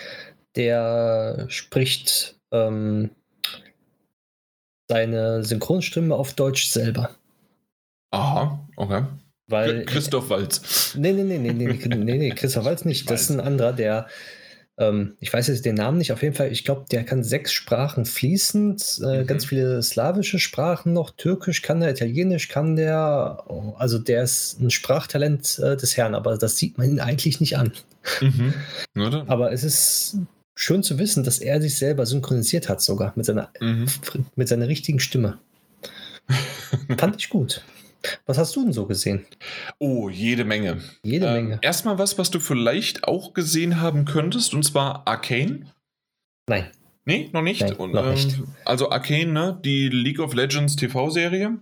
der 0.55 1.45
spricht 1.49 2.35
ähm, 2.51 3.11
seine 4.89 5.43
Synchronstimme 5.43 6.15
auf 6.15 6.33
Deutsch 6.33 6.67
selber. 6.67 7.11
Aha, 8.11 8.67
okay. 8.75 9.03
Weil, 9.47 9.85
Christoph 9.85 10.29
Walz. 10.29 10.95
Nee, 10.95 11.11
nee, 11.11 11.23
nee, 11.23 11.37
nee, 11.37 11.53
nee, 11.53 11.67
nee, 11.67 11.95
nee, 11.95 12.17
nee 12.17 12.29
Christoph 12.31 12.65
Walz 12.65 12.85
nicht. 12.85 13.09
Das 13.09 13.21
ist 13.23 13.29
ein 13.31 13.39
anderer, 13.39 13.73
der 13.73 14.07
ähm, 14.79 15.17
ich 15.19 15.31
weiß 15.31 15.47
jetzt 15.47 15.65
den 15.65 15.75
Namen 15.75 15.97
nicht, 15.97 16.13
auf 16.13 16.23
jeden 16.23 16.35
Fall, 16.35 16.51
ich 16.51 16.63
glaube, 16.63 16.85
der 16.89 17.03
kann 17.03 17.23
sechs 17.23 17.51
Sprachen 17.51 18.05
fließend, 18.05 19.01
äh, 19.03 19.21
mhm. 19.21 19.27
ganz 19.27 19.45
viele 19.45 19.83
slawische 19.83 20.39
Sprachen 20.39 20.93
noch, 20.93 21.11
Türkisch 21.11 21.61
kann 21.61 21.81
der, 21.81 21.91
Italienisch 21.91 22.47
kann 22.47 22.77
der, 22.77 23.43
oh, 23.47 23.73
also 23.77 23.99
der 23.99 24.23
ist 24.23 24.59
ein 24.61 24.71
Sprachtalent 24.71 25.59
äh, 25.59 25.75
des 25.75 25.97
Herrn, 25.97 26.15
aber 26.15 26.37
das 26.37 26.57
sieht 26.57 26.77
man 26.77 26.89
ihn 26.89 26.99
eigentlich 27.01 27.41
nicht 27.41 27.57
an. 27.57 27.73
Mhm. 28.21 28.53
Aber 29.27 29.51
es 29.51 29.65
ist 29.65 30.17
schön 30.55 30.81
zu 30.81 30.97
wissen, 30.97 31.23
dass 31.23 31.39
er 31.39 31.61
sich 31.61 31.77
selber 31.77 32.05
synchronisiert 32.05 32.69
hat, 32.69 32.81
sogar 32.81 33.11
mit 33.15 33.25
seiner, 33.25 33.49
mhm. 33.59 33.85
mit 34.35 34.47
seiner 34.47 34.69
richtigen 34.69 34.99
Stimme. 34.99 35.37
Fand 36.97 37.17
ich 37.17 37.29
gut. 37.29 37.63
Was 38.25 38.37
hast 38.37 38.55
du 38.55 38.63
denn 38.63 38.73
so 38.73 38.85
gesehen? 38.85 39.25
Oh, 39.77 40.09
jede 40.09 40.45
Menge. 40.45 40.81
Jede 41.03 41.27
ähm, 41.27 41.33
Menge. 41.33 41.59
Erstmal 41.61 41.97
was, 41.97 42.17
was 42.17 42.31
du 42.31 42.39
vielleicht 42.39 43.03
auch 43.03 43.33
gesehen 43.33 43.81
haben 43.81 44.05
könntest, 44.05 44.53
und 44.53 44.63
zwar 44.63 45.07
Arcane. 45.07 45.65
Nein. 46.47 46.69
Nee, 47.05 47.29
noch 47.33 47.41
nicht. 47.41 47.61
Nein, 47.61 47.73
und, 47.73 47.93
noch 47.93 48.11
nicht. 48.11 48.37
Ähm, 48.37 48.47
also 48.65 48.91
Arcane, 48.91 49.31
ne? 49.31 49.59
die 49.63 49.89
League 49.89 50.19
of 50.19 50.33
Legends 50.33 50.75
TV-Serie. 50.75 51.57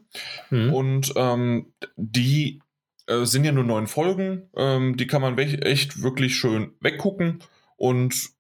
Mhm. 0.50 0.74
Und 0.74 1.14
ähm, 1.16 1.74
die 1.96 2.62
äh, 3.08 3.24
sind 3.26 3.46
ja 3.46 3.52
nur 3.52 3.64
neun 3.64 3.88
Folgen. 3.88 4.50
Ähm, 4.56 4.98
die 4.98 5.08
kann 5.08 5.22
man 5.22 5.38
echt 5.38 6.04
wirklich 6.04 6.36
schön 6.36 6.74
weggucken. 6.82 7.40
Und 7.78 8.37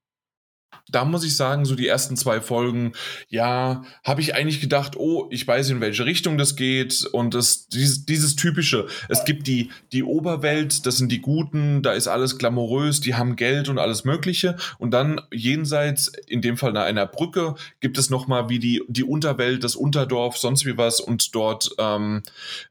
da 0.90 1.04
muss 1.04 1.24
ich 1.24 1.36
sagen, 1.36 1.66
so 1.66 1.76
die 1.76 1.88
ersten 1.88 2.16
zwei 2.16 2.40
Folgen, 2.40 2.94
ja, 3.30 3.84
habe 4.04 4.22
ich 4.22 4.36
eigentlich 4.36 4.62
gedacht, 4.62 4.96
oh, 4.96 5.28
ich 5.32 5.46
weiß, 5.46 5.70
in 5.70 5.82
welche 5.82 6.06
Richtung 6.06 6.38
das 6.38 6.56
geht. 6.56 7.06
Und 7.12 7.34
das, 7.34 7.68
dieses, 7.68 8.06
dieses 8.06 8.36
typische, 8.36 8.88
es 9.10 9.26
gibt 9.26 9.48
die, 9.48 9.70
die 9.92 10.04
Oberwelt, 10.04 10.86
das 10.86 10.98
sind 10.98 11.12
die 11.12 11.22
Guten, 11.22 11.82
da 11.82 11.92
ist 11.92 12.08
alles 12.08 12.38
glamourös, 12.38 13.02
die 13.02 13.16
haben 13.16 13.36
Geld 13.36 13.68
und 13.68 13.80
alles 13.80 14.06
Mögliche. 14.06 14.56
Und 14.78 14.92
dann 14.92 15.22
jenseits, 15.32 16.08
in 16.08 16.42
dem 16.42 16.58
Fall 16.58 16.72
nach 16.72 16.86
einer 16.86 17.06
Brücke, 17.06 17.56
gibt 17.82 17.98
es 17.98 18.10
nochmal 18.10 18.48
wie 18.50 18.60
die, 18.60 18.84
die 18.88 19.04
Unterwelt, 19.04 19.64
das 19.64 19.76
Unterdorf, 19.76 20.38
sonst 20.38 20.66
wie 20.66 20.78
was. 20.78 21.02
Und 21.02 21.36
dort, 21.36 21.70
ähm, 21.80 22.24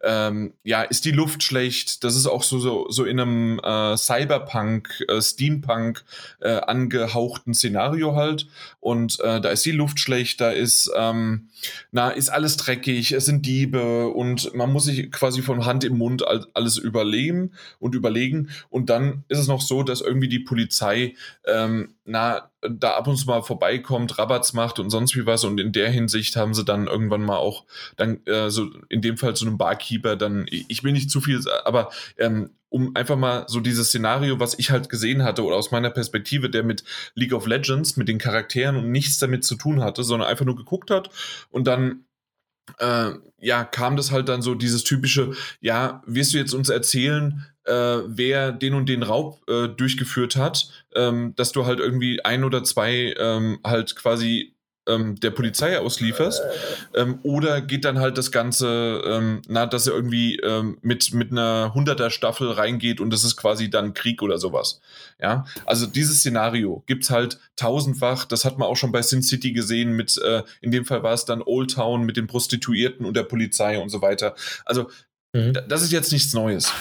ähm, 0.02 0.54
ja, 0.64 0.82
ist 0.82 1.04
die 1.04 1.12
Luft 1.12 1.42
schlecht. 1.42 2.02
Das 2.02 2.16
ist 2.16 2.26
auch 2.26 2.42
so, 2.42 2.58
so, 2.58 2.86
so 2.88 3.04
in 3.04 3.20
einem 3.20 3.58
äh, 3.62 3.96
Cyberpunk, 3.96 5.04
äh, 5.08 5.20
Steampunk 5.20 6.02
äh, 6.40 6.60
angehauchten 6.60 7.52
Szenario 7.52 7.85
Studio 7.88 8.14
halt. 8.14 8.46
Und 8.80 9.20
äh, 9.20 9.40
da 9.40 9.50
ist 9.50 9.64
die 9.64 9.72
Luft 9.72 9.98
schlecht, 9.98 10.40
da 10.40 10.50
ist, 10.50 10.90
ähm, 10.96 11.48
na, 11.90 12.10
ist 12.10 12.28
alles 12.28 12.56
dreckig, 12.56 13.12
es 13.12 13.26
sind 13.26 13.46
Diebe 13.46 14.08
und 14.08 14.54
man 14.54 14.72
muss 14.72 14.84
sich 14.84 15.10
quasi 15.10 15.42
von 15.42 15.64
Hand 15.64 15.84
im 15.84 15.98
Mund 15.98 16.24
alles 16.54 16.76
überleben 16.76 17.52
und 17.78 17.94
überlegen. 17.94 18.50
Und 18.68 18.90
dann 18.90 19.24
ist 19.28 19.38
es 19.38 19.48
noch 19.48 19.60
so, 19.60 19.82
dass 19.82 20.00
irgendwie 20.00 20.28
die 20.28 20.40
Polizei, 20.40 21.14
ähm, 21.46 21.94
na, 22.04 22.50
da 22.68 22.96
ab 22.96 23.06
und 23.06 23.16
zu 23.16 23.26
mal 23.26 23.42
vorbeikommt, 23.42 24.18
Rabatz 24.18 24.52
macht 24.52 24.78
und 24.78 24.90
sonst 24.90 25.16
wie 25.16 25.26
was. 25.26 25.44
Und 25.44 25.60
in 25.60 25.72
der 25.72 25.90
Hinsicht 25.90 26.36
haben 26.36 26.54
sie 26.54 26.64
dann 26.64 26.86
irgendwann 26.86 27.22
mal 27.22 27.36
auch 27.36 27.64
dann 27.96 28.24
äh, 28.26 28.50
so 28.50 28.70
in 28.88 29.02
dem 29.02 29.16
Fall 29.16 29.34
zu 29.34 29.46
einem 29.46 29.58
Barkeeper 29.58 30.16
dann, 30.16 30.46
ich 30.48 30.82
will 30.84 30.92
nicht 30.92 31.10
zu 31.10 31.20
viel, 31.20 31.40
aber 31.64 31.90
ähm, 32.18 32.50
um 32.68 32.94
einfach 32.96 33.16
mal 33.16 33.44
so 33.48 33.60
dieses 33.60 33.88
Szenario, 33.88 34.40
was 34.40 34.58
ich 34.58 34.70
halt 34.70 34.88
gesehen 34.88 35.22
hatte 35.22 35.44
oder 35.44 35.56
aus 35.56 35.70
meiner 35.70 35.90
Perspektive, 35.90 36.50
der 36.50 36.62
mit 36.62 36.84
League 37.14 37.32
of 37.32 37.46
Legends, 37.46 37.96
mit 37.96 38.08
den 38.08 38.18
Charakteren 38.18 38.76
und 38.76 38.90
nichts 38.90 39.18
damit 39.18 39.44
zu 39.44 39.54
tun 39.54 39.82
hatte, 39.82 40.02
sondern 40.02 40.28
einfach 40.28 40.44
nur 40.44 40.56
geguckt 40.56 40.90
hat 40.90 41.08
und 41.50 41.66
dann 41.66 42.06
äh, 42.78 43.12
ja, 43.38 43.64
kam 43.64 43.96
das 43.96 44.10
halt 44.10 44.28
dann 44.28 44.42
so 44.42 44.54
dieses 44.54 44.82
typische, 44.84 45.32
ja, 45.60 46.02
wirst 46.06 46.34
du 46.34 46.38
jetzt 46.38 46.52
uns 46.52 46.68
erzählen, 46.68 47.46
äh, 47.64 47.98
wer 48.06 48.52
den 48.52 48.74
und 48.74 48.88
den 48.88 49.02
Raub 49.02 49.40
äh, 49.48 49.68
durchgeführt 49.68 50.36
hat, 50.36 50.68
ähm, 50.94 51.34
dass 51.36 51.52
du 51.52 51.66
halt 51.66 51.78
irgendwie 51.80 52.24
ein 52.24 52.44
oder 52.44 52.64
zwei 52.64 53.14
ähm, 53.18 53.58
halt 53.64 53.96
quasi 53.96 54.55
ähm, 54.86 55.18
der 55.20 55.30
Polizei 55.30 55.78
auslieferst, 55.78 56.42
ähm, 56.94 57.18
oder 57.22 57.60
geht 57.60 57.84
dann 57.84 57.98
halt 57.98 58.18
das 58.18 58.32
Ganze, 58.32 59.02
ähm, 59.04 59.42
na, 59.48 59.66
dass 59.66 59.86
er 59.86 59.94
irgendwie 59.94 60.36
ähm, 60.36 60.78
mit, 60.82 61.12
mit 61.12 61.32
einer 61.32 61.72
100er 61.74 62.10
Staffel 62.10 62.50
reingeht 62.50 63.00
und 63.00 63.10
das 63.10 63.24
ist 63.24 63.36
quasi 63.36 63.70
dann 63.70 63.94
Krieg 63.94 64.22
oder 64.22 64.38
sowas. 64.38 64.80
Ja, 65.20 65.46
also 65.64 65.86
dieses 65.86 66.18
Szenario 66.18 66.82
gibt 66.86 67.04
es 67.04 67.10
halt 67.10 67.38
tausendfach, 67.56 68.24
das 68.24 68.44
hat 68.44 68.58
man 68.58 68.68
auch 68.68 68.76
schon 68.76 68.92
bei 68.92 69.02
Sin 69.02 69.22
City 69.22 69.52
gesehen, 69.52 69.92
mit, 69.92 70.18
äh, 70.18 70.42
in 70.60 70.70
dem 70.70 70.84
Fall 70.84 71.02
war 71.02 71.14
es 71.14 71.24
dann 71.24 71.42
Old 71.42 71.72
Town 71.72 72.04
mit 72.04 72.16
den 72.16 72.26
Prostituierten 72.26 73.06
und 73.06 73.16
der 73.16 73.24
Polizei 73.24 73.78
und 73.78 73.88
so 73.88 74.02
weiter. 74.02 74.34
Also, 74.64 74.90
mhm. 75.32 75.58
das 75.68 75.82
ist 75.82 75.92
jetzt 75.92 76.12
nichts 76.12 76.32
Neues. 76.32 76.72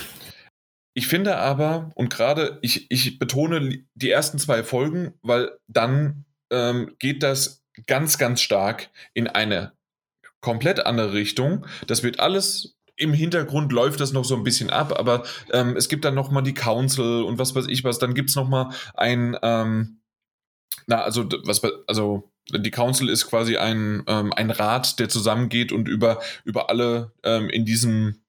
Ich 0.97 1.07
finde 1.07 1.35
aber, 1.37 1.91
und 1.95 2.09
gerade 2.09 2.57
ich, 2.61 2.89
ich 2.89 3.19
betone 3.19 3.83
die 3.95 4.09
ersten 4.09 4.39
zwei 4.39 4.63
Folgen, 4.63 5.13
weil 5.21 5.51
dann 5.67 6.23
ähm, 6.51 6.95
geht 6.99 7.21
das 7.21 7.64
ganz, 7.87 8.17
ganz 8.17 8.41
stark 8.41 8.89
in 9.13 9.27
eine 9.27 9.73
komplett 10.41 10.85
andere 10.85 11.13
Richtung. 11.13 11.65
Das 11.87 12.03
wird 12.03 12.19
alles 12.19 12.75
im 12.97 13.13
Hintergrund 13.13 13.71
läuft 13.71 13.99
das 13.99 14.13
noch 14.13 14.23
so 14.23 14.35
ein 14.35 14.43
bisschen 14.43 14.69
ab, 14.69 14.97
aber 14.97 15.23
ähm, 15.51 15.75
es 15.75 15.89
gibt 15.89 16.05
dann 16.05 16.15
noch 16.15 16.31
mal 16.31 16.41
die 16.41 16.53
Council 16.53 17.23
und 17.23 17.37
was 17.37 17.53
weiß 17.55 17.67
ich 17.67 17.83
was. 17.83 17.99
Dann 17.99 18.13
gibt 18.13 18.29
es 18.29 18.35
noch 18.35 18.47
mal 18.47 18.69
ein, 18.93 19.37
ähm, 19.41 19.99
na 20.87 21.01
also 21.01 21.27
was 21.43 21.61
also 21.87 22.31
die 22.51 22.71
Council 22.71 23.09
ist 23.09 23.27
quasi 23.27 23.57
ein, 23.57 24.03
ähm, 24.07 24.31
ein 24.33 24.51
Rat, 24.51 24.99
der 24.99 25.09
zusammengeht 25.09 25.71
und 25.71 25.87
über 25.89 26.21
über 26.43 26.69
alle 26.69 27.11
ähm, 27.23 27.49
in 27.49 27.65
diesem 27.65 28.21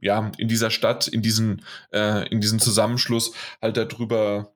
ja 0.00 0.30
in 0.38 0.48
dieser 0.48 0.70
Stadt 0.70 1.08
in 1.08 1.22
diesen 1.22 1.62
äh, 1.92 2.26
in 2.28 2.40
diesem 2.40 2.60
Zusammenschluss 2.60 3.32
halt 3.60 3.76
darüber 3.76 4.53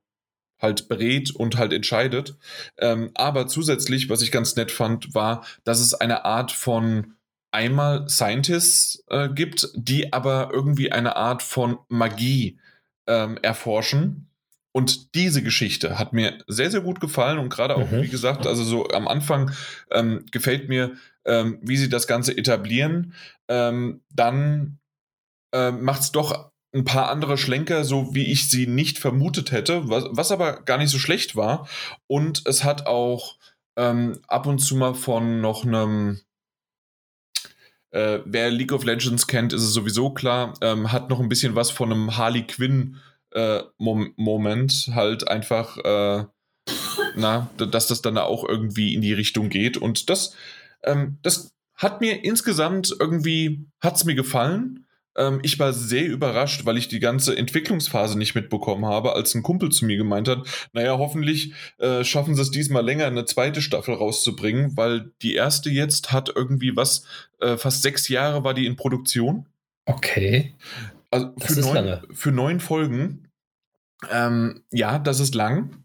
halt 0.60 0.88
berät 0.88 1.30
und 1.30 1.56
halt 1.56 1.72
entscheidet. 1.72 2.36
Ähm, 2.78 3.10
aber 3.14 3.46
zusätzlich, 3.46 4.08
was 4.08 4.22
ich 4.22 4.32
ganz 4.32 4.56
nett 4.56 4.70
fand, 4.70 5.14
war, 5.14 5.44
dass 5.64 5.80
es 5.80 5.94
eine 5.94 6.24
Art 6.24 6.52
von 6.52 7.14
einmal 7.50 8.08
Scientists 8.08 9.04
äh, 9.08 9.28
gibt, 9.28 9.68
die 9.74 10.12
aber 10.12 10.50
irgendwie 10.52 10.92
eine 10.92 11.16
Art 11.16 11.42
von 11.42 11.78
Magie 11.88 12.58
ähm, 13.06 13.38
erforschen. 13.42 14.26
Und 14.72 15.14
diese 15.14 15.42
Geschichte 15.42 15.98
hat 15.98 16.12
mir 16.12 16.38
sehr, 16.46 16.70
sehr 16.70 16.82
gut 16.82 17.00
gefallen 17.00 17.38
und 17.38 17.48
gerade 17.48 17.74
auch, 17.76 17.90
mhm. 17.90 18.02
wie 18.02 18.08
gesagt, 18.08 18.46
also 18.46 18.62
so 18.62 18.86
am 18.88 19.08
Anfang 19.08 19.50
ähm, 19.90 20.24
gefällt 20.30 20.68
mir, 20.68 20.92
ähm, 21.24 21.58
wie 21.62 21.76
sie 21.76 21.88
das 21.88 22.06
Ganze 22.06 22.36
etablieren. 22.36 23.14
Ähm, 23.48 24.02
dann 24.10 24.78
äh, 25.52 25.70
macht 25.70 26.02
es 26.02 26.12
doch 26.12 26.52
ein 26.74 26.84
paar 26.84 27.10
andere 27.10 27.38
Schlenker, 27.38 27.84
so 27.84 28.14
wie 28.14 28.30
ich 28.30 28.50
sie 28.50 28.66
nicht 28.66 28.98
vermutet 28.98 29.52
hätte, 29.52 29.88
was, 29.88 30.04
was 30.10 30.32
aber 30.32 30.62
gar 30.62 30.78
nicht 30.78 30.90
so 30.90 30.98
schlecht 30.98 31.34
war. 31.34 31.68
Und 32.06 32.42
es 32.46 32.62
hat 32.64 32.86
auch 32.86 33.36
ähm, 33.76 34.20
ab 34.26 34.46
und 34.46 34.58
zu 34.58 34.76
mal 34.76 34.94
von 34.94 35.40
noch 35.40 35.64
einem, 35.64 36.20
äh, 37.90 38.18
wer 38.24 38.50
League 38.50 38.72
of 38.72 38.84
Legends 38.84 39.26
kennt, 39.26 39.52
ist 39.52 39.62
es 39.62 39.72
sowieso 39.72 40.10
klar, 40.10 40.54
ähm, 40.60 40.92
hat 40.92 41.08
noch 41.08 41.20
ein 41.20 41.28
bisschen 41.28 41.54
was 41.54 41.70
von 41.70 41.90
einem 41.90 42.16
Harley 42.16 42.46
Quinn 42.46 42.98
äh, 43.32 43.62
Mom 43.78 44.12
Moment, 44.16 44.90
halt 44.94 45.28
einfach, 45.28 45.78
äh, 45.78 46.24
na, 47.16 47.50
dass 47.56 47.86
das 47.86 48.02
dann 48.02 48.18
auch 48.18 48.44
irgendwie 48.46 48.94
in 48.94 49.00
die 49.00 49.12
Richtung 49.12 49.48
geht. 49.48 49.76
Und 49.76 50.10
das, 50.10 50.34
ähm, 50.82 51.18
das 51.22 51.54
hat 51.74 52.00
mir 52.00 52.24
insgesamt 52.24 52.94
irgendwie, 52.98 53.66
hat 53.80 53.96
es 53.96 54.04
mir 54.04 54.14
gefallen. 54.14 54.86
Ähm, 55.18 55.40
ich 55.42 55.58
war 55.58 55.72
sehr 55.72 56.06
überrascht, 56.06 56.64
weil 56.64 56.78
ich 56.78 56.88
die 56.88 57.00
ganze 57.00 57.36
Entwicklungsphase 57.36 58.16
nicht 58.16 58.34
mitbekommen 58.34 58.86
habe, 58.86 59.12
als 59.12 59.34
ein 59.34 59.42
Kumpel 59.42 59.70
zu 59.70 59.84
mir 59.84 59.96
gemeint 59.96 60.28
hat, 60.28 60.46
naja, 60.72 60.96
hoffentlich 60.96 61.52
äh, 61.78 62.04
schaffen 62.04 62.34
sie 62.34 62.42
es 62.42 62.50
diesmal 62.50 62.84
länger, 62.84 63.06
eine 63.06 63.24
zweite 63.24 63.60
Staffel 63.60 63.94
rauszubringen, 63.94 64.76
weil 64.76 65.10
die 65.20 65.34
erste 65.34 65.70
jetzt 65.70 66.12
hat 66.12 66.32
irgendwie 66.34 66.76
was, 66.76 67.04
äh, 67.40 67.56
fast 67.56 67.82
sechs 67.82 68.08
Jahre 68.08 68.44
war 68.44 68.54
die 68.54 68.66
in 68.66 68.76
Produktion. 68.76 69.46
Okay. 69.84 70.54
Also 71.10 71.32
für, 71.38 71.60
neun, 71.60 72.00
für 72.12 72.32
neun 72.32 72.60
Folgen. 72.60 73.28
Ähm, 74.10 74.62
ja, 74.70 74.98
das 74.98 75.18
ist 75.18 75.34
lang. 75.34 75.84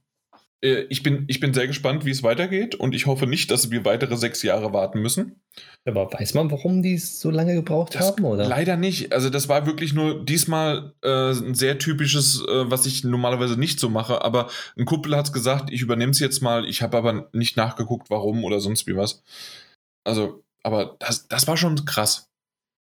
Äh, 0.63 0.85
ich 0.89 1.03
bin, 1.03 1.25
ich 1.27 1.39
bin 1.39 1.53
sehr 1.53 1.67
gespannt, 1.67 2.05
wie 2.05 2.09
es 2.09 2.23
weitergeht 2.23 2.73
und 2.73 2.95
ich 2.95 3.05
hoffe 3.05 3.27
nicht, 3.27 3.51
dass 3.51 3.69
wir 3.69 3.85
weitere 3.85 4.15
sechs 4.17 4.41
Jahre 4.41 4.73
warten 4.73 5.01
müssen. 5.01 5.41
Aber 5.85 6.11
weiß 6.11 6.33
man, 6.33 6.49
warum 6.49 6.81
die 6.81 6.97
so 6.97 7.29
lange 7.29 7.53
gebraucht 7.53 7.93
das 7.95 8.07
haben? 8.07 8.23
Oder? 8.23 8.47
Leider 8.47 8.77
nicht. 8.77 9.11
Also 9.11 9.29
das 9.29 9.49
war 9.49 9.65
wirklich 9.65 9.93
nur 9.93 10.25
diesmal 10.25 10.93
äh, 11.03 11.31
ein 11.31 11.53
sehr 11.53 11.77
typisches, 11.77 12.41
äh, 12.47 12.71
was 12.71 12.85
ich 12.85 13.03
normalerweise 13.03 13.59
nicht 13.59 13.79
so 13.79 13.89
mache. 13.89 14.23
Aber 14.23 14.49
ein 14.77 14.85
Kumpel 14.85 15.15
hat 15.15 15.25
es 15.25 15.33
gesagt, 15.33 15.69
ich 15.71 15.81
übernehme 15.81 16.11
es 16.11 16.19
jetzt 16.19 16.41
mal. 16.41 16.65
Ich 16.65 16.81
habe 16.81 16.97
aber 16.97 17.29
nicht 17.33 17.57
nachgeguckt, 17.57 18.09
warum 18.09 18.43
oder 18.45 18.61
sonst 18.61 18.87
wie 18.87 18.95
was. 18.95 19.21
Also, 20.05 20.43
aber 20.63 20.95
das, 20.99 21.27
das 21.27 21.47
war 21.47 21.57
schon 21.57 21.83
krass. 21.85 22.29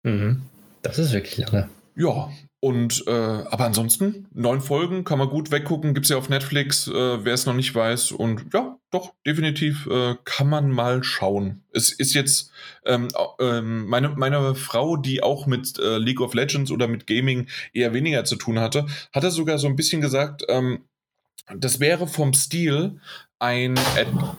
Mhm. 0.04 0.42
Das 0.82 0.98
ist 0.98 1.12
wirklich 1.12 1.38
lange. 1.38 1.68
Ja, 1.94 2.30
und 2.64 3.08
äh, 3.08 3.10
aber 3.10 3.64
ansonsten, 3.64 4.28
neun 4.32 4.60
Folgen 4.60 5.02
kann 5.02 5.18
man 5.18 5.28
gut 5.28 5.50
weggucken, 5.50 5.94
gibt 5.94 6.06
es 6.06 6.10
ja 6.10 6.16
auf 6.16 6.28
Netflix, 6.28 6.86
äh, 6.86 7.24
wer 7.24 7.34
es 7.34 7.44
noch 7.44 7.54
nicht 7.54 7.74
weiß. 7.74 8.12
Und 8.12 8.54
ja, 8.54 8.78
doch, 8.92 9.14
definitiv 9.26 9.88
äh, 9.88 10.14
kann 10.24 10.48
man 10.48 10.70
mal 10.70 11.02
schauen. 11.02 11.64
Es 11.72 11.90
ist 11.90 12.14
jetzt 12.14 12.52
ähm, 12.86 13.08
ähm, 13.40 13.86
meine, 13.86 14.10
meine 14.10 14.54
Frau, 14.54 14.96
die 14.96 15.24
auch 15.24 15.46
mit 15.46 15.76
äh, 15.80 15.98
League 15.98 16.20
of 16.20 16.34
Legends 16.34 16.70
oder 16.70 16.86
mit 16.86 17.08
Gaming 17.08 17.48
eher 17.72 17.94
weniger 17.94 18.24
zu 18.24 18.36
tun 18.36 18.60
hatte, 18.60 18.86
hatte 19.12 19.32
sogar 19.32 19.58
so 19.58 19.66
ein 19.66 19.74
bisschen 19.74 20.00
gesagt, 20.00 20.44
ähm, 20.48 20.84
das 21.52 21.80
wäre 21.80 22.06
vom 22.06 22.32
Stil 22.32 23.00
ein 23.40 23.74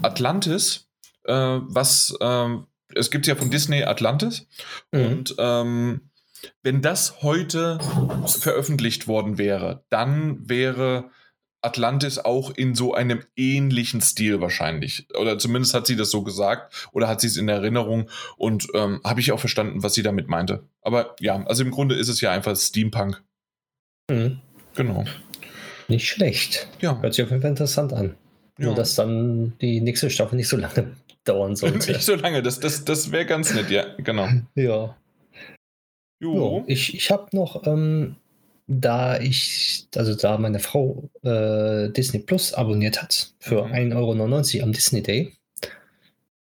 Atlantis, 0.02 0.88
äh, 1.26 1.34
was 1.34 2.18
ähm, 2.22 2.68
es 2.96 3.12
gibt 3.12 3.28
ja 3.28 3.36
von 3.36 3.52
Disney 3.52 3.84
Atlantis. 3.84 4.48
Mhm. 4.94 5.06
Und 5.06 5.36
ähm, 5.40 6.02
wenn 6.62 6.82
das 6.82 7.22
heute 7.22 7.80
veröffentlicht 8.26 9.08
worden 9.08 9.38
wäre, 9.38 9.84
dann 9.90 10.50
wäre 10.50 11.10
Atlantis 11.64 12.20
auch 12.20 12.52
in 12.52 12.76
so 12.76 12.94
einem 12.94 13.24
ähnlichen 13.36 14.02
Stil 14.02 14.42
wahrscheinlich. 14.42 15.08
Oder 15.18 15.38
zumindest 15.40 15.74
hat 15.74 15.88
sie 15.88 15.96
das 15.96 16.12
so 16.12 16.22
gesagt 16.22 16.90
oder 16.92 17.08
hat 17.08 17.22
sie 17.22 17.28
es 17.28 17.38
in 17.38 17.48
Erinnerung 17.48 18.10
und 18.38 18.68
ähm, 18.74 19.00
habe 19.04 19.22
ich 19.22 19.32
auch 19.32 19.40
verstanden, 19.40 19.82
was 19.82 19.94
sie 19.94 20.04
damit 20.04 20.28
meinte. 20.28 20.68
Aber 20.82 21.16
ja, 21.20 21.42
also 21.46 21.64
im 21.64 21.72
Grunde 21.72 21.96
ist 21.96 22.10
es 22.10 22.22
ja 22.22 22.32
einfach 22.32 22.56
Steampunk. 22.56 23.24
Mhm. 24.10 24.40
Genau. 24.76 25.06
Nicht 25.88 26.08
schlecht. 26.08 26.68
Ja. 26.82 27.02
Hört 27.02 27.14
sich 27.14 27.24
auf 27.24 27.30
jeden 27.30 27.42
Fall 27.42 27.52
interessant 27.52 27.94
an. 27.94 28.16
Ja. 28.58 28.66
Nur, 28.66 28.76
dass 28.76 28.96
dann 28.96 29.54
die 29.62 29.82
nächste 29.82 30.10
Staffel 30.10 30.36
nicht 30.36 30.50
so 30.50 30.58
lange 30.58 30.96
dauern 31.24 31.56
sollte. 31.56 31.92
nicht 31.92 32.04
so 32.04 32.16
lange, 32.16 32.42
das, 32.42 32.60
das, 32.60 32.84
das 32.84 33.12
wäre 33.12 33.26
ganz 33.26 33.54
nett, 33.54 33.70
ja, 33.70 33.86
genau. 33.98 34.28
ja. 34.56 34.96
Jo. 36.24 36.34
Jo, 36.34 36.64
ich 36.68 36.96
ich 36.96 37.12
habe 37.12 37.28
noch 37.34 37.68
ähm, 37.68 38.16
da 38.68 39.20
ich, 39.20 39.88
also 39.96 40.16
da 40.16 40.38
meine 40.38 40.60
Frau 40.60 41.10
äh, 41.24 41.90
Disney 41.90 42.20
Plus 42.20 42.54
abonniert 42.54 43.02
hat 43.02 43.34
für 43.40 43.66
mhm. 43.66 43.74
1,99 43.74 44.56
Euro 44.56 44.64
am 44.64 44.72
Disney 44.72 45.04
Day 45.04 45.34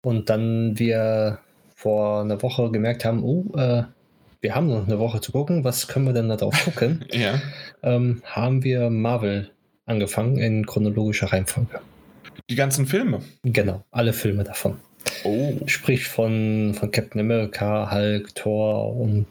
und 0.02 0.30
dann 0.30 0.78
wir 0.78 1.38
vor 1.74 2.20
einer 2.20 2.40
Woche 2.42 2.70
gemerkt 2.70 3.04
haben, 3.04 3.24
oh, 3.24 3.56
äh, 3.56 3.82
wir 4.40 4.54
haben 4.54 4.68
noch 4.68 4.86
eine 4.86 4.98
Woche 4.98 5.20
zu 5.20 5.32
gucken, 5.32 5.64
was 5.64 5.88
können 5.88 6.06
wir 6.06 6.12
denn 6.12 6.28
da 6.28 6.36
drauf 6.36 6.64
gucken? 6.64 7.04
ja. 7.12 7.40
Ähm, 7.82 8.22
haben 8.24 8.62
wir 8.62 8.90
Marvel 8.90 9.50
angefangen 9.86 10.36
in 10.38 10.64
chronologischer 10.64 11.32
Reihenfolge. 11.32 11.80
Die 12.48 12.54
ganzen 12.54 12.86
Filme? 12.86 13.20
Genau, 13.42 13.84
alle 13.90 14.12
Filme 14.12 14.44
davon. 14.44 14.78
Oh. 15.24 15.54
Sprich 15.66 16.06
von, 16.08 16.74
von 16.74 16.90
Captain 16.90 17.20
America, 17.20 17.90
Hulk, 17.90 18.34
Thor 18.34 18.96
und 18.96 19.28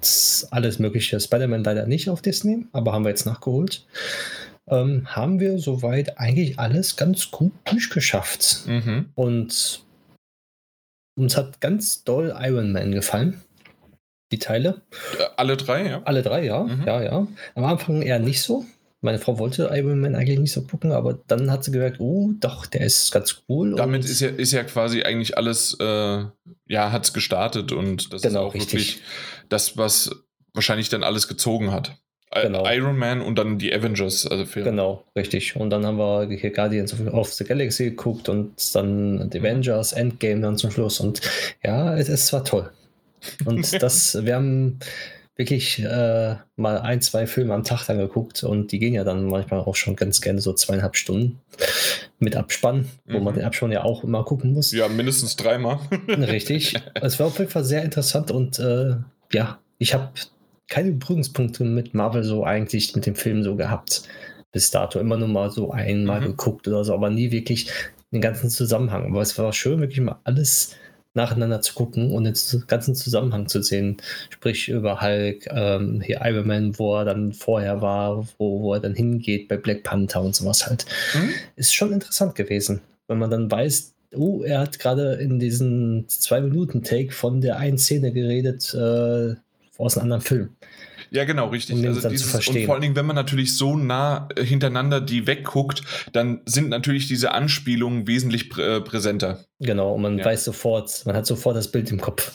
alles 0.52 0.80
Mögliche. 0.80 1.20
Spider-Man 1.20 1.64
leider 1.64 1.86
nicht 1.86 2.10
auf 2.10 2.22
Disney, 2.22 2.66
aber 2.72 2.94
haben 2.94 3.04
wir 3.04 3.10
jetzt 3.10 3.26
nachgeholt. 3.26 3.86
Ähm, 4.70 5.08
haben 5.08 5.40
wir 5.40 5.60
soweit 5.60 6.18
eigentlich 6.18 6.60
alles 6.60 6.96
ganz 6.96 7.32
gut 7.32 7.52
durchgeschafft. 7.66 8.68
Mhm. 8.68 9.10
Und 9.16 9.84
uns 11.18 11.38
hat 11.38 11.60
ganz 11.62 12.04
doll 12.04 12.34
Iron 12.40 12.72
Man 12.72 12.92
gefallen. 12.92 13.42
Die 14.32 14.40
Teile. 14.40 14.82
Äh, 15.20 15.26
alle 15.36 15.58
drei, 15.58 15.88
ja. 15.88 16.02
Alle 16.06 16.22
drei, 16.22 16.46
ja. 16.46 16.64
Mhm. 16.64 16.84
Ja, 16.86 17.04
ja. 17.04 17.28
Am 17.56 17.66
Anfang 17.66 18.02
eher 18.02 18.20
nicht 18.20 18.42
so. 18.42 18.66
Meine 19.04 19.18
Frau 19.18 19.40
wollte 19.40 19.70
Iron 19.74 20.00
Man 20.00 20.16
eigentlich 20.16 20.40
nicht 20.40 20.54
so 20.54 20.62
gucken, 20.62 20.92
aber 20.92 21.20
dann 21.28 21.50
hat 21.50 21.64
sie 21.64 21.72
gemerkt, 21.72 22.00
oh, 22.00 22.32
doch, 22.40 22.68
der 22.68 22.82
ist 22.82 23.12
ganz 23.12 23.42
cool. 23.50 23.76
Damit 23.76 24.06
ist 24.06 24.22
ja, 24.22 24.30
ist 24.30 24.52
ja 24.52 24.64
quasi 24.64 25.02
eigentlich 25.02 25.38
alles, 25.38 25.76
äh, 25.80 26.24
ja, 26.68 26.92
hat 26.92 27.06
es 27.06 27.14
gestartet 27.14 27.72
und 27.72 28.14
das 28.14 28.22
genau, 28.22 28.42
ist 28.42 28.50
auch 28.50 28.54
richtig. 28.54 28.74
wirklich 28.74 29.02
das, 29.50 29.76
was 29.76 30.12
wahrscheinlich 30.54 30.90
dann 30.90 31.04
alles 31.04 31.28
gezogen 31.28 31.72
hat. 31.72 31.98
Genau. 32.34 32.66
Iron 32.66 32.98
Man 32.98 33.22
und 33.22 33.38
dann 33.38 33.58
die 33.58 33.74
Avengers, 33.74 34.26
also 34.26 34.46
Filme. 34.46 34.70
Genau, 34.70 35.04
richtig. 35.18 35.56
Und 35.58 35.70
dann 35.70 35.86
haben 35.86 35.98
wir 35.98 36.30
hier 36.30 36.52
Guardians 36.52 36.94
of 37.12 37.34
the 37.34 37.44
Galaxy 37.44 37.86
geguckt 37.90 38.30
und 38.30 38.54
dann 38.74 39.30
die 39.30 39.40
mhm. 39.40 39.46
Avengers, 39.46 39.92
Endgame 39.92 40.40
dann 40.42 40.58
zum 40.58 40.72
Schluss. 40.72 41.02
Und 41.02 41.20
ja, 41.62 41.98
es, 41.98 42.08
es 42.08 42.32
war 42.32 42.46
toll. 42.46 42.72
Und 43.44 43.74
das, 43.82 44.24
wir 44.24 44.36
haben 44.36 44.80
wirklich 45.36 45.80
äh, 45.80 46.36
mal 46.56 46.78
ein, 46.80 47.02
zwei 47.02 47.26
Filme 47.26 47.54
am 47.54 47.64
Tag 47.64 47.86
dann 47.86 47.98
geguckt 47.98 48.44
und 48.44 48.72
die 48.72 48.80
gehen 48.80 48.94
ja 48.94 49.04
dann 49.04 49.26
manchmal 49.26 49.62
auch 49.62 49.76
schon 49.76 49.96
ganz 49.96 50.22
gerne 50.22 50.42
so 50.42 50.54
zweieinhalb 50.54 50.96
Stunden 50.96 51.40
mit 52.20 52.36
Abspann, 52.36 52.90
wo 53.06 53.18
mhm. 53.18 53.24
man 53.24 53.34
den 53.34 53.44
Abspann 53.44 53.72
ja 53.72 53.84
auch 53.84 54.04
immer 54.04 54.24
gucken 54.24 54.54
muss. 54.54 54.72
Ja, 54.72 54.88
mindestens 54.88 55.36
dreimal. 55.36 55.80
Richtig. 56.08 56.76
Es 56.96 57.20
war 57.20 57.28
auf 57.28 57.40
jeden 57.40 57.50
Fall 57.50 57.64
sehr 57.64 57.84
interessant 57.84 58.30
und 58.30 58.60
äh, 58.60 58.96
ja, 59.32 59.60
ich 59.78 59.94
habe 59.94 60.10
keine 60.68 60.92
Berührungspunkte 60.92 61.64
mit 61.64 61.94
Marvel 61.94 62.24
so 62.24 62.44
eigentlich 62.44 62.96
mit 62.96 63.06
dem 63.06 63.16
Film 63.16 63.44
so 63.44 63.56
gehabt. 63.56 64.04
Bis 64.52 64.70
dato 64.70 65.00
immer 65.00 65.18
nur 65.18 65.30
mal 65.30 65.50
so 65.50 65.72
einmal 65.72 66.22
mhm. 66.22 66.26
geguckt 66.26 66.68
oder 66.68 66.84
so, 66.84 66.94
aber 66.94 67.10
nie 67.10 67.32
wirklich 67.32 67.70
den 68.12 68.22
ganzen 68.22 68.50
Zusammenhang. 68.50 69.06
Aber 69.08 69.22
es 69.22 69.38
war 69.38 69.54
schön, 69.54 69.80
wirklich 69.80 70.02
mal 70.02 70.20
alles 70.24 70.76
nacheinander 71.14 71.62
zu 71.62 71.74
gucken 71.74 72.12
und 72.12 72.24
den 72.24 72.64
ganzen 72.68 72.96
Zusammenhang 72.96 73.48
zu 73.48 73.62
sehen. 73.62 73.98
Sprich 74.30 74.70
über 74.70 75.02
Hulk, 75.02 75.48
ähm, 75.52 76.02
hier 76.02 76.22
Iron 76.24 76.48
Man, 76.48 76.80
wo 76.80 76.96
er 76.96 77.06
dann 77.06 77.34
vorher 77.34 77.82
war, 77.82 78.28
wo, 78.38 78.62
wo 78.62 78.74
er 78.74 78.80
dann 78.80 78.96
hingeht 78.96 79.48
bei 79.48 79.58
Black 79.58 79.84
Panther 79.84 80.22
und 80.22 80.36
sowas 80.36 80.68
halt. 80.68 80.86
Mhm. 81.14 81.30
Ist 81.56 81.74
schon 81.74 81.92
interessant 81.92 82.36
gewesen, 82.36 82.82
wenn 83.08 83.20
man 83.20 83.30
dann 83.30 83.52
weiß, 83.52 83.94
oh, 84.16 84.42
er 84.44 84.60
hat 84.60 84.80
gerade 84.80 85.14
in 85.16 85.40
diesen 85.40 86.06
zwei 86.08 86.42
Minuten 86.42 86.84
Take 86.84 87.12
von 87.12 87.42
der 87.42 87.58
einen 87.58 87.78
Szene 87.78 88.12
geredet 88.12 88.74
äh, 88.74 89.36
aus 89.78 89.98
einem 89.98 90.04
anderen 90.04 90.22
Film. 90.22 90.50
Ja, 91.14 91.26
genau, 91.26 91.50
richtig. 91.50 91.76
Um 91.76 91.86
also 91.86 92.08
dieses, 92.08 92.34
und 92.48 92.64
vor 92.66 92.76
allen 92.76 92.82
Dingen, 92.82 92.96
wenn 92.96 93.06
man 93.06 93.18
natürlich 93.18 93.58
so 93.58 93.76
nah 93.76 94.30
äh, 94.36 94.46
hintereinander 94.46 95.02
die 95.02 95.28
wegguckt, 95.28 95.84
dann 96.14 96.42
sind 96.46 96.70
natürlich 96.70 97.08
diese 97.10 97.34
Anspielungen 97.34 98.08
wesentlich 98.08 98.50
prä 98.50 98.78
äh, 98.78 98.82
präsenter. 98.82 99.44
Genau, 99.60 99.94
und 99.94 100.02
man 100.04 100.18
ja. 100.18 100.26
weiß 100.26 100.46
sofort, 100.46 101.06
man 101.06 101.16
hat 101.16 101.26
sofort 101.26 101.58
das 101.58 101.70
Bild 101.70 101.92
im 101.92 102.00
Kopf. 102.00 102.32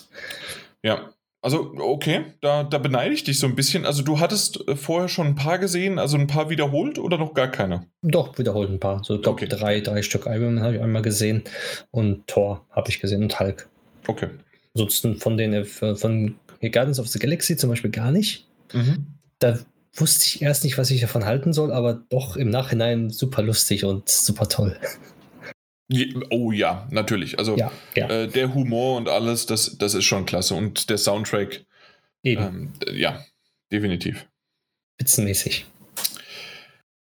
Ja, 0.83 1.09
also, 1.47 1.75
okay, 1.79 2.25
da, 2.41 2.65
da 2.65 2.79
beneide 2.79 3.15
ich 3.15 3.23
dich 3.23 3.39
so 3.39 3.47
ein 3.47 3.55
bisschen. 3.55 3.87
Also, 3.87 4.03
du 4.03 4.21
hattest 4.21 4.67
äh, 4.69 4.75
vorher 4.75 5.09
schon 5.09 5.29
ein 5.29 5.35
paar 5.37 5.59
gesehen, 5.59 5.99
also 5.99 6.19
ein 6.19 6.27
paar 6.27 6.51
wiederholt 6.51 6.99
oder 6.99 7.19
noch 7.19 7.35
gar 7.35 7.49
keine? 7.49 7.87
Doch, 8.03 8.37
wiederholt 8.37 8.69
ein 8.69 8.81
paar. 8.81 9.05
So, 9.05 9.15
ich 9.15 9.23
glaube, 9.23 9.43
okay. 9.43 9.49
drei, 9.49 9.81
drei 9.81 10.03
Stück 10.03 10.27
Iron 10.27 10.61
habe 10.61 10.75
ich 10.75 10.83
einmal 10.83 11.03
gesehen 11.03 11.45
und 11.93 12.27
Thor 12.27 12.67
habe 12.71 12.91
ich 12.91 13.01
gesehen 13.01 13.23
und 13.23 13.39
Hulk. 13.39 13.69
Okay. 14.07 14.29
Ansonsten 14.75 15.17
von 15.17 15.37
den 15.37 15.65
von 15.65 16.35
Guardians 16.61 16.99
of 16.99 17.09
the 17.09 17.19
Galaxy 17.19 17.57
zum 17.57 17.71
Beispiel 17.71 17.91
gar 17.91 18.11
nicht. 18.11 18.47
Mhm. 18.73 19.07
Da 19.39 19.59
wusste 19.95 20.25
ich 20.27 20.43
erst 20.43 20.65
nicht, 20.65 20.79
was 20.79 20.91
ich 20.91 21.01
davon 21.01 21.25
halten 21.25 21.53
soll, 21.53 21.73
aber 21.73 21.95
doch 22.09 22.37
im 22.37 22.51
Nachhinein 22.51 23.11
super 23.11 23.43
lustig 23.43 23.85
und 23.85 24.09
super 24.09 24.49
toll. 24.49 24.79
Oh 26.31 26.51
ja, 26.51 26.89
natürlich. 26.91 27.39
Also 27.39 27.57
ja, 27.57 27.71
ja. 27.95 28.09
Äh, 28.09 28.29
der 28.29 28.55
Humor 28.55 28.97
und 28.97 29.09
alles, 29.09 29.47
das, 29.47 29.79
das 29.79 29.95
ist 29.95 30.05
schon 30.05 30.27
klasse. 30.27 30.55
Und 30.55 30.91
der 30.91 30.99
Soundtrack, 30.99 31.65
Eben. 32.27 32.73
Ähm, 32.87 32.97
ja, 32.97 33.25
definitiv. 33.71 34.27
Spitzenmäßig. 34.95 35.67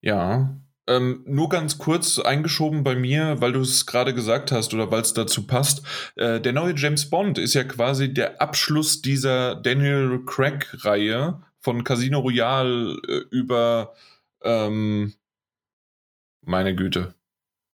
Ja, 0.01 0.57
ähm, 0.86 1.24
nur 1.26 1.47
ganz 1.47 1.78
kurz 1.78 2.20
eingeschoben 2.20 2.84
bei 2.84 2.93
mir, 2.95 3.39
weil 3.39 3.53
du 3.53 3.61
es 3.61 3.86
gerade 3.86 4.14
gesagt 4.14 4.51
hast 4.51 4.74
oder 4.74 4.91
weil 4.91 5.01
es 5.01 5.14
dazu 5.14 5.47
passt. 5.47 5.82
Äh, 6.18 6.41
der 6.41 6.51
neue 6.51 6.76
James 6.76 7.09
Bond 7.09 7.38
ist 7.38 7.53
ja 7.53 7.64
quasi 7.64 8.14
der 8.14 8.41
Abschluss 8.41 9.01
dieser 9.01 9.55
Daniel 9.55 10.20
Craig-Reihe 10.26 11.41
von 11.64 11.84
Casino 11.84 12.20
Royale 12.20 12.97
äh, 13.07 13.22
über 13.32 13.93
ähm, 14.43 15.14
meine 16.41 16.76
Güte. 16.76 17.16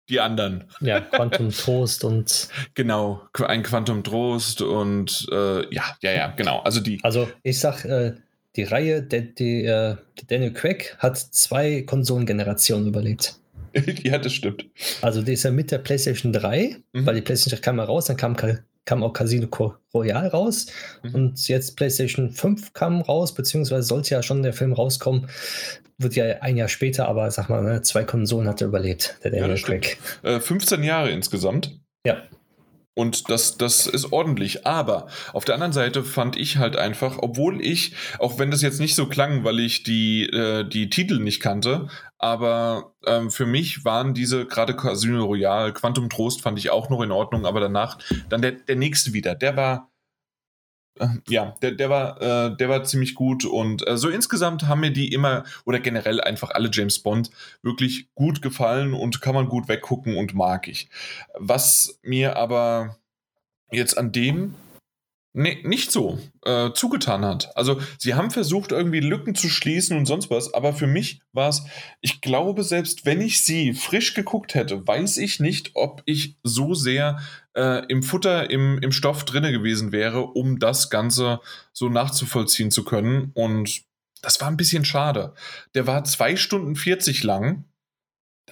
Die 0.08 0.20
anderen. 0.20 0.64
Ja, 0.80 1.00
Quantum 1.00 1.50
Trost 1.50 2.04
und. 2.04 2.48
Genau, 2.74 3.22
ein 3.46 3.62
Quantum 3.62 4.02
Trost 4.02 4.60
und 4.60 5.26
äh, 5.30 5.74
ja, 5.74 5.96
ja, 6.02 6.12
ja, 6.12 6.28
genau. 6.28 6.60
Also 6.60 6.80
die. 6.80 6.98
Also 7.02 7.28
ich 7.42 7.58
sag, 7.60 7.84
äh, 7.84 8.14
die 8.56 8.64
Reihe, 8.64 9.02
der, 9.02 9.22
die, 9.22 9.64
äh, 9.64 9.96
Daniel 10.28 10.52
Craig 10.52 10.96
hat 10.98 11.18
zwei 11.18 11.82
Konsolengenerationen 11.82 12.88
überlebt. 12.88 13.36
ja, 14.02 14.18
das 14.18 14.32
stimmt. 14.32 14.66
Also 15.02 15.22
die 15.22 15.32
ist 15.32 15.42
ja 15.42 15.50
mit 15.50 15.70
der 15.70 15.78
PlayStation 15.78 16.32
3, 16.32 16.76
mhm. 16.92 17.06
weil 17.06 17.16
die 17.16 17.22
PlayStation 17.22 17.58
3 17.58 17.62
kam 17.62 17.76
mal 17.76 17.84
raus, 17.84 18.06
dann 18.06 18.16
kam, 18.16 18.36
kam 18.84 19.02
auch 19.02 19.12
Casino 19.12 19.48
Royale 19.92 20.30
raus 20.30 20.66
mhm. 21.02 21.14
und 21.14 21.48
jetzt 21.48 21.76
PlayStation 21.76 22.30
5 22.30 22.72
kam 22.72 23.00
raus, 23.00 23.34
beziehungsweise 23.34 23.82
sollte 23.82 24.14
ja 24.14 24.22
schon 24.22 24.42
der 24.42 24.52
Film 24.52 24.72
rauskommen. 24.72 25.28
Wird 25.96 26.16
ja 26.16 26.24
ein 26.40 26.56
Jahr 26.56 26.68
später, 26.68 27.08
aber 27.08 27.30
sag 27.30 27.48
mal, 27.48 27.62
ne, 27.62 27.82
zwei 27.82 28.04
Konsolen 28.04 28.48
hat 28.48 28.60
er 28.60 28.68
überlebt, 28.68 29.16
der 29.22 29.30
Daniel 29.30 29.56
ja, 29.56 29.62
Craig. 29.62 29.98
Äh, 30.22 30.40
15 30.40 30.82
Jahre 30.82 31.10
insgesamt. 31.10 31.78
Ja. 32.04 32.22
Und 32.96 33.28
das, 33.28 33.58
das 33.58 33.86
ist 33.86 34.12
ordentlich. 34.12 34.66
Aber 34.66 35.08
auf 35.32 35.44
der 35.44 35.54
anderen 35.54 35.72
Seite 35.72 36.04
fand 36.04 36.36
ich 36.36 36.58
halt 36.58 36.76
einfach, 36.76 37.18
obwohl 37.18 37.60
ich, 37.60 37.92
auch 38.18 38.38
wenn 38.38 38.50
das 38.52 38.62
jetzt 38.62 38.80
nicht 38.80 38.94
so 38.94 39.06
klang, 39.06 39.44
weil 39.44 39.58
ich 39.58 39.82
die, 39.82 40.26
äh, 40.26 40.64
die 40.68 40.90
Titel 40.90 41.18
nicht 41.18 41.40
kannte, 41.40 41.88
aber 42.24 42.94
ähm, 43.04 43.30
für 43.30 43.44
mich 43.44 43.84
waren 43.84 44.14
diese 44.14 44.46
gerade 44.46 44.74
Casino 44.74 45.26
Royale, 45.26 45.74
Quantum 45.74 46.08
Trost 46.08 46.40
fand 46.40 46.58
ich 46.58 46.70
auch 46.70 46.88
noch 46.88 47.02
in 47.02 47.12
Ordnung, 47.12 47.44
aber 47.44 47.60
danach 47.60 47.98
dann 48.30 48.40
der, 48.40 48.52
der 48.52 48.76
nächste 48.76 49.12
wieder, 49.12 49.34
der 49.34 49.58
war 49.58 49.90
ja, 51.28 51.54
der, 51.60 51.72
der, 51.72 51.90
war, 51.90 52.22
äh, 52.22 52.56
der 52.56 52.68
war 52.70 52.84
ziemlich 52.84 53.14
gut 53.14 53.44
und 53.44 53.86
äh, 53.86 53.98
so 53.98 54.08
insgesamt 54.08 54.66
haben 54.66 54.80
mir 54.80 54.92
die 54.92 55.12
immer 55.12 55.44
oder 55.66 55.80
generell 55.80 56.18
einfach 56.18 56.52
alle 56.52 56.70
James 56.72 56.98
Bond 57.00 57.30
wirklich 57.62 58.08
gut 58.14 58.40
gefallen 58.40 58.94
und 58.94 59.20
kann 59.20 59.34
man 59.34 59.50
gut 59.50 59.68
weggucken 59.68 60.16
und 60.16 60.34
mag 60.34 60.66
ich. 60.66 60.88
Was 61.38 61.98
mir 62.02 62.36
aber 62.36 62.96
jetzt 63.70 63.98
an 63.98 64.12
dem 64.12 64.54
nee, 65.34 65.60
nicht 65.64 65.92
so 65.92 66.18
äh, 66.44 66.70
zugetan 66.72 67.24
hat. 67.24 67.54
Also 67.56 67.80
sie 67.98 68.14
haben 68.14 68.30
versucht, 68.30 68.72
irgendwie 68.72 69.00
Lücken 69.00 69.34
zu 69.34 69.48
schließen 69.48 69.98
und 69.98 70.06
sonst 70.06 70.30
was, 70.30 70.54
aber 70.54 70.72
für 70.72 70.86
mich 70.86 71.20
war 71.32 71.48
es, 71.50 71.64
ich 72.00 72.20
glaube, 72.20 72.62
selbst 72.62 73.04
wenn 73.04 73.20
ich 73.20 73.42
sie 73.42 73.74
frisch 73.74 74.14
geguckt 74.14 74.54
hätte, 74.54 74.86
weiß 74.86 75.18
ich 75.18 75.40
nicht, 75.40 75.72
ob 75.74 76.02
ich 76.06 76.36
so 76.42 76.74
sehr 76.74 77.20
äh, 77.54 77.84
im 77.86 78.02
Futter, 78.02 78.48
im, 78.50 78.78
im 78.78 78.92
Stoff 78.92 79.24
drinne 79.24 79.52
gewesen 79.52 79.92
wäre, 79.92 80.22
um 80.22 80.58
das 80.58 80.88
Ganze 80.88 81.40
so 81.72 81.88
nachzuvollziehen 81.88 82.70
zu 82.70 82.84
können. 82.84 83.32
Und 83.34 83.82
das 84.22 84.40
war 84.40 84.48
ein 84.48 84.56
bisschen 84.56 84.84
schade. 84.84 85.34
Der 85.74 85.86
war 85.86 86.04
zwei 86.04 86.36
Stunden 86.36 86.76
40 86.76 87.24
lang 87.24 87.64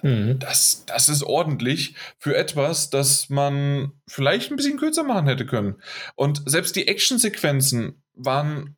Mhm. 0.03 0.37
Das, 0.39 0.83
das 0.85 1.09
ist 1.09 1.23
ordentlich 1.23 1.95
für 2.19 2.35
etwas, 2.35 2.89
das 2.89 3.29
man 3.29 3.93
vielleicht 4.07 4.51
ein 4.51 4.57
bisschen 4.57 4.77
kürzer 4.77 5.03
machen 5.03 5.27
hätte 5.27 5.45
können. 5.45 5.75
Und 6.15 6.43
selbst 6.45 6.75
die 6.75 6.87
Actionsequenzen 6.87 8.03
waren 8.13 8.75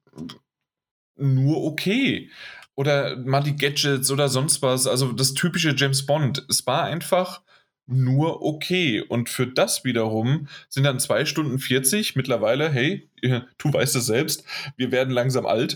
nur 1.17 1.63
okay. 1.63 2.29
Oder 2.75 3.17
mal 3.17 3.41
die 3.41 3.55
Gadgets 3.55 4.11
oder 4.11 4.29
sonst 4.29 4.61
was. 4.61 4.85
Also 4.85 5.13
das 5.13 5.33
typische 5.33 5.73
James 5.75 6.05
Bond. 6.05 6.45
Es 6.49 6.65
war 6.67 6.83
einfach 6.83 7.41
nur 7.87 8.43
okay. 8.43 9.01
Und 9.01 9.29
für 9.29 9.47
das 9.47 9.83
wiederum 9.83 10.47
sind 10.69 10.83
dann 10.83 10.99
zwei 10.99 11.25
Stunden 11.25 11.57
40 11.57 12.15
mittlerweile, 12.15 12.69
hey, 12.69 13.09
du 13.57 13.73
weißt 13.73 13.95
es 13.95 14.05
selbst, 14.05 14.43
wir 14.77 14.91
werden 14.91 15.13
langsam 15.13 15.45
alt. 15.45 15.75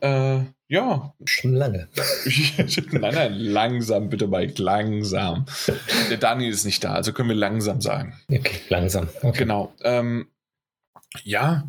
Äh, 0.00 0.40
ja. 0.68 1.14
Schon 1.24 1.54
lange. 1.54 1.88
nein, 2.92 3.14
nein, 3.14 3.34
langsam, 3.34 4.08
bitte 4.08 4.26
Mike, 4.26 4.62
langsam. 4.62 5.44
Der 6.10 6.16
Daniel 6.16 6.50
ist 6.50 6.64
nicht 6.64 6.82
da, 6.82 6.94
also 6.94 7.12
können 7.12 7.28
wir 7.28 7.36
langsam 7.36 7.80
sagen. 7.80 8.14
Okay, 8.30 8.60
langsam. 8.68 9.08
Okay. 9.22 9.38
Genau. 9.38 9.74
Ähm, 9.82 10.28
ja, 11.22 11.64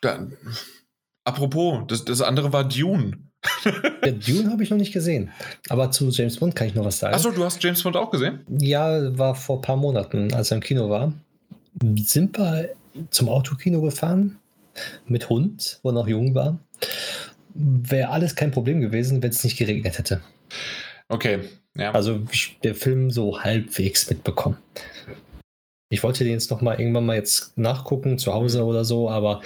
dann. 0.00 0.36
Apropos, 1.24 1.84
das, 1.88 2.04
das 2.04 2.22
andere 2.22 2.52
war 2.52 2.64
Dune. 2.64 3.18
ja, 4.04 4.12
Dune 4.12 4.50
habe 4.50 4.62
ich 4.62 4.70
noch 4.70 4.78
nicht 4.78 4.92
gesehen. 4.92 5.30
Aber 5.68 5.90
zu 5.90 6.08
James 6.08 6.38
Bond 6.38 6.56
kann 6.56 6.68
ich 6.68 6.74
noch 6.74 6.84
was 6.84 6.98
sagen. 6.98 7.14
Achso, 7.14 7.30
du 7.30 7.44
hast 7.44 7.62
James 7.62 7.82
Bond 7.82 7.96
auch 7.96 8.10
gesehen? 8.10 8.40
Ja, 8.48 9.16
war 9.18 9.34
vor 9.34 9.58
ein 9.58 9.62
paar 9.62 9.76
Monaten, 9.76 10.32
als 10.32 10.50
er 10.50 10.56
im 10.56 10.62
Kino 10.62 10.88
war. 10.88 11.12
Sind 12.02 12.38
wir 12.38 12.70
zum 13.10 13.28
Autokino 13.28 13.80
gefahren 13.80 14.38
mit 15.06 15.28
Hund, 15.28 15.80
wo 15.82 15.90
er 15.90 15.92
noch 15.92 16.08
jung 16.08 16.34
war. 16.34 16.58
Wäre 17.54 18.10
alles 18.10 18.34
kein 18.34 18.50
Problem 18.50 18.80
gewesen, 18.80 19.22
wenn 19.22 19.30
es 19.30 19.44
nicht 19.44 19.56
geregnet 19.56 19.98
hätte. 19.98 20.20
Okay, 21.08 21.40
ja. 21.76 21.92
Also 21.92 22.20
der 22.62 22.74
Film 22.74 23.10
so 23.10 23.40
halbwegs 23.40 24.08
mitbekommen. 24.10 24.56
Ich 25.90 26.02
wollte 26.02 26.24
den 26.24 26.34
jetzt 26.34 26.50
noch 26.50 26.60
mal 26.60 26.78
irgendwann 26.78 27.06
mal 27.06 27.16
jetzt 27.16 27.56
nachgucken, 27.56 28.18
zu 28.18 28.34
Hause 28.34 28.64
oder 28.64 28.84
so, 28.84 29.08
aber 29.08 29.40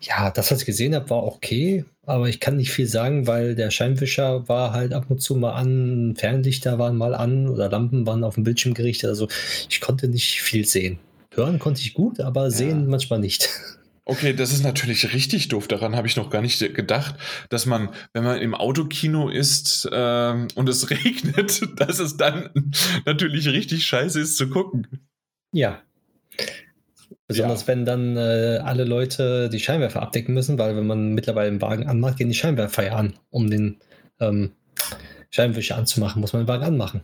ja, 0.00 0.30
das, 0.30 0.50
was 0.50 0.60
ich 0.60 0.66
gesehen 0.66 0.94
habe, 0.94 1.10
war 1.10 1.22
okay, 1.24 1.84
aber 2.06 2.28
ich 2.28 2.40
kann 2.40 2.56
nicht 2.56 2.72
viel 2.72 2.86
sagen, 2.86 3.26
weil 3.26 3.54
der 3.54 3.70
Scheinwischer 3.70 4.48
war 4.48 4.72
halt 4.72 4.92
ab 4.92 5.06
und 5.08 5.20
zu 5.20 5.36
mal 5.36 5.52
an, 5.52 6.14
Fernlichter 6.16 6.78
waren 6.78 6.96
mal 6.96 7.14
an 7.14 7.48
oder 7.48 7.68
Lampen 7.68 8.06
waren 8.06 8.24
auf 8.24 8.34
dem 8.34 8.44
Bildschirm 8.44 8.74
gerichtet. 8.74 9.10
Also 9.10 9.28
ich 9.68 9.80
konnte 9.80 10.08
nicht 10.08 10.42
viel 10.42 10.66
sehen. 10.66 10.98
Hören 11.32 11.58
konnte 11.60 11.82
ich 11.82 11.94
gut, 11.94 12.18
aber 12.18 12.44
ja. 12.44 12.50
sehen 12.50 12.88
manchmal 12.88 13.20
nicht. 13.20 13.48
Okay, 14.10 14.32
das 14.32 14.52
ist 14.52 14.64
natürlich 14.64 15.14
richtig 15.14 15.46
doof. 15.46 15.68
Daran 15.68 15.94
habe 15.94 16.08
ich 16.08 16.16
noch 16.16 16.30
gar 16.30 16.42
nicht 16.42 16.58
gedacht, 16.74 17.14
dass 17.48 17.64
man, 17.64 17.90
wenn 18.12 18.24
man 18.24 18.40
im 18.40 18.56
Autokino 18.56 19.28
ist 19.28 19.84
äh, 19.84 20.46
und 20.56 20.68
es 20.68 20.90
regnet, 21.04 21.62
dass 21.78 22.00
es 22.00 22.16
dann 22.16 22.50
natürlich 23.06 23.46
richtig 23.46 23.86
scheiße 23.86 24.18
ist 24.18 24.36
zu 24.36 24.50
gucken. 24.50 25.06
Ja. 25.52 25.82
Besonders 27.28 27.60
ja. 27.60 27.68
wenn 27.68 27.84
dann 27.84 28.16
äh, 28.16 28.58
alle 28.64 28.82
Leute 28.82 29.48
die 29.48 29.60
Scheinwerfer 29.60 30.02
abdecken 30.02 30.34
müssen, 30.34 30.58
weil 30.58 30.74
wenn 30.74 30.88
man 30.88 31.14
mittlerweile 31.14 31.48
im 31.48 31.62
Wagen 31.62 31.86
anmacht, 31.86 32.16
gehen 32.16 32.30
die 32.30 32.34
Scheinwerfer 32.34 32.86
ja 32.86 32.96
an, 32.96 33.14
um 33.30 33.48
den 33.48 33.78
ähm, 34.18 34.54
Scheinwischer 35.30 35.76
anzumachen, 35.76 36.20
muss 36.20 36.32
man 36.32 36.42
den 36.42 36.48
Wagen 36.48 36.64
anmachen. 36.64 37.02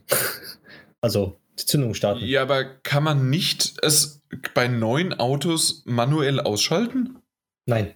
also 1.01 1.39
die 1.59 1.67
Zündung 1.67 1.95
starten. 1.95 2.25
Ja, 2.25 2.43
aber 2.43 2.65
kann 2.65 3.03
man 3.03 3.31
nicht 3.31 3.75
es 3.83 4.21
bei 4.55 4.69
neuen 4.69 5.15
Autos 5.15 5.83
manuell 5.87 6.41
ausschalten? 6.41 7.19
Nein. 7.67 7.93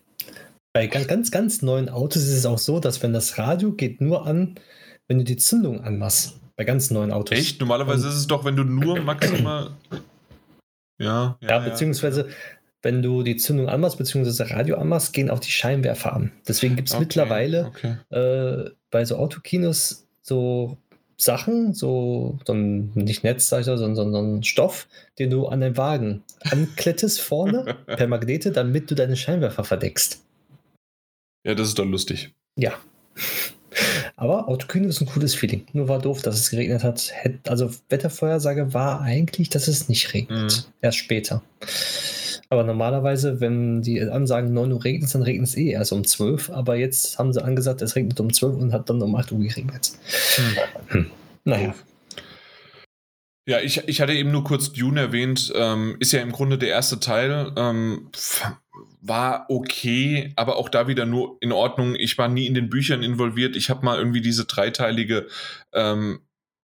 Bei 0.72 0.86
ganz, 0.86 1.06
ganz, 1.08 1.30
ganz 1.30 1.62
neuen 1.62 1.88
Autos 1.88 2.22
ist 2.22 2.36
es 2.36 2.46
auch 2.46 2.58
so, 2.58 2.78
dass 2.78 3.02
wenn 3.02 3.12
das 3.12 3.38
Radio 3.38 3.72
geht 3.72 4.00
nur 4.00 4.26
an, 4.26 4.54
wenn 5.08 5.18
du 5.18 5.24
die 5.24 5.36
Zündung 5.36 5.82
anmachst. 5.82 6.38
Bei 6.56 6.64
ganz 6.64 6.90
neuen 6.90 7.10
Autos. 7.10 7.36
Echt? 7.36 7.60
Normalerweise 7.60 8.06
Und, 8.06 8.12
ist 8.12 8.18
es 8.18 8.26
doch, 8.26 8.44
wenn 8.44 8.56
du 8.56 8.64
nur 8.64 9.00
maximal 9.00 9.72
ja, 10.98 11.38
ja, 11.40 11.48
ja 11.48 11.58
beziehungsweise 11.58 12.28
wenn 12.82 13.02
du 13.02 13.22
die 13.22 13.36
Zündung 13.36 13.68
anmachst, 13.68 13.98
beziehungsweise 13.98 14.50
Radio 14.50 14.76
anmachst, 14.76 15.12
gehen 15.12 15.30
auch 15.30 15.38
die 15.38 15.50
Scheinwerfer 15.50 16.12
an. 16.12 16.32
Deswegen 16.48 16.76
gibt 16.76 16.88
es 16.88 16.94
okay, 16.94 17.04
mittlerweile 17.04 17.66
okay. 17.66 17.96
Äh, 18.10 18.70
bei 18.90 19.04
so 19.04 19.16
Autokinos 19.16 20.06
so 20.22 20.78
Sachen, 21.20 21.74
so, 21.74 22.38
ein, 22.48 22.92
nicht 22.94 23.24
Netzzeicher, 23.24 23.76
sondern, 23.76 24.12
sondern 24.12 24.42
Stoff, 24.42 24.88
den 25.18 25.30
du 25.30 25.46
an 25.46 25.60
den 25.60 25.76
Wagen 25.76 26.22
anklettest 26.40 27.20
vorne 27.20 27.76
per 27.86 28.06
Magnete, 28.06 28.52
damit 28.52 28.90
du 28.90 28.94
deine 28.94 29.16
Scheinwerfer 29.16 29.64
verdeckst. 29.64 30.22
Ja, 31.44 31.54
das 31.54 31.68
ist 31.68 31.78
doch 31.78 31.84
lustig. 31.84 32.32
Ja. 32.56 32.72
Aber 34.16 34.48
Autokühne 34.48 34.88
ist 34.88 35.00
ein 35.00 35.06
cooles 35.06 35.34
Feeling. 35.34 35.66
Nur 35.72 35.88
war 35.88 36.00
doof, 36.00 36.22
dass 36.22 36.34
es 36.34 36.50
geregnet 36.50 36.82
hat. 36.82 37.12
Also 37.46 37.70
Wettervorhersage 37.88 38.74
war 38.74 39.00
eigentlich, 39.00 39.48
dass 39.48 39.68
es 39.68 39.88
nicht 39.88 40.12
regnet. 40.12 40.66
Mhm. 40.66 40.72
Erst 40.82 40.98
später. 40.98 41.42
Aber 42.52 42.64
normalerweise, 42.64 43.40
wenn 43.40 43.80
die 43.80 44.00
Ansagen 44.02 44.52
9 44.52 44.72
Uhr 44.72 44.84
regnet, 44.84 45.14
dann 45.14 45.22
regnet 45.22 45.48
es 45.48 45.56
eh 45.56 45.70
erst 45.70 45.92
um 45.92 46.04
12. 46.04 46.50
Aber 46.50 46.74
jetzt 46.74 47.16
haben 47.16 47.32
sie 47.32 47.42
angesagt, 47.42 47.80
es 47.80 47.94
regnet 47.94 48.18
um 48.18 48.32
12 48.32 48.56
und 48.56 48.72
hat 48.72 48.90
dann 48.90 49.00
um 49.00 49.14
8 49.14 49.30
Uhr 49.30 49.38
geregnet. 49.38 49.92
Mhm. 50.36 50.92
Hm. 50.92 51.10
Naja. 51.44 51.74
Ja, 53.46 53.60
ich, 53.60 53.88
ich 53.88 54.00
hatte 54.00 54.12
eben 54.12 54.32
nur 54.32 54.42
kurz 54.42 54.72
Dune 54.72 55.00
erwähnt. 55.00 55.52
Ähm, 55.54 55.96
ist 56.00 56.12
ja 56.12 56.20
im 56.22 56.32
Grunde 56.32 56.58
der 56.58 56.70
erste 56.70 56.98
Teil. 56.98 57.52
Ähm, 57.56 58.10
war 59.00 59.46
okay, 59.48 60.32
aber 60.36 60.56
auch 60.56 60.68
da 60.68 60.88
wieder 60.88 61.06
nur 61.06 61.36
in 61.40 61.52
Ordnung. 61.52 61.94
Ich 61.94 62.18
war 62.18 62.28
nie 62.28 62.46
in 62.46 62.54
den 62.54 62.68
Büchern 62.68 63.02
involviert. 63.02 63.54
Ich 63.54 63.70
habe 63.70 63.84
mal 63.84 63.98
irgendwie 63.98 64.20
diese 64.20 64.44
dreiteilige, 64.44 65.28
ähm, 65.72 66.20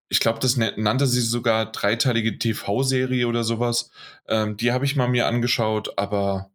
ich 0.09 0.19
glaube, 0.19 0.39
das 0.39 0.57
nannte 0.57 1.07
sie 1.07 1.21
sogar 1.21 1.71
dreiteilige 1.71 2.37
TV-Serie 2.37 3.27
oder 3.27 3.43
sowas. 3.43 3.91
Ähm, 4.27 4.57
die 4.57 4.71
habe 4.71 4.85
ich 4.85 4.95
mal 4.95 5.07
mir 5.07 5.27
angeschaut, 5.27 5.97
aber 5.97 6.49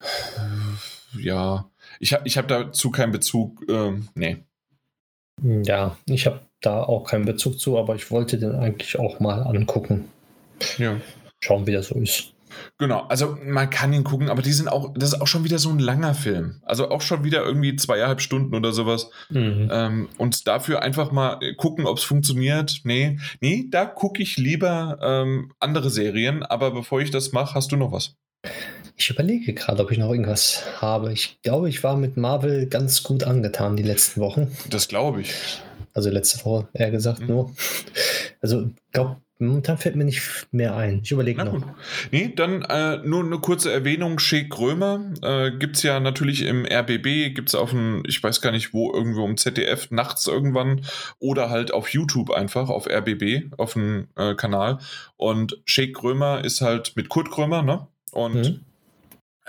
äh, 0.00 1.20
ja, 1.20 1.70
ich 2.00 2.12
habe 2.12 2.26
ich 2.26 2.36
hab 2.36 2.48
dazu 2.48 2.90
keinen 2.90 3.12
Bezug. 3.12 3.64
Ähm, 3.68 4.08
nee. 4.14 4.38
Ja, 5.42 5.96
ich 6.06 6.26
habe 6.26 6.40
da 6.60 6.82
auch 6.82 7.04
keinen 7.04 7.24
Bezug 7.24 7.58
zu, 7.58 7.78
aber 7.78 7.94
ich 7.94 8.10
wollte 8.10 8.38
den 8.38 8.54
eigentlich 8.54 8.98
auch 8.98 9.20
mal 9.20 9.42
angucken. 9.42 10.08
Ja. 10.76 11.00
Schauen, 11.40 11.66
wie 11.66 11.72
das 11.72 11.88
so 11.88 11.94
ist. 11.94 12.32
Genau, 12.78 13.06
also 13.08 13.36
man 13.44 13.70
kann 13.70 13.92
ihn 13.92 14.04
gucken, 14.04 14.28
aber 14.28 14.42
die 14.42 14.52
sind 14.52 14.68
auch, 14.68 14.94
das 14.94 15.12
ist 15.12 15.20
auch 15.20 15.26
schon 15.26 15.44
wieder 15.44 15.58
so 15.58 15.70
ein 15.70 15.78
langer 15.78 16.14
Film. 16.14 16.60
Also 16.64 16.90
auch 16.90 17.00
schon 17.00 17.24
wieder 17.24 17.44
irgendwie 17.44 17.76
zweieinhalb 17.76 18.20
Stunden 18.20 18.54
oder 18.54 18.72
sowas. 18.72 19.10
Mhm. 19.30 19.68
Ähm, 19.70 20.08
und 20.18 20.46
dafür 20.46 20.82
einfach 20.82 21.10
mal 21.12 21.38
gucken, 21.56 21.86
ob 21.86 21.98
es 21.98 22.04
funktioniert. 22.04 22.80
Nee, 22.84 23.18
nee, 23.40 23.66
da 23.70 23.86
gucke 23.86 24.22
ich 24.22 24.36
lieber 24.36 24.98
ähm, 25.02 25.52
andere 25.60 25.90
Serien, 25.90 26.42
aber 26.42 26.70
bevor 26.70 27.00
ich 27.00 27.10
das 27.10 27.32
mache, 27.32 27.54
hast 27.54 27.72
du 27.72 27.76
noch 27.76 27.92
was? 27.92 28.16
Ich 28.96 29.10
überlege 29.10 29.54
gerade, 29.54 29.82
ob 29.82 29.92
ich 29.92 29.98
noch 29.98 30.10
irgendwas 30.10 30.64
habe. 30.80 31.12
Ich 31.12 31.40
glaube, 31.42 31.68
ich 31.68 31.84
war 31.84 31.96
mit 31.96 32.16
Marvel 32.16 32.66
ganz 32.66 33.02
gut 33.02 33.22
angetan 33.22 33.76
die 33.76 33.82
letzten 33.82 34.20
Wochen. 34.20 34.50
Das 34.70 34.88
glaube 34.88 35.20
ich. 35.20 35.34
Also 35.94 36.10
letzte 36.10 36.44
Woche, 36.44 36.68
eher 36.72 36.90
gesagt, 36.90 37.20
mhm. 37.20 37.26
nur. 37.26 37.54
Also, 38.40 38.66
ich 38.66 38.92
glaube, 38.92 39.16
momentan 39.38 39.78
fällt 39.78 39.96
mir 39.96 40.04
nicht 40.04 40.48
mehr 40.50 40.76
ein. 40.76 41.00
Ich 41.02 41.12
überlege 41.12 41.44
noch. 41.44 41.62
Nee, 42.10 42.32
dann 42.34 42.62
äh, 42.62 42.98
nur 42.98 43.24
eine 43.24 43.38
kurze 43.38 43.72
Erwähnung. 43.72 44.18
Schick 44.18 44.58
Römer 44.58 45.12
äh, 45.22 45.52
gibt 45.52 45.76
es 45.76 45.82
ja 45.82 46.00
natürlich 46.00 46.42
im 46.42 46.64
RBB, 46.64 47.34
gibt 47.34 47.48
es 47.48 47.54
auf 47.54 47.70
dem, 47.70 48.02
ich 48.06 48.22
weiß 48.22 48.40
gar 48.40 48.50
nicht 48.50 48.72
wo, 48.72 48.92
irgendwo 48.92 49.24
im 49.26 49.36
ZDF, 49.36 49.90
nachts 49.90 50.26
irgendwann 50.26 50.82
oder 51.18 51.50
halt 51.50 51.72
auf 51.72 51.88
YouTube 51.90 52.30
einfach, 52.30 52.68
auf 52.68 52.88
RBB, 52.88 53.52
auf 53.56 53.74
dem 53.74 54.08
äh, 54.16 54.34
Kanal. 54.34 54.78
Und 55.16 55.60
Shake 55.64 56.02
Römer 56.02 56.44
ist 56.44 56.60
halt 56.60 56.96
mit 56.96 57.08
Kurt 57.08 57.30
Krömer, 57.30 57.62
ne? 57.62 57.86
Und 58.12 58.34
mhm. 58.34 58.60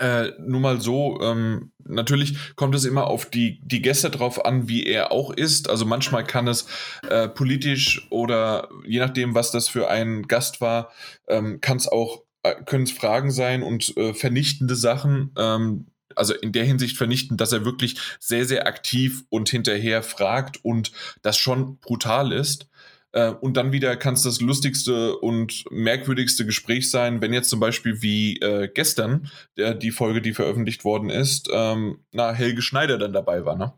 Äh, 0.00 0.32
nur 0.38 0.60
mal 0.60 0.80
so, 0.80 1.20
ähm, 1.20 1.72
natürlich 1.84 2.54
kommt 2.56 2.74
es 2.74 2.86
immer 2.86 3.06
auf 3.06 3.26
die, 3.26 3.60
die 3.62 3.82
Gäste 3.82 4.08
drauf 4.08 4.46
an, 4.46 4.66
wie 4.66 4.86
er 4.86 5.12
auch 5.12 5.30
ist. 5.30 5.68
Also 5.68 5.84
manchmal 5.84 6.24
kann 6.24 6.48
es 6.48 6.66
äh, 7.06 7.28
politisch 7.28 8.06
oder 8.08 8.70
je 8.86 8.98
nachdem, 8.98 9.34
was 9.34 9.50
das 9.50 9.68
für 9.68 9.90
ein 9.90 10.22
Gast 10.22 10.62
war, 10.62 10.90
ähm, 11.28 11.60
kann 11.60 11.76
es 11.76 11.86
auch, 11.86 12.22
äh, 12.42 12.54
können 12.64 12.84
es 12.84 12.92
Fragen 12.92 13.30
sein 13.30 13.62
und 13.62 13.94
äh, 13.98 14.14
vernichtende 14.14 14.74
Sachen. 14.74 15.32
Ähm, 15.36 15.88
also 16.16 16.34
in 16.34 16.52
der 16.52 16.64
Hinsicht 16.64 16.96
vernichtend, 16.96 17.38
dass 17.40 17.52
er 17.52 17.66
wirklich 17.66 17.96
sehr, 18.18 18.46
sehr 18.46 18.66
aktiv 18.66 19.24
und 19.28 19.50
hinterher 19.50 20.02
fragt 20.02 20.64
und 20.64 20.92
das 21.20 21.36
schon 21.36 21.78
brutal 21.78 22.32
ist. 22.32 22.70
Äh, 23.12 23.30
und 23.30 23.56
dann 23.56 23.72
wieder 23.72 23.96
kann 23.96 24.14
es 24.14 24.22
das 24.22 24.40
lustigste 24.40 25.16
und 25.16 25.64
merkwürdigste 25.70 26.46
Gespräch 26.46 26.90
sein, 26.90 27.20
wenn 27.20 27.32
jetzt 27.32 27.50
zum 27.50 27.58
Beispiel 27.58 28.02
wie 28.02 28.36
äh, 28.38 28.68
gestern 28.68 29.30
der, 29.56 29.74
die 29.74 29.90
Folge, 29.90 30.22
die 30.22 30.32
veröffentlicht 30.32 30.84
worden 30.84 31.10
ist, 31.10 31.48
ähm, 31.52 32.04
na, 32.12 32.32
Helge 32.32 32.62
Schneider 32.62 32.98
dann 32.98 33.12
dabei 33.12 33.44
war, 33.44 33.56
ne? 33.56 33.72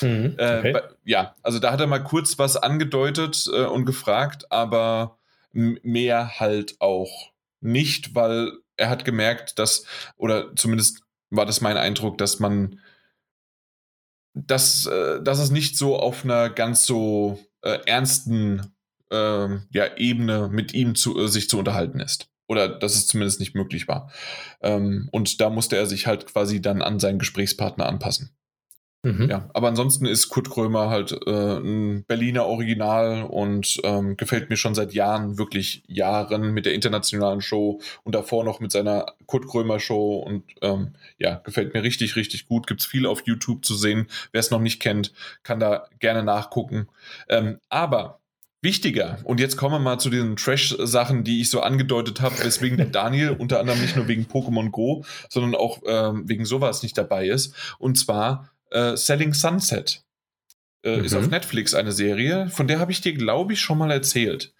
Mhm, 0.00 0.34
äh, 0.38 0.58
okay. 0.58 0.72
äh, 0.72 0.82
ja, 1.04 1.36
also 1.42 1.58
da 1.58 1.72
hat 1.72 1.80
er 1.80 1.86
mal 1.86 2.02
kurz 2.02 2.38
was 2.38 2.56
angedeutet 2.56 3.48
äh, 3.52 3.64
und 3.64 3.84
gefragt, 3.84 4.50
aber 4.50 5.18
mehr 5.52 6.40
halt 6.40 6.76
auch 6.80 7.32
nicht, 7.60 8.14
weil 8.16 8.52
er 8.76 8.90
hat 8.90 9.04
gemerkt, 9.04 9.58
dass, 9.60 9.86
oder 10.16 10.54
zumindest 10.56 11.02
war 11.30 11.46
das 11.46 11.60
mein 11.60 11.76
Eindruck, 11.76 12.18
dass 12.18 12.40
man 12.40 12.80
dass, 14.34 14.86
äh, 14.86 15.22
dass 15.22 15.38
es 15.38 15.50
nicht 15.50 15.78
so 15.78 15.96
auf 15.96 16.24
einer 16.24 16.50
ganz 16.50 16.84
so 16.84 17.38
äh, 17.64 17.80
ernsten 17.86 18.74
äh, 19.10 19.48
ja, 19.70 19.96
Ebene 19.96 20.48
mit 20.48 20.74
ihm 20.74 20.94
zu, 20.94 21.18
äh, 21.18 21.28
sich 21.28 21.48
zu 21.48 21.58
unterhalten 21.58 22.00
ist. 22.00 22.28
Oder 22.46 22.68
dass 22.68 22.94
es 22.94 23.06
zumindest 23.06 23.40
nicht 23.40 23.54
möglich 23.54 23.88
war. 23.88 24.12
Ähm, 24.60 25.08
und 25.12 25.40
da 25.40 25.48
musste 25.48 25.76
er 25.76 25.86
sich 25.86 26.06
halt 26.06 26.26
quasi 26.26 26.60
dann 26.60 26.82
an 26.82 27.00
seinen 27.00 27.18
Gesprächspartner 27.18 27.86
anpassen. 27.86 28.36
Mhm. 29.04 29.28
Ja, 29.28 29.50
aber 29.52 29.68
ansonsten 29.68 30.06
ist 30.06 30.30
Kurt 30.30 30.48
Krömer 30.48 30.88
halt 30.88 31.12
äh, 31.26 31.58
ein 31.58 32.04
Berliner 32.04 32.46
Original 32.46 33.24
und 33.24 33.78
ähm, 33.84 34.16
gefällt 34.16 34.48
mir 34.48 34.56
schon 34.56 34.74
seit 34.74 34.94
Jahren, 34.94 35.36
wirklich 35.36 35.82
Jahren 35.86 36.54
mit 36.54 36.64
der 36.64 36.72
internationalen 36.72 37.42
Show 37.42 37.80
und 38.02 38.14
davor 38.14 38.44
noch 38.44 38.60
mit 38.60 38.72
seiner 38.72 39.14
Kurt 39.26 39.46
Krömer 39.46 39.78
Show 39.78 40.16
und 40.16 40.44
ähm, 40.62 40.94
ja, 41.18 41.34
gefällt 41.44 41.74
mir 41.74 41.82
richtig, 41.82 42.16
richtig 42.16 42.48
gut. 42.48 42.66
Gibt 42.66 42.80
es 42.80 42.86
viel 42.86 43.04
auf 43.06 43.22
YouTube 43.26 43.64
zu 43.64 43.74
sehen. 43.74 44.06
Wer 44.32 44.40
es 44.40 44.50
noch 44.50 44.60
nicht 44.60 44.80
kennt, 44.80 45.12
kann 45.42 45.60
da 45.60 45.86
gerne 45.98 46.22
nachgucken. 46.22 46.88
Ähm, 47.28 47.58
aber 47.68 48.20
wichtiger, 48.62 49.18
und 49.24 49.38
jetzt 49.38 49.58
kommen 49.58 49.74
wir 49.74 49.78
mal 49.80 49.98
zu 49.98 50.08
den 50.08 50.36
Trash-Sachen, 50.36 51.24
die 51.24 51.42
ich 51.42 51.50
so 51.50 51.60
angedeutet 51.60 52.22
habe, 52.22 52.42
weswegen 52.42 52.78
der 52.78 52.86
Daniel 52.86 53.32
unter 53.32 53.60
anderem 53.60 53.82
nicht 53.82 53.96
nur 53.96 54.08
wegen 54.08 54.24
Pokémon 54.24 54.70
Go, 54.70 55.04
sondern 55.28 55.54
auch 55.54 55.82
ähm, 55.86 56.26
wegen 56.26 56.46
sowas 56.46 56.82
nicht 56.82 56.96
dabei 56.96 57.28
ist. 57.28 57.54
Und 57.78 57.98
zwar 57.98 58.53
äh, 58.74 58.96
Selling 58.96 59.32
Sunset. 59.32 60.04
Äh, 60.82 60.98
mhm. 60.98 61.04
Ist 61.04 61.14
auf 61.14 61.28
Netflix 61.28 61.72
eine 61.74 61.92
Serie, 61.92 62.48
von 62.48 62.68
der 62.68 62.78
habe 62.78 62.92
ich 62.92 63.00
dir, 63.00 63.14
glaube 63.14 63.54
ich, 63.54 63.60
schon 63.60 63.78
mal 63.78 63.90
erzählt. 63.90 64.52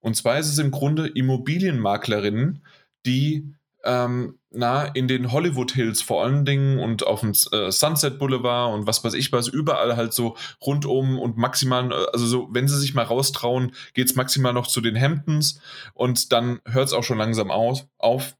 Und 0.00 0.16
zwar 0.16 0.38
ist 0.38 0.48
es 0.48 0.58
im 0.58 0.70
Grunde 0.70 1.08
Immobilienmaklerinnen, 1.08 2.64
die 3.04 3.52
ähm, 3.84 4.38
na, 4.50 4.84
in 4.84 5.08
den 5.08 5.32
Hollywood 5.32 5.72
Hills 5.72 6.02
vor 6.02 6.22
allen 6.22 6.44
Dingen 6.44 6.78
und 6.78 7.06
auf 7.06 7.20
dem 7.20 7.32
äh, 7.52 7.70
Sunset 7.70 8.18
Boulevard 8.18 8.74
und 8.74 8.86
was 8.86 9.02
weiß 9.02 9.14
ich 9.14 9.32
was, 9.32 9.48
überall 9.48 9.96
halt 9.96 10.12
so 10.12 10.36
rundum 10.64 11.18
und 11.18 11.36
maximal, 11.36 11.90
äh, 11.90 12.06
also 12.12 12.26
so, 12.26 12.48
wenn 12.52 12.68
sie 12.68 12.78
sich 12.78 12.94
mal 12.94 13.04
raustrauen, 13.04 13.72
geht 13.94 14.08
es 14.08 14.14
maximal 14.14 14.52
noch 14.52 14.66
zu 14.66 14.80
den 14.80 15.00
Hamptons 15.00 15.60
und 15.94 16.32
dann 16.32 16.60
hört 16.66 16.88
es 16.88 16.92
auch 16.92 17.04
schon 17.04 17.18
langsam 17.18 17.50
aus, 17.50 17.86
auf. 17.98 18.36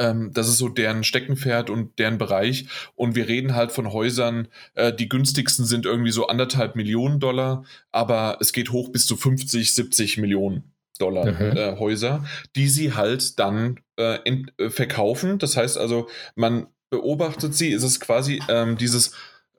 Ähm, 0.00 0.32
das 0.32 0.48
ist 0.48 0.56
so 0.56 0.68
deren 0.68 1.04
Steckenpferd 1.04 1.68
und 1.68 1.98
deren 1.98 2.16
Bereich. 2.16 2.66
Und 2.96 3.14
wir 3.14 3.28
reden 3.28 3.54
halt 3.54 3.70
von 3.70 3.92
Häusern, 3.92 4.48
äh, 4.74 4.92
die 4.92 5.10
günstigsten 5.10 5.66
sind 5.66 5.84
irgendwie 5.84 6.10
so 6.10 6.26
anderthalb 6.26 6.74
Millionen 6.74 7.20
Dollar, 7.20 7.64
aber 7.92 8.38
es 8.40 8.54
geht 8.54 8.72
hoch 8.72 8.88
bis 8.88 9.04
zu 9.04 9.16
50, 9.16 9.74
70 9.74 10.16
Millionen 10.16 10.72
Dollar 10.98 11.26
mhm. 11.26 11.56
äh, 11.56 11.76
Häuser, 11.78 12.24
die 12.56 12.68
sie 12.68 12.94
halt 12.94 13.38
dann 13.38 13.80
äh, 13.98 14.18
in, 14.24 14.50
äh, 14.56 14.70
verkaufen. 14.70 15.38
Das 15.38 15.56
heißt 15.56 15.76
also, 15.76 16.08
man 16.34 16.66
beobachtet 16.88 17.54
sie, 17.54 17.68
ist 17.68 17.82
es 17.82 18.00
quasi 18.00 18.40
ähm, 18.48 18.78
dieses 18.78 19.12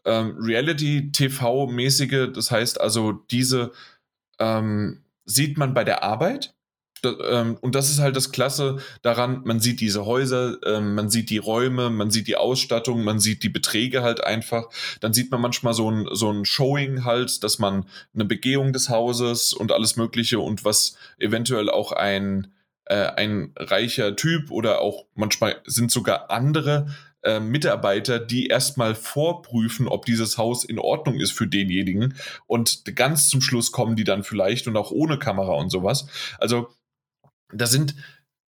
ähm, 0.06 0.38
Reality-TV-mäßige, 0.40 2.32
das 2.34 2.50
heißt 2.50 2.82
also, 2.82 3.12
diese 3.12 3.72
ähm, 4.40 5.04
sieht 5.26 5.60
man 5.60 5.76
bei 5.76 5.84
der 5.84 6.04
Arbeit 6.04 6.56
das, 7.02 7.16
ähm, 7.30 7.58
und 7.62 7.76
das 7.76 7.90
ist 7.90 8.00
halt 8.00 8.16
das 8.16 8.32
Klasse 8.32 8.78
daran, 9.02 9.42
man 9.46 9.60
sieht 9.60 9.80
diese 9.82 10.06
Häuser, 10.06 10.58
ähm, 10.66 10.96
man 10.96 11.10
sieht 11.10 11.30
die 11.30 11.38
Räume, 11.38 11.90
man 11.90 12.12
sieht 12.12 12.28
die 12.28 12.36
Ausstattung, 12.36 13.04
man 13.04 13.20
sieht 13.20 13.44
die 13.44 13.50
Beträge 13.50 14.04
halt 14.04 14.24
einfach. 14.24 14.70
Dann 15.00 15.14
sieht 15.14 15.32
man 15.32 15.42
manchmal 15.42 15.74
so 15.74 15.90
ein, 15.90 16.08
so 16.12 16.32
ein 16.32 16.46
Showing 16.46 17.04
halt, 17.04 17.44
dass 17.44 17.60
man 17.60 17.86
eine 18.14 18.26
Begehung 18.26 18.74
des 18.74 18.90
Hauses 18.90 19.54
und 19.54 19.72
alles 19.72 19.96
Mögliche 19.96 20.40
und 20.40 20.64
was 20.66 20.96
eventuell 21.20 21.70
auch 21.70 21.92
ein, 21.92 22.54
äh, 22.86 22.96
ein 22.96 23.54
reicher 23.58 24.16
Typ 24.16 24.52
oder 24.52 24.82
auch 24.82 25.06
manchmal 25.16 25.62
sind 25.66 25.92
sogar 25.92 26.30
andere 26.30 26.88
äh, 27.24 27.40
Mitarbeiter, 27.40 28.20
die 28.20 28.48
erstmal 28.48 28.96
vorprüfen, 28.96 29.88
ob 29.88 30.06
dieses 30.06 30.38
Haus 30.38 30.64
in 30.64 30.80
Ordnung 30.80 31.20
ist 31.20 31.32
für 31.32 31.48
denjenigen. 31.48 32.16
Und 32.48 32.84
ganz 32.96 33.30
zum 33.30 33.42
Schluss 33.42 33.72
kommen 33.72 33.96
die 33.96 34.04
dann 34.04 34.24
vielleicht 34.24 34.68
und 34.68 34.76
auch 34.76 34.92
ohne 34.92 35.20
Kamera 35.20 35.54
und 35.54 35.70
sowas. 35.70 36.08
Also 36.40 36.70
da 37.54 37.68
sind 37.68 37.96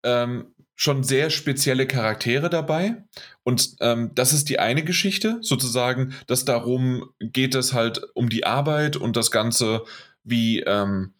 ähm, 0.03 0.53
schon 0.75 1.03
sehr 1.03 1.29
spezielle 1.29 1.87
Charaktere 1.87 2.49
dabei. 2.49 3.03
Und 3.43 3.75
ähm, 3.79 4.11
das 4.15 4.33
ist 4.33 4.49
die 4.49 4.59
eine 4.59 4.83
Geschichte, 4.83 5.37
sozusagen, 5.41 6.13
dass 6.27 6.45
darum 6.45 7.09
geht 7.19 7.55
es 7.55 7.73
halt 7.73 8.01
um 8.15 8.29
die 8.29 8.45
Arbeit 8.45 8.97
und 8.97 9.15
das 9.15 9.31
Ganze, 9.31 9.83
wie, 10.23 10.61
ähm, 10.61 11.13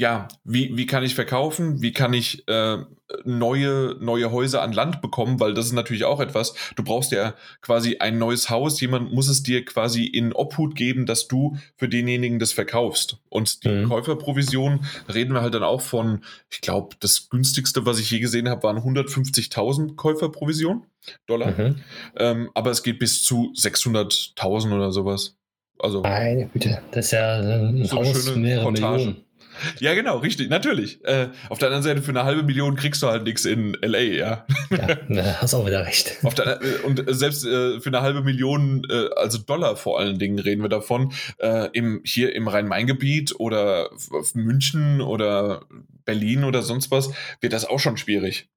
ja, 0.00 0.28
wie, 0.44 0.78
wie 0.78 0.86
kann 0.86 1.02
ich 1.02 1.14
verkaufen, 1.14 1.82
wie 1.82 1.92
kann 1.92 2.14
ich 2.14 2.48
äh, 2.48 2.78
neue, 3.26 3.96
neue 4.00 4.32
Häuser 4.32 4.62
an 4.62 4.72
Land 4.72 5.02
bekommen, 5.02 5.40
weil 5.40 5.52
das 5.52 5.66
ist 5.66 5.74
natürlich 5.74 6.06
auch 6.06 6.20
etwas, 6.20 6.54
du 6.74 6.82
brauchst 6.82 7.12
ja 7.12 7.34
quasi 7.60 7.98
ein 7.98 8.16
neues 8.16 8.48
Haus, 8.48 8.80
jemand 8.80 9.12
muss 9.12 9.28
es 9.28 9.42
dir 9.42 9.62
quasi 9.62 10.06
in 10.06 10.32
Obhut 10.32 10.74
geben, 10.74 11.04
dass 11.04 11.28
du 11.28 11.58
für 11.76 11.86
denjenigen 11.86 12.38
das 12.38 12.52
verkaufst. 12.52 13.18
Und 13.28 13.62
die 13.64 13.68
mhm. 13.68 13.90
Käuferprovision, 13.90 14.86
reden 15.12 15.34
wir 15.34 15.42
halt 15.42 15.52
dann 15.52 15.64
auch 15.64 15.82
von, 15.82 16.24
ich 16.50 16.62
glaube, 16.62 16.96
das 17.00 17.28
günstigste, 17.28 17.84
was 17.84 18.00
ich 18.00 18.10
je 18.10 18.20
gesehen 18.20 18.48
habe, 18.48 18.62
waren 18.62 18.78
150.000 18.78 19.96
Käuferprovision, 19.96 20.86
Dollar. 21.26 21.50
Mhm. 21.50 21.76
Ähm, 22.16 22.50
aber 22.54 22.70
es 22.70 22.82
geht 22.82 22.98
bis 22.98 23.22
zu 23.22 23.52
600.000 23.54 24.74
oder 24.74 24.92
sowas. 24.92 25.36
Also, 25.78 26.00
Meine 26.00 26.46
Güte, 26.46 26.80
das 26.90 27.06
ist 27.06 27.10
ja 27.12 27.38
ein 27.38 27.84
so 27.84 27.96
Haus 27.96 28.34
mehrere 28.34 28.64
Portage. 28.64 28.96
Millionen. 29.04 29.29
Ja, 29.80 29.94
genau, 29.94 30.18
richtig, 30.18 30.50
natürlich. 30.50 31.04
Äh, 31.04 31.28
auf 31.48 31.58
der 31.58 31.68
anderen 31.68 31.82
Seite, 31.82 32.02
für 32.02 32.10
eine 32.10 32.24
halbe 32.24 32.42
Million 32.42 32.76
kriegst 32.76 33.02
du 33.02 33.08
halt 33.08 33.24
nichts 33.24 33.44
in 33.44 33.76
LA, 33.80 33.98
ja. 33.98 34.46
Ja, 35.08 35.40
hast 35.40 35.54
auch 35.54 35.66
wieder 35.66 35.86
recht. 35.86 36.16
Der, 36.38 36.62
äh, 36.62 36.86
und 36.86 37.02
selbst 37.08 37.44
äh, 37.44 37.80
für 37.80 37.88
eine 37.88 38.02
halbe 38.02 38.22
Million, 38.22 38.86
äh, 38.90 39.08
also 39.16 39.38
Dollar 39.38 39.76
vor 39.76 39.98
allen 39.98 40.18
Dingen 40.18 40.38
reden 40.38 40.62
wir 40.62 40.68
davon, 40.68 41.12
äh, 41.38 41.68
im, 41.72 42.00
hier 42.04 42.34
im 42.34 42.48
Rhein-Main-Gebiet 42.48 43.38
oder 43.38 43.90
München 44.34 45.00
oder 45.00 45.62
Berlin 46.04 46.44
oder 46.44 46.62
sonst 46.62 46.90
was, 46.90 47.10
wird 47.40 47.52
das 47.52 47.64
auch 47.64 47.80
schon 47.80 47.96
schwierig. 47.96 48.48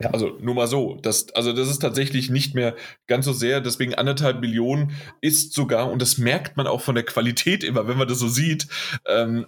Ja. 0.00 0.10
Also 0.10 0.38
nur 0.40 0.54
mal 0.54 0.66
so. 0.66 0.98
Das, 1.02 1.30
also 1.34 1.52
das 1.52 1.68
ist 1.68 1.80
tatsächlich 1.80 2.30
nicht 2.30 2.54
mehr 2.54 2.74
ganz 3.06 3.26
so 3.26 3.32
sehr. 3.32 3.60
Deswegen 3.60 3.94
anderthalb 3.94 4.40
Millionen 4.40 4.92
ist 5.20 5.52
sogar, 5.52 5.90
und 5.90 6.00
das 6.00 6.16
merkt 6.16 6.56
man 6.56 6.66
auch 6.66 6.80
von 6.80 6.94
der 6.94 7.04
Qualität 7.04 7.62
immer, 7.62 7.86
wenn 7.86 7.98
man 7.98 8.08
das 8.08 8.18
so 8.18 8.28
sieht, 8.28 8.66
ähm, 9.06 9.46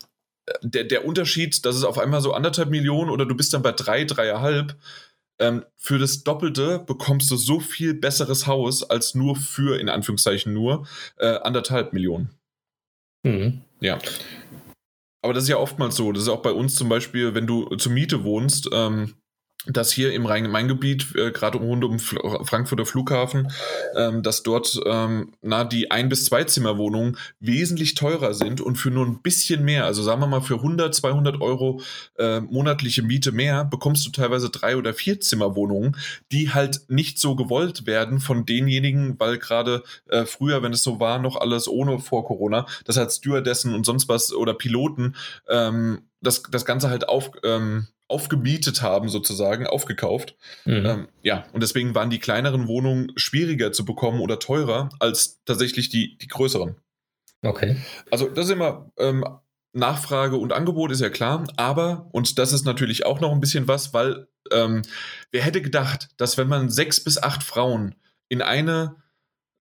der, 0.62 0.84
der 0.84 1.05
Unterschied, 1.05 1.64
dass 1.64 1.76
es 1.76 1.84
auf 1.84 1.99
einmal 1.99 2.20
so 2.20 2.32
anderthalb 2.32 2.70
Millionen 2.70 3.11
oder 3.11 3.26
du 3.26 3.34
bist 3.34 3.53
dann 3.55 3.62
bei 3.62 3.72
drei, 3.72 4.05
dreieinhalb, 4.05 4.76
ähm, 5.38 5.64
für 5.76 5.99
das 5.99 6.24
Doppelte 6.24 6.80
bekommst 6.80 7.30
du 7.30 7.36
so 7.36 7.61
viel 7.61 7.95
besseres 7.95 8.47
Haus 8.47 8.82
als 8.82 9.14
nur 9.14 9.36
für, 9.36 9.78
in 9.80 9.88
Anführungszeichen 9.88 10.53
nur, 10.53 10.86
äh, 11.18 11.26
anderthalb 11.26 11.93
Millionen. 11.93 12.30
Mhm. 13.24 13.62
Ja. 13.80 13.99
Aber 15.22 15.32
das 15.32 15.45
ist 15.45 15.49
ja 15.49 15.57
oftmals 15.57 15.97
so. 15.97 16.12
Das 16.12 16.22
ist 16.22 16.28
auch 16.28 16.43
bei 16.43 16.53
uns 16.53 16.74
zum 16.74 16.88
Beispiel, 16.88 17.34
wenn 17.34 17.47
du 17.47 17.66
zur 17.76 17.93
Miete 17.93 18.24
wohnst, 18.24 18.68
ähm, 18.72 19.14
dass 19.66 19.92
hier 19.92 20.12
im 20.12 20.26
Rhein-Main-Gebiet, 20.26 21.14
äh, 21.14 21.30
gerade 21.30 21.58
rund 21.58 21.84
um 21.84 21.98
Fl 22.00 22.18
Frankfurter 22.44 22.84
Flughafen, 22.84 23.52
ähm, 23.96 24.22
dass 24.22 24.42
dort 24.42 24.80
ähm, 24.86 25.34
na, 25.40 25.64
die 25.64 25.90
Ein- 25.90 26.08
bis 26.08 26.24
Zwei-Zimmer-Wohnungen 26.24 27.16
wesentlich 27.38 27.94
teurer 27.94 28.34
sind 28.34 28.60
und 28.60 28.76
für 28.76 28.90
nur 28.90 29.06
ein 29.06 29.22
bisschen 29.22 29.64
mehr, 29.64 29.84
also 29.84 30.02
sagen 30.02 30.20
wir 30.20 30.26
mal 30.26 30.40
für 30.40 30.56
100, 30.56 30.94
200 30.94 31.40
Euro 31.40 31.80
äh, 32.18 32.40
monatliche 32.40 33.02
Miete 33.02 33.30
mehr, 33.30 33.64
bekommst 33.64 34.04
du 34.04 34.10
teilweise 34.10 34.50
Drei- 34.50 34.76
oder 34.76 34.94
Vier-Zimmer-Wohnungen, 34.94 35.96
die 36.32 36.50
halt 36.50 36.80
nicht 36.88 37.20
so 37.20 37.36
gewollt 37.36 37.86
werden 37.86 38.18
von 38.18 38.44
denjenigen, 38.44 39.18
weil 39.20 39.38
gerade 39.38 39.84
äh, 40.08 40.24
früher, 40.24 40.62
wenn 40.62 40.72
es 40.72 40.82
so 40.82 40.98
war, 40.98 41.20
noch 41.20 41.36
alles 41.36 41.68
ohne 41.68 42.00
vor 42.00 42.24
Corona, 42.26 42.66
das 42.84 42.96
heißt 42.96 43.18
Stewardessen 43.18 43.74
und 43.74 43.86
sonst 43.86 44.08
was 44.08 44.32
oder 44.32 44.54
Piloten, 44.54 45.14
ähm, 45.48 46.02
das, 46.23 46.43
das 46.51 46.64
Ganze 46.64 46.89
halt 46.89 47.09
auf, 47.09 47.31
ähm, 47.45 47.89
aufgemietet 48.09 48.83
haben, 48.83 49.09
sozusagen, 49.09 49.66
aufgekauft. 49.66 50.37
Mhm. 50.64 50.87
Ähm, 50.87 51.09
ja, 51.23 51.47
und 51.53 51.62
deswegen 51.62 51.95
waren 51.95 52.11
die 52.11 52.18
kleineren 52.18 52.68
Wohnungen 52.68 53.12
schwieriger 53.16 53.73
zu 53.73 53.85
bekommen 53.85 54.20
oder 54.20 54.39
teurer 54.39 54.91
als 55.01 55.43
tatsächlich 55.45 55.89
die, 55.89 56.16
die 56.18 56.29
größeren. 56.29 56.77
Okay. 57.43 57.77
Also 58.11 58.29
das 58.29 58.47
ist 58.47 58.53
immer 58.53 58.91
ähm, 58.99 59.25
Nachfrage 59.73 60.37
und 60.37 60.53
Angebot 60.53 60.93
ist 60.93 61.01
ja 61.01 61.11
klar, 61.11 61.45
aber, 61.57 62.09
und 62.12 62.39
das 62.39 62.53
ist 62.53 62.64
natürlich 62.64 63.05
auch 63.07 63.20
noch 63.20 63.33
ein 63.33 63.41
bisschen 63.41 63.68
was, 63.68 63.93
weil 63.95 64.29
ähm, 64.53 64.83
wer 65.31 65.43
hätte 65.43 65.62
gedacht, 65.62 66.09
dass 66.18 66.37
wenn 66.37 66.49
man 66.49 66.68
sechs 66.68 67.03
bis 67.03 67.20
acht 67.20 67.43
Frauen 67.43 67.95
in 68.29 68.43
eine 68.43 68.97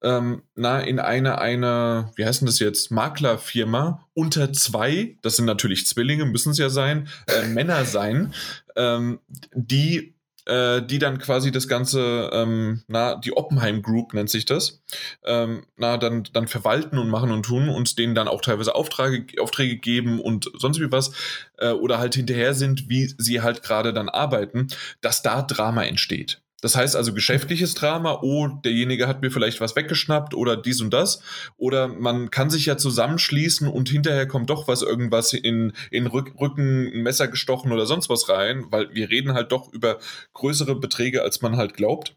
ähm, 0.02 0.44
na, 0.56 0.80
in 0.80 1.00
eine, 1.00 1.40
eine, 1.40 2.12
wie 2.16 2.26
heißt 2.26 2.42
denn 2.42 2.48
das 2.48 2.60
jetzt, 2.60 2.92
Maklerfirma 2.92 4.08
unter 4.14 4.52
zwei, 4.54 5.18
das 5.22 5.36
sind 5.36 5.46
natürlich 5.46 5.86
Zwillinge, 5.86 6.26
müssen 6.26 6.52
es 6.52 6.58
ja 6.58 6.70
sein, 6.70 7.08
äh, 7.28 7.48
Männer 7.48 7.86
sein, 7.86 8.34
ähm, 8.76 9.20
die 9.54 10.16
äh, 10.46 10.82
die 10.82 10.98
dann 10.98 11.20
quasi 11.20 11.52
das 11.52 11.68
Ganze, 11.68 12.30
ähm, 12.34 12.84
na, 12.88 13.16
die 13.16 13.36
Oppenheim 13.38 13.84
Group 13.84 14.14
nennt 14.14 14.30
sich 14.30 14.46
das, 14.46 14.82
ähm, 15.24 15.66
na, 15.78 15.98
dann, 15.98 16.24
dann 16.34 16.48
verwalten 16.48 16.98
und 16.98 17.10
machen 17.10 17.32
und 17.32 17.44
tun 17.44 17.70
und 17.70 18.00
denen 18.00 18.16
dann 18.16 18.28
auch 18.28 18.42
teilweise 18.42 18.74
Aufträge, 18.74 19.40
Aufträge 19.42 19.78
geben 19.78 20.20
und 20.20 20.50
sonst 20.58 20.80
wie 20.80 20.92
was, 20.92 21.12
äh, 21.58 21.72
oder 21.72 22.00
halt 22.00 22.16
hinterher 22.16 22.56
sind, 22.56 22.90
wie 22.90 23.14
sie 23.18 23.42
halt 23.42 23.62
gerade 23.62 23.94
dann 23.94 24.10
arbeiten, 24.10 24.68
dass 25.02 25.22
da 25.22 25.44
Drama 25.44 25.84
entsteht. 25.84 26.42
Das 26.62 26.76
heißt 26.76 26.96
also 26.96 27.14
geschäftliches 27.14 27.74
Drama, 27.74 28.20
oh, 28.22 28.48
derjenige 28.48 29.08
hat 29.08 29.22
mir 29.22 29.32
vielleicht 29.32 29.60
was 29.60 29.76
weggeschnappt 29.76 30.36
oder 30.36 30.56
dies 30.56 30.80
und 30.80 30.92
das. 30.92 31.22
Oder 31.58 31.88
man 31.88 32.30
kann 32.30 32.50
sich 32.50 32.68
ja 32.68 32.78
zusammenschließen 32.78 33.68
und 33.68 33.90
hinterher 33.90 34.28
kommt 34.28 34.50
doch 34.50 34.68
was 34.68 34.84
irgendwas 34.84 35.34
in, 35.34 35.74
in 35.90 36.08
Rücken, 36.08 36.88
ein 36.94 37.02
Messer 37.02 37.28
gestochen 37.28 37.72
oder 37.72 37.88
sonst 37.88 38.10
was 38.10 38.30
rein, 38.30 38.66
weil 38.70 38.94
wir 38.94 39.10
reden 39.10 39.34
halt 39.34 39.52
doch 39.52 39.74
über 39.74 39.98
größere 40.34 40.76
Beträge, 40.76 41.24
als 41.24 41.42
man 41.42 41.58
halt 41.58 41.74
glaubt. 41.74 42.16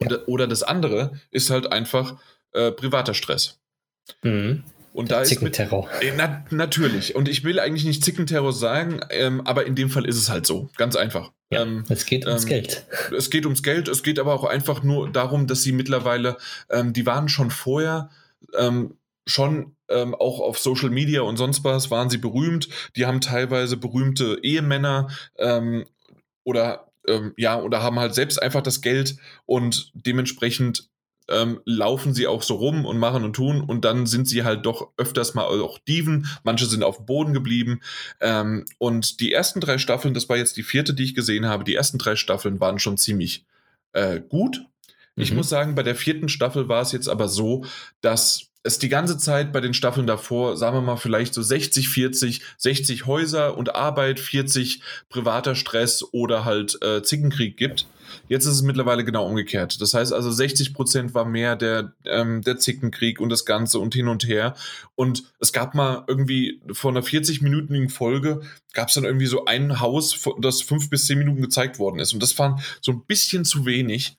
Ja. 0.00 0.08
Oder, 0.08 0.28
oder 0.28 0.46
das 0.48 0.64
andere 0.64 1.12
ist 1.30 1.50
halt 1.50 1.70
einfach, 1.70 2.16
äh, 2.52 2.72
privater 2.72 3.14
Stress. 3.14 3.60
Mhm. 4.22 4.64
Und 4.92 5.10
da 5.10 5.22
Zickenterror. 5.24 5.88
ist 6.00 6.02
mit, 6.02 6.12
äh, 6.12 6.14
na, 6.16 6.44
natürlich. 6.50 7.14
Und 7.14 7.28
ich 7.28 7.44
will 7.44 7.58
eigentlich 7.58 7.84
nicht 7.84 8.04
Zickenterror 8.04 8.52
sagen, 8.52 9.00
ähm, 9.10 9.40
aber 9.46 9.64
in 9.66 9.74
dem 9.74 9.88
Fall 9.88 10.04
ist 10.04 10.16
es 10.16 10.28
halt 10.28 10.46
so. 10.46 10.68
Ganz 10.76 10.96
einfach. 10.96 11.32
Ja, 11.52 11.62
ähm, 11.62 11.84
es 11.88 12.06
geht 12.06 12.26
ums 12.26 12.44
ähm, 12.44 12.48
Geld. 12.48 12.86
Es 13.16 13.28
geht 13.30 13.44
ums 13.44 13.62
Geld. 13.62 13.88
Es 13.88 14.02
geht 14.02 14.18
aber 14.18 14.32
auch 14.32 14.44
einfach 14.44 14.82
nur 14.82 15.10
darum, 15.10 15.46
dass 15.46 15.62
sie 15.62 15.72
mittlerweile, 15.72 16.38
ähm, 16.70 16.92
die 16.92 17.04
waren 17.04 17.28
schon 17.28 17.50
vorher 17.50 18.10
ähm, 18.56 18.96
schon 19.26 19.76
ähm, 19.88 20.14
auch 20.14 20.40
auf 20.40 20.58
Social 20.58 20.90
Media 20.90 21.20
und 21.20 21.36
sonst 21.36 21.62
was 21.62 21.90
waren 21.90 22.10
sie 22.10 22.18
berühmt. 22.18 22.68
Die 22.96 23.06
haben 23.06 23.20
teilweise 23.20 23.76
berühmte 23.76 24.38
Ehemänner 24.42 25.08
oder 26.44 26.88
ja, 27.36 27.60
oder 27.60 27.82
haben 27.82 27.98
halt 27.98 28.14
selbst 28.14 28.40
einfach 28.40 28.62
das 28.62 28.80
Geld 28.80 29.16
und 29.44 29.90
dementsprechend 29.92 30.88
ähm, 31.28 31.60
laufen 31.64 32.14
sie 32.14 32.26
auch 32.26 32.42
so 32.42 32.54
rum 32.54 32.84
und 32.84 32.98
machen 32.98 33.24
und 33.24 33.34
tun 33.34 33.60
und 33.62 33.84
dann 33.84 34.06
sind 34.06 34.28
sie 34.28 34.44
halt 34.44 34.66
doch 34.66 34.90
öfters 34.96 35.34
mal 35.34 35.44
auch 35.44 35.78
Dieven. 35.78 36.26
Manche 36.42 36.66
sind 36.66 36.82
auf 36.82 36.98
dem 36.98 37.06
Boden 37.06 37.32
geblieben. 37.32 37.80
Ähm, 38.20 38.64
und 38.78 39.20
die 39.20 39.32
ersten 39.32 39.60
drei 39.60 39.78
Staffeln, 39.78 40.14
das 40.14 40.28
war 40.28 40.36
jetzt 40.36 40.56
die 40.56 40.62
vierte, 40.62 40.94
die 40.94 41.04
ich 41.04 41.14
gesehen 41.14 41.46
habe, 41.46 41.64
die 41.64 41.74
ersten 41.74 41.98
drei 41.98 42.16
Staffeln 42.16 42.60
waren 42.60 42.78
schon 42.78 42.96
ziemlich 42.96 43.44
äh, 43.92 44.20
gut. 44.20 44.60
Ich 45.16 45.30
mhm. 45.30 45.38
muss 45.38 45.48
sagen, 45.48 45.74
bei 45.74 45.82
der 45.82 45.94
vierten 45.94 46.28
Staffel 46.28 46.68
war 46.68 46.82
es 46.82 46.92
jetzt 46.92 47.08
aber 47.08 47.28
so, 47.28 47.64
dass 48.00 48.51
es 48.64 48.78
die 48.78 48.88
ganze 48.88 49.18
Zeit 49.18 49.52
bei 49.52 49.60
den 49.60 49.74
Staffeln 49.74 50.06
davor, 50.06 50.56
sagen 50.56 50.76
wir 50.76 50.82
mal, 50.82 50.96
vielleicht 50.96 51.34
so 51.34 51.42
60, 51.42 51.88
40, 51.88 52.42
60 52.58 53.06
Häuser 53.06 53.56
und 53.56 53.74
Arbeit, 53.74 54.20
40 54.20 54.82
privater 55.08 55.54
Stress 55.54 56.04
oder 56.12 56.44
halt 56.44 56.78
äh, 56.82 57.02
Zickenkrieg 57.02 57.56
gibt. 57.56 57.86
Jetzt 58.28 58.44
ist 58.44 58.54
es 58.54 58.62
mittlerweile 58.62 59.04
genau 59.04 59.26
umgekehrt. 59.26 59.80
Das 59.80 59.94
heißt 59.94 60.12
also, 60.12 60.30
60 60.30 60.74
Prozent 60.74 61.14
war 61.14 61.24
mehr 61.24 61.56
der, 61.56 61.92
ähm, 62.04 62.42
der 62.42 62.58
Zickenkrieg 62.58 63.20
und 63.20 63.30
das 63.30 63.44
Ganze 63.44 63.78
und 63.78 63.94
hin 63.94 64.08
und 64.08 64.26
her. 64.26 64.54
Und 64.94 65.24
es 65.40 65.52
gab 65.52 65.74
mal 65.74 66.04
irgendwie 66.06 66.60
vor 66.72 66.90
einer 66.90 67.02
40-minütigen 67.02 67.90
Folge, 67.90 68.42
gab 68.74 68.88
es 68.88 68.94
dann 68.94 69.04
irgendwie 69.04 69.26
so 69.26 69.46
ein 69.46 69.80
Haus, 69.80 70.28
das 70.40 70.62
fünf 70.62 70.90
bis 70.90 71.06
zehn 71.06 71.18
Minuten 71.18 71.42
gezeigt 71.42 71.78
worden 71.78 71.98
ist. 71.98 72.12
Und 72.12 72.22
das 72.22 72.38
war 72.38 72.62
so 72.80 72.92
ein 72.92 73.04
bisschen 73.06 73.44
zu 73.44 73.66
wenig. 73.66 74.16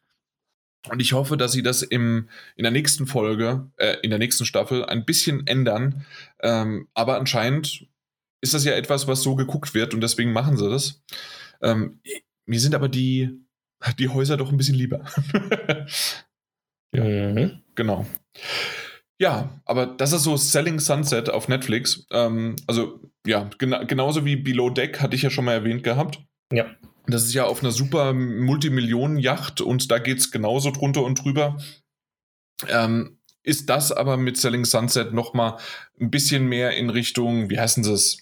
Und 0.89 1.01
ich 1.01 1.13
hoffe, 1.13 1.38
dass 1.38 1.53
sie 1.53 1.63
das 1.63 1.81
im, 1.81 2.29
in 2.55 2.63
der 2.63 2.71
nächsten 2.71 3.07
Folge, 3.07 3.69
äh, 3.77 3.97
in 4.01 4.09
der 4.09 4.19
nächsten 4.19 4.45
Staffel 4.45 4.86
ein 4.86 5.05
bisschen 5.05 5.47
ändern. 5.47 6.05
Ähm, 6.41 6.89
aber 6.93 7.17
anscheinend 7.17 7.88
ist 8.41 8.53
das 8.53 8.65
ja 8.65 8.73
etwas, 8.73 9.07
was 9.07 9.23
so 9.23 9.36
geguckt 9.36 9.73
wird 9.73 9.93
und 9.93 10.01
deswegen 10.01 10.34
machen 10.34 10.57
sie 10.57 10.69
das. 10.69 11.01
Ähm, 11.61 12.01
mir 12.45 12.59
sind 12.59 12.75
aber 12.75 12.89
die, 12.89 13.29
die 13.97 14.09
Häuser 14.09 14.36
doch 14.36 14.51
ein 14.51 14.57
bisschen 14.57 14.75
lieber. 14.75 15.05
ja, 16.93 17.03
mhm. 17.03 17.61
Genau. 17.75 18.05
Ja, 19.19 19.61
aber 19.63 19.86
das 19.86 20.11
ist 20.11 20.23
so 20.23 20.36
Selling 20.36 20.79
Sunset 20.79 21.29
auf 21.29 21.47
Netflix. 21.47 22.05
Ähm, 22.11 22.57
also 22.67 22.99
ja, 23.25 23.49
gena 23.57 23.84
genauso 23.84 24.25
wie 24.25 24.36
Below 24.36 24.69
Deck 24.69 24.99
hatte 24.99 25.15
ich 25.15 25.21
ja 25.21 25.29
schon 25.29 25.45
mal 25.45 25.53
erwähnt 25.53 25.84
gehabt. 25.84 26.19
Ja. 26.51 26.65
Das 27.08 27.24
ist 27.24 27.34
ja 27.34 27.45
auf 27.45 27.62
einer 27.62 27.72
super 27.72 28.14
Multimillionen-Yacht 28.14 29.62
und 29.62 29.91
da 29.91 29.99
geht 29.99 30.20
es 30.20 30.32
genauso 30.32 30.72
drunter 30.72 31.04
und 31.04 31.24
drüber. 31.24 31.58
Ähm, 32.70 33.20
ist 33.43 33.70
das 33.70 33.91
aber 33.91 34.16
mit 34.16 34.38
Selling 34.38 34.64
Sunset 34.64 35.14
nochmal 35.14 35.58
ein 35.99 36.10
bisschen 36.10 36.47
mehr 36.47 36.78
in 36.78 36.89
Richtung, 36.89 37.49
wie 37.49 37.60
heißen 37.60 37.84
sie 37.84 37.93
es? 37.93 38.18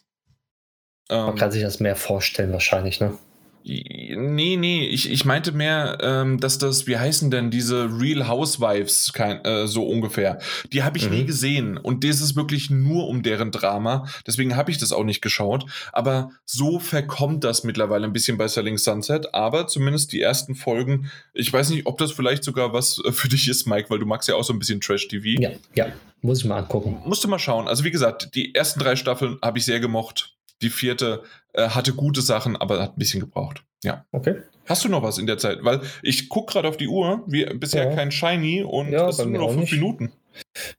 Ähm, 1.10 1.26
Man 1.26 1.36
kann 1.36 1.52
sich 1.52 1.62
das 1.62 1.80
mehr 1.80 1.96
vorstellen, 1.96 2.52
wahrscheinlich, 2.52 3.00
ne? 3.00 3.18
Nee, 3.64 4.58
nee, 4.58 4.88
ich, 4.88 5.10
ich 5.12 5.26
meinte 5.26 5.52
mehr, 5.52 5.98
ähm, 6.02 6.40
dass 6.40 6.58
das, 6.58 6.88
wie 6.88 6.98
heißen 6.98 7.30
denn 7.30 7.52
diese 7.52 7.90
Real 8.00 8.28
Housewives, 8.28 9.14
kein, 9.14 9.44
äh, 9.46 9.68
so 9.68 9.86
ungefähr. 9.88 10.40
Die 10.74 10.84
habe 10.84 10.98
ich 10.98 11.10
mhm. 11.10 11.16
nie 11.16 11.26
gesehen 11.26 11.78
und 11.78 12.04
das 12.04 12.22
ist 12.22 12.36
wirklich 12.36 12.70
nur 12.70 13.08
um 13.08 13.24
deren 13.24 13.52
Drama. 13.52 14.08
Deswegen 14.26 14.56
habe 14.56 14.72
ich 14.72 14.78
das 14.78 14.92
auch 14.92 15.04
nicht 15.04 15.22
geschaut. 15.22 15.66
Aber 15.94 16.32
so 16.46 16.80
verkommt 16.80 17.44
das 17.44 17.64
mittlerweile 17.64 18.06
ein 18.06 18.14
bisschen 18.14 18.38
bei 18.38 18.48
Selling 18.48 18.78
Sunset. 18.78 19.34
Aber 19.34 19.68
zumindest 19.68 20.12
die 20.12 20.22
ersten 20.22 20.56
Folgen, 20.56 21.12
ich 21.34 21.52
weiß 21.52 21.70
nicht, 21.70 21.86
ob 21.86 21.98
das 21.98 22.12
vielleicht 22.12 22.44
sogar 22.44 22.74
was 22.74 23.02
äh, 23.06 23.12
für 23.12 23.30
dich 23.30 23.48
ist, 23.48 23.68
Mike, 23.68 23.90
weil 23.90 24.00
du 24.00 24.06
magst 24.06 24.28
ja 24.28 24.36
auch 24.36 24.44
so 24.44 24.54
ein 24.54 24.60
bisschen 24.60 24.82
Trash-TV. 24.82 25.42
Ja, 25.42 25.52
ja, 25.76 25.88
muss 26.22 26.40
ich 26.40 26.46
mal 26.46 26.58
angucken. 26.58 27.02
Musst 27.06 27.24
du 27.24 27.28
mal 27.28 27.40
schauen. 27.40 27.68
Also 27.68 27.84
wie 27.84 27.92
gesagt, 27.92 28.36
die 28.36 28.56
ersten 28.56 28.80
drei 28.80 28.96
Staffeln 28.96 29.38
habe 29.42 29.58
ich 29.60 29.66
sehr 29.66 29.80
gemocht. 29.80 30.36
Die 30.62 30.70
vierte 30.70 31.24
äh, 31.54 31.70
hatte 31.70 31.94
gute 31.94 32.22
Sachen, 32.22 32.56
aber 32.56 32.82
hat 32.82 32.96
ein 32.96 33.00
bisschen 33.00 33.20
gebraucht. 33.20 33.64
Ja. 33.84 34.06
Okay. 34.12 34.36
Hast 34.66 34.84
du 34.86 34.90
noch 34.90 35.04
was 35.04 35.18
in 35.18 35.26
der 35.26 35.38
Zeit? 35.38 35.60
Weil 35.64 35.82
ich 36.04 36.30
gucke 36.30 36.54
gerade 36.54 36.68
auf 36.68 36.78
die 36.78 36.88
Uhr, 36.88 37.24
wie, 37.28 37.46
bisher 37.46 37.90
ja. 37.90 37.96
kein 37.96 38.12
Shiny 38.12 38.64
und 38.64 38.92
ja, 38.92 39.10
es 39.10 39.18
sind 39.18 39.32
nur 39.32 39.42
noch 39.42 39.50
fünf 39.50 39.62
nicht. 39.62 39.74
Minuten. 39.74 40.12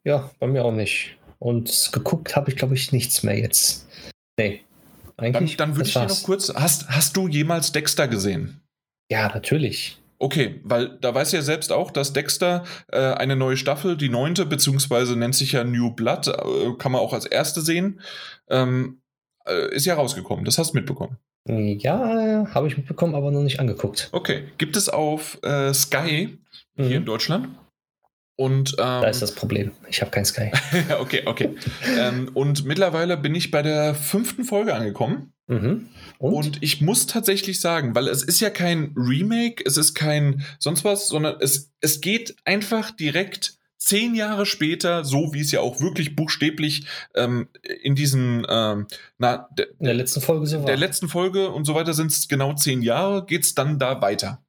Ja, 0.04 0.30
bei 0.38 0.46
mir 0.46 0.64
auch 0.64 0.72
nicht. 0.72 1.16
Und 1.38 1.90
geguckt 1.92 2.36
habe 2.36 2.50
ich, 2.50 2.56
glaube 2.56 2.74
ich, 2.74 2.92
nichts 2.92 3.22
mehr 3.22 3.38
jetzt. 3.38 3.88
Nee. 4.38 4.62
Eigentlich. 5.16 5.56
Dann, 5.56 5.70
dann 5.70 5.76
würde 5.76 5.88
ich 5.88 5.94
dir 5.94 6.06
noch 6.06 6.22
kurz. 6.22 6.52
Hast, 6.54 6.88
hast 6.88 7.16
du 7.16 7.28
jemals 7.28 7.72
Dexter 7.72 8.08
gesehen? 8.08 8.60
Ja, 9.10 9.28
natürlich. 9.28 9.98
Okay, 10.18 10.60
weil 10.62 10.98
da 11.00 11.12
weiß 11.12 11.32
ja 11.32 11.42
selbst 11.42 11.72
auch, 11.72 11.90
dass 11.90 12.12
Dexter 12.12 12.62
äh, 12.92 12.98
eine 12.98 13.34
neue 13.34 13.56
Staffel, 13.56 13.96
die 13.96 14.08
neunte, 14.08 14.46
beziehungsweise 14.46 15.16
nennt 15.16 15.34
sich 15.34 15.50
ja 15.50 15.64
New 15.64 15.90
Blood, 15.90 16.28
äh, 16.28 16.74
kann 16.78 16.92
man 16.92 17.00
auch 17.00 17.12
als 17.12 17.26
erste 17.26 17.60
sehen. 17.60 18.00
Ähm, 18.48 19.00
äh, 19.00 19.01
ist 19.74 19.86
ja 19.86 19.95
rausgekommen. 19.95 20.45
Das 20.45 20.59
hast 20.59 20.72
du 20.72 20.78
mitbekommen. 20.78 21.18
Ja, 21.49 22.47
habe 22.55 22.68
ich 22.68 22.76
mitbekommen, 22.76 23.14
aber 23.14 23.30
noch 23.30 23.43
nicht 23.43 23.59
angeguckt. 23.59 24.09
Okay. 24.12 24.45
Gibt 24.59 24.76
es 24.76 24.88
auf 24.88 25.38
äh, 25.43 25.74
Sky 25.74 26.38
mhm. 26.76 26.84
hier 26.84 26.97
in 26.99 27.05
Deutschland? 27.05 27.49
Und, 28.36 28.72
ähm, 28.72 28.76
da 28.76 29.09
ist 29.09 29.22
das 29.22 29.34
Problem. 29.34 29.72
Ich 29.88 30.01
habe 30.01 30.11
kein 30.11 30.24
Sky. 30.24 30.51
okay, 31.01 31.22
okay. 31.26 31.51
ähm, 31.99 32.30
und 32.34 32.64
mittlerweile 32.64 33.16
bin 33.16 33.34
ich 33.34 33.51
bei 33.51 33.62
der 33.62 33.95
fünften 33.95 34.45
Folge 34.45 34.74
angekommen. 34.74 35.32
Mhm. 35.49 35.88
Und? 36.18 36.34
und? 36.34 36.62
ich 36.62 36.80
muss 36.80 37.07
tatsächlich 37.07 37.61
sagen, 37.61 37.95
weil 37.95 38.09
es 38.09 38.22
ist 38.22 38.40
ja 38.40 38.51
kein 38.51 38.95
Remake, 38.97 39.62
es 39.66 39.76
ist 39.76 39.95
kein 39.95 40.45
sonst 40.59 40.84
was, 40.84 41.09
sondern 41.09 41.36
es, 41.40 41.72
es 41.80 42.01
geht 42.01 42.36
einfach 42.45 42.90
direkt 42.90 43.59
zehn 43.84 44.14
Jahre 44.14 44.46
später, 44.46 45.04
so 45.04 45.32
wie 45.32 45.40
es 45.40 45.50
ja 45.50 45.60
auch 45.60 45.80
wirklich 45.80 46.14
buchstäblich 46.14 46.86
ähm, 47.14 47.48
in 47.82 47.94
diesem, 47.94 48.46
ähm, 48.48 48.86
na, 49.18 49.48
de, 49.56 49.66
in 49.78 49.86
der 49.86 49.94
letzten 49.94 50.20
Folge 50.20 50.46
so 50.46 50.58
war. 50.60 50.66
Der 50.66 50.76
letzten 50.76 51.08
Folge 51.08 51.50
und 51.50 51.64
so 51.64 51.74
weiter 51.74 51.92
sind 51.92 52.12
es 52.12 52.28
genau 52.28 52.54
zehn 52.54 52.82
Jahre, 52.82 53.26
geht 53.26 53.42
es 53.42 53.54
dann 53.54 53.78
da 53.78 54.00
weiter. 54.00 54.44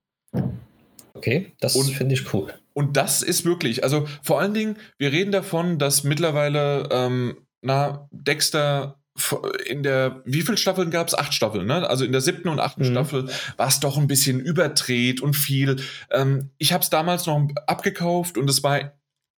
Okay, 1.13 1.53
das 1.59 1.77
finde 1.91 2.15
ich 2.15 2.33
cool. 2.33 2.53
Und 2.73 2.97
das 2.97 3.21
ist 3.21 3.45
wirklich, 3.45 3.83
also 3.83 4.07
vor 4.21 4.39
allen 4.39 4.53
Dingen, 4.53 4.77
wir 4.97 5.11
reden 5.11 5.31
davon, 5.31 5.79
dass 5.79 6.03
mittlerweile, 6.03 6.89
ähm, 6.91 7.37
na, 7.61 8.07
Dexter 8.11 8.99
in 9.67 9.83
der, 9.83 10.23
wie 10.25 10.41
viele 10.41 10.57
Staffeln 10.57 10.89
gab 10.89 11.07
es? 11.07 11.13
Acht 11.13 11.35
Staffeln, 11.35 11.67
ne? 11.67 11.87
Also 11.87 12.03
in 12.03 12.11
der 12.11 12.21
siebten 12.21 12.49
und 12.49 12.59
achten 12.59 12.81
mhm. 12.81 12.91
Staffel 12.91 13.29
war 13.57 13.67
es 13.67 13.79
doch 13.79 13.97
ein 13.97 14.07
bisschen 14.07 14.39
überdreht 14.39 15.21
und 15.21 15.35
viel. 15.35 15.75
Ähm, 16.09 16.49
ich 16.57 16.73
habe 16.73 16.83
es 16.83 16.89
damals 16.89 17.27
noch 17.27 17.47
abgekauft 17.67 18.39
und 18.39 18.49
es 18.49 18.63
war 18.63 18.91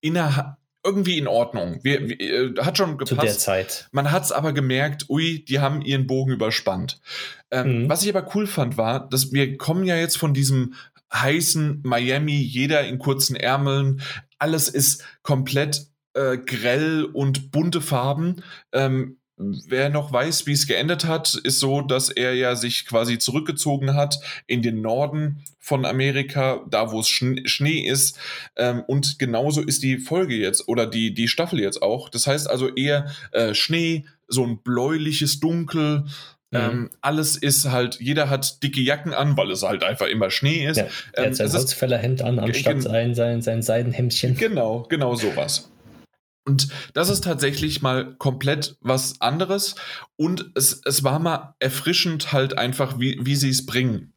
innerhalb 0.06 0.58
irgendwie 0.84 1.18
in 1.18 1.28
Ordnung. 1.28 1.80
Wir, 1.82 2.08
wir, 2.08 2.20
äh, 2.20 2.54
hat 2.62 2.78
schon 2.78 2.98
gepasst. 2.98 3.10
Zu 3.10 3.16
der 3.16 3.38
Zeit. 3.38 3.90
Man 3.92 4.12
hat 4.12 4.24
es 4.24 4.32
aber 4.32 4.54
gemerkt, 4.54 5.10
ui, 5.10 5.44
die 5.44 5.60
haben 5.60 5.82
ihren 5.82 6.06
Bogen 6.06 6.32
überspannt. 6.32 7.02
Ähm, 7.50 7.84
mhm. 7.84 7.90
Was 7.90 8.04
ich 8.04 8.16
aber 8.16 8.30
cool 8.36 8.46
fand, 8.46 8.78
war, 8.78 9.10
dass 9.10 9.34
wir 9.34 9.58
kommen 9.58 9.86
ja 9.86 9.96
jetzt 9.96 10.18
von 10.18 10.36
diesem 10.36 10.76
heißen 11.12 11.82
Miami, 11.84 12.38
jeder 12.38 12.86
in 12.86 13.00
kurzen 13.00 13.36
Ärmeln, 13.36 14.02
alles 14.38 14.70
ist 14.70 15.04
komplett 15.24 15.88
äh, 16.14 16.38
grell 16.38 17.06
und 17.06 17.52
bunte 17.52 17.82
Farben. 17.82 18.44
Ähm, 18.72 19.18
Wer 19.38 19.90
noch 19.90 20.14
weiß, 20.14 20.48
wie 20.48 20.54
es 20.54 20.66
geendet 20.66 21.04
hat, 21.04 21.36
ist 21.44 21.60
so, 21.60 21.82
dass 21.82 22.10
er 22.10 22.34
ja 22.36 22.56
sich 22.56 22.86
quasi 22.86 23.18
zurückgezogen 23.18 23.94
hat 23.94 24.18
in 24.48 24.62
den 24.62 24.82
Norden 24.82 25.44
von 25.60 25.86
Amerika, 25.86 26.64
da 26.70 26.92
wo 26.92 27.02
es 27.02 27.10
Schnee 27.10 27.80
ist. 27.80 28.18
Ähm, 28.56 28.84
und 28.88 29.20
genauso 29.20 29.62
ist 29.62 29.84
die 29.84 29.98
Folge 29.98 30.36
jetzt 30.36 30.70
oder 30.70 30.88
die, 30.88 31.14
die 31.14 31.28
Staffel 31.28 31.60
jetzt 31.60 31.82
auch. 31.82 32.08
Das 32.08 32.28
heißt 32.28 32.50
also 32.50 32.74
eher 32.76 33.12
äh, 33.32 33.54
Schnee, 33.54 34.06
so 34.30 34.46
ein 34.46 34.60
bläuliches 34.64 35.42
Dunkel. 35.42 36.06
Mhm. 36.52 36.58
Ähm, 36.58 36.90
alles 37.02 37.36
ist 37.36 37.70
halt, 37.70 38.00
jeder 38.00 38.30
hat 38.30 38.64
dicke 38.64 38.80
Jacken 38.80 39.14
an, 39.14 39.36
weil 39.36 39.52
es 39.52 39.64
halt 39.64 39.84
einfach 39.84 40.08
immer 40.08 40.32
Schnee 40.32 40.66
ist. 40.66 40.78
Ja, 40.78 40.88
er 41.12 41.26
hat 41.26 41.36
sein 41.36 41.48
ähm, 41.48 41.54
Holzfällerhemd 41.54 42.22
an, 42.22 42.40
anstatt 42.40 42.84
sein, 42.84 43.14
sein, 43.16 43.42
sein 43.42 43.62
Seidenhemdchen. 43.62 44.38
Genau, 44.38 44.84
genau 44.88 45.16
sowas. 45.16 45.70
Und 46.46 46.68
das 46.94 47.10
ist 47.10 47.24
tatsächlich 47.24 47.82
mal 47.82 48.16
komplett 48.16 48.78
was 48.82 49.20
anderes. 49.20 49.76
Und 50.16 50.52
es, 50.54 50.82
es 50.86 51.04
war 51.04 51.20
mal 51.20 51.56
erfrischend 51.60 52.32
halt 52.32 52.58
einfach, 52.58 53.00
wie, 53.00 53.20
wie 53.22 53.36
sie 53.36 53.50
es 53.50 53.66
bringen. 53.66 54.14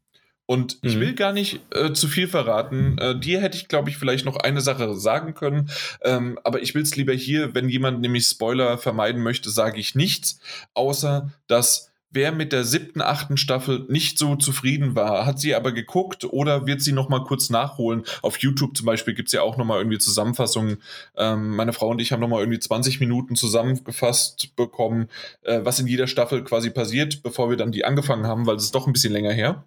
Und 0.51 0.79
ich 0.81 0.97
mhm. 0.97 1.01
will 1.01 1.15
gar 1.15 1.33
nicht 1.33 1.61
äh, 1.75 1.93
zu 1.93 2.09
viel 2.09 2.27
verraten. 2.27 2.97
Äh, 2.99 3.19
dir 3.19 3.41
hätte 3.41 3.59
ich, 3.59 3.69
glaube 3.69 3.91
ich, 3.91 3.99
vielleicht 3.99 4.25
noch 4.25 4.37
eine 4.37 4.63
Sache 4.63 4.95
sagen 4.95 5.35
können. 5.35 5.71
Ähm, 6.03 6.39
aber 6.43 6.63
ich 6.63 6.75
will 6.75 6.83
es 6.83 6.97
lieber 6.97 7.13
hier, 7.13 7.55
wenn 7.55 7.69
jemand 7.69 8.01
nämlich 8.01 8.25
Spoiler 8.25 8.79
vermeiden 8.79 9.23
möchte, 9.23 9.51
sage 9.51 9.79
ich 9.79 9.95
nichts. 9.95 10.41
Außer, 10.73 11.31
dass 11.49 11.91
wer 12.11 12.33
mit 12.33 12.53
der 12.53 12.65
siebten, 12.65 13.03
achten 13.03 13.37
Staffel 13.37 13.85
nicht 13.89 14.19
so 14.19 14.37
zufrieden 14.37 14.95
war, 14.95 15.27
hat 15.27 15.39
sie 15.39 15.55
aber 15.55 15.73
geguckt 15.73 16.25
oder 16.25 16.67
wird 16.67 16.81
sie 16.81 16.93
nochmal 16.93 17.25
kurz 17.25 17.51
nachholen. 17.51 18.05
Auf 18.23 18.39
YouTube 18.39 18.77
zum 18.77 18.87
Beispiel 18.87 19.15
gibt 19.15 19.29
es 19.29 19.33
ja 19.33 19.43
auch 19.43 19.57
nochmal 19.57 19.79
irgendwie 19.79 19.99
Zusammenfassungen. 19.99 20.79
Ähm, 21.17 21.57
meine 21.57 21.73
Frau 21.73 21.89
und 21.89 22.01
ich 22.01 22.13
haben 22.13 22.21
nochmal 22.21 22.41
irgendwie 22.41 22.61
20 22.61 23.01
Minuten 23.01 23.37
zusammengefasst 23.37 24.57
bekommen, 24.57 25.09
äh, 25.43 25.61
was 25.63 25.79
in 25.81 25.87
jeder 25.87 26.07
Staffel 26.07 26.45
quasi 26.45 26.71
passiert, 26.71 27.23
bevor 27.23 27.51
wir 27.51 27.57
dann 27.57 27.73
die 27.73 27.85
angefangen 27.85 28.27
haben, 28.27 28.47
weil 28.47 28.57
es 28.57 28.65
ist 28.65 28.75
doch 28.75 28.87
ein 28.87 28.93
bisschen 28.93 29.13
länger 29.13 29.33
her. 29.33 29.65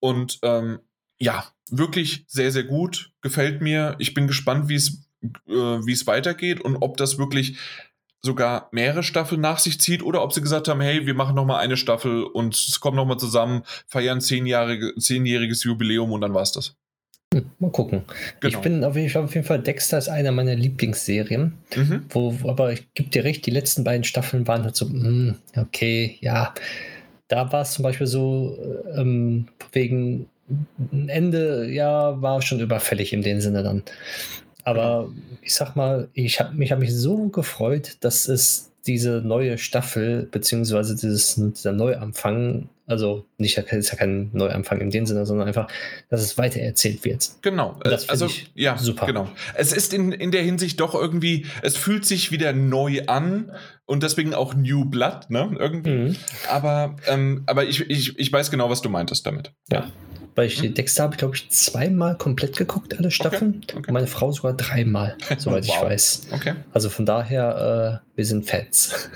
Und 0.00 0.40
ähm, 0.42 0.80
ja, 1.18 1.44
wirklich 1.70 2.24
sehr, 2.26 2.50
sehr 2.50 2.64
gut. 2.64 3.12
Gefällt 3.20 3.62
mir. 3.62 3.94
Ich 3.98 4.12
bin 4.12 4.26
gespannt, 4.26 4.68
wie 4.68 4.74
es 4.74 5.04
äh, 5.48 5.52
wie 5.86 5.92
es 5.92 6.06
weitergeht 6.06 6.60
und 6.60 6.76
ob 6.76 6.96
das 6.96 7.18
wirklich 7.18 7.56
sogar 8.24 8.68
mehrere 8.72 9.02
Staffeln 9.02 9.40
nach 9.40 9.58
sich 9.58 9.78
zieht 9.78 10.02
oder 10.02 10.22
ob 10.22 10.32
sie 10.32 10.40
gesagt 10.40 10.66
haben, 10.68 10.80
hey, 10.80 11.06
wir 11.06 11.14
machen 11.14 11.36
noch 11.36 11.44
mal 11.44 11.58
eine 11.58 11.76
Staffel 11.76 12.24
und 12.24 12.54
es 12.54 12.80
kommt 12.80 12.96
noch 12.96 13.04
mal 13.04 13.18
zusammen, 13.18 13.62
feiern 13.86 14.20
zehnjährige, 14.20 14.94
zehnjähriges 14.98 15.62
Jubiläum 15.64 16.10
und 16.10 16.22
dann 16.22 16.32
war's 16.32 16.52
das. 16.52 16.74
Hm, 17.34 17.50
mal 17.58 17.70
gucken. 17.70 18.04
Genau. 18.40 18.56
Ich 18.56 18.62
bin 18.62 18.82
auf 18.82 18.96
jeden, 18.96 19.10
Fall, 19.10 19.24
auf 19.24 19.34
jeden 19.34 19.46
Fall 19.46 19.60
Dexter 19.60 19.98
ist 19.98 20.08
einer 20.08 20.32
meiner 20.32 20.54
Lieblingsserien. 20.54 21.52
Mhm. 21.76 22.06
Wo, 22.08 22.34
aber 22.44 22.72
ich 22.72 22.92
gebe 22.94 23.10
dir 23.10 23.24
recht, 23.24 23.44
die 23.44 23.50
letzten 23.50 23.84
beiden 23.84 24.04
Staffeln 24.04 24.48
waren 24.48 24.64
halt 24.64 24.76
so, 24.76 24.86
mh, 24.86 25.04
hm, 25.04 25.34
okay, 25.56 26.16
ja. 26.20 26.54
Da 27.28 27.52
war 27.52 27.62
es 27.62 27.72
zum 27.72 27.82
Beispiel 27.82 28.06
so, 28.06 28.58
ähm, 28.96 29.48
wegen 29.72 30.28
Ende, 31.06 31.70
ja, 31.70 32.20
war 32.22 32.40
schon 32.42 32.60
überfällig 32.60 33.12
in 33.12 33.22
dem 33.22 33.40
Sinne 33.40 33.62
dann. 33.62 33.82
Aber 34.64 35.10
ich 35.42 35.54
sag 35.54 35.76
mal, 35.76 36.08
ich 36.14 36.40
habe 36.40 36.54
mich, 36.54 36.72
hab 36.72 36.78
mich 36.78 36.94
so 36.94 37.28
gefreut, 37.28 37.98
dass 38.00 38.28
es 38.28 38.72
diese 38.86 39.22
neue 39.24 39.56
Staffel, 39.56 40.28
beziehungsweise 40.30 40.94
dieses, 40.94 41.36
dieser 41.36 41.72
Neuanfang, 41.72 42.68
also 42.86 43.24
nicht, 43.38 43.56
ist 43.56 43.90
ja 43.90 43.96
kein 43.96 44.28
Neuanfang 44.34 44.80
in 44.80 44.90
dem 44.90 45.06
Sinne, 45.06 45.24
sondern 45.24 45.48
einfach, 45.48 45.68
dass 46.10 46.20
es 46.20 46.36
weitererzählt 46.36 47.02
wird. 47.04 47.30
Genau. 47.40 47.78
Das 47.82 48.10
also, 48.10 48.28
ja, 48.54 48.76
super. 48.76 49.06
Genau. 49.06 49.30
Es 49.54 49.72
ist 49.72 49.94
in, 49.94 50.12
in 50.12 50.30
der 50.32 50.42
Hinsicht 50.42 50.80
doch 50.80 50.94
irgendwie, 50.94 51.46
es 51.62 51.78
fühlt 51.78 52.04
sich 52.04 52.30
wieder 52.30 52.52
neu 52.52 53.02
an 53.06 53.52
und 53.86 54.02
deswegen 54.02 54.34
auch 54.34 54.54
New 54.54 54.84
Blood, 54.84 55.30
ne? 55.30 55.56
Irgendwie. 55.58 55.90
Mhm. 55.90 56.16
Aber, 56.50 56.96
ähm, 57.06 57.42
aber 57.46 57.64
ich, 57.64 57.88
ich, 57.88 58.18
ich 58.18 58.30
weiß 58.30 58.50
genau, 58.50 58.68
was 58.68 58.82
du 58.82 58.90
meintest 58.90 59.26
damit. 59.26 59.52
Ja. 59.70 59.90
Weil 60.34 60.46
ich 60.46 60.60
hm. 60.60 60.74
Dexter 60.74 61.04
habe 61.04 61.16
glaube 61.16 61.36
ich, 61.36 61.48
zweimal 61.50 62.16
komplett 62.16 62.56
geguckt, 62.56 62.98
alle 62.98 63.10
Staffeln. 63.10 63.62
Okay. 63.64 63.78
Okay. 63.78 63.92
Meine 63.92 64.06
Frau 64.06 64.32
sogar 64.32 64.54
dreimal, 64.54 65.16
soweit 65.38 65.66
wow. 65.68 65.76
ich 65.76 65.82
weiß. 65.82 66.22
Okay. 66.32 66.54
Also 66.72 66.88
von 66.88 67.06
daher, 67.06 68.02
äh, 68.02 68.16
wir 68.16 68.24
sind 68.24 68.48
Fans. 68.48 69.10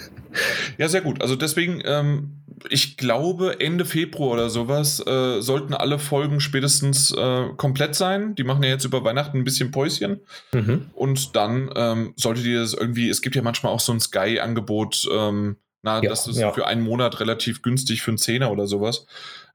Ja, 0.76 0.88
sehr 0.88 1.00
gut. 1.00 1.22
Also 1.22 1.36
deswegen, 1.36 1.82
ähm, 1.84 2.42
ich 2.70 2.96
glaube, 2.96 3.60
Ende 3.60 3.84
Februar 3.84 4.32
oder 4.32 4.50
sowas 4.50 5.04
äh, 5.04 5.40
sollten 5.40 5.74
alle 5.74 5.98
Folgen 5.98 6.40
spätestens 6.40 7.12
äh, 7.12 7.48
komplett 7.56 7.94
sein. 7.94 8.34
Die 8.34 8.44
machen 8.44 8.62
ja 8.62 8.70
jetzt 8.70 8.84
über 8.84 9.04
Weihnachten 9.04 9.38
ein 9.38 9.44
bisschen 9.44 9.70
Päuschen. 9.70 10.20
Mhm. 10.52 10.90
Und 10.94 11.36
dann 11.36 11.70
ähm, 11.74 12.12
solltet 12.16 12.44
ihr 12.44 12.60
das 12.60 12.74
irgendwie, 12.74 13.08
es 13.08 13.22
gibt 13.22 13.36
ja 13.36 13.42
manchmal 13.42 13.72
auch 13.72 13.80
so 13.80 13.92
ein 13.92 14.00
Sky-Angebot, 14.00 15.08
ähm, 15.12 15.56
na, 15.82 16.02
ja, 16.02 16.10
das 16.10 16.26
ist 16.26 16.38
ja. 16.38 16.52
für 16.52 16.66
einen 16.66 16.82
Monat 16.82 17.20
relativ 17.20 17.62
günstig 17.62 18.02
für 18.02 18.10
einen 18.10 18.18
Zehner 18.18 18.50
oder 18.50 18.66
sowas. 18.66 19.06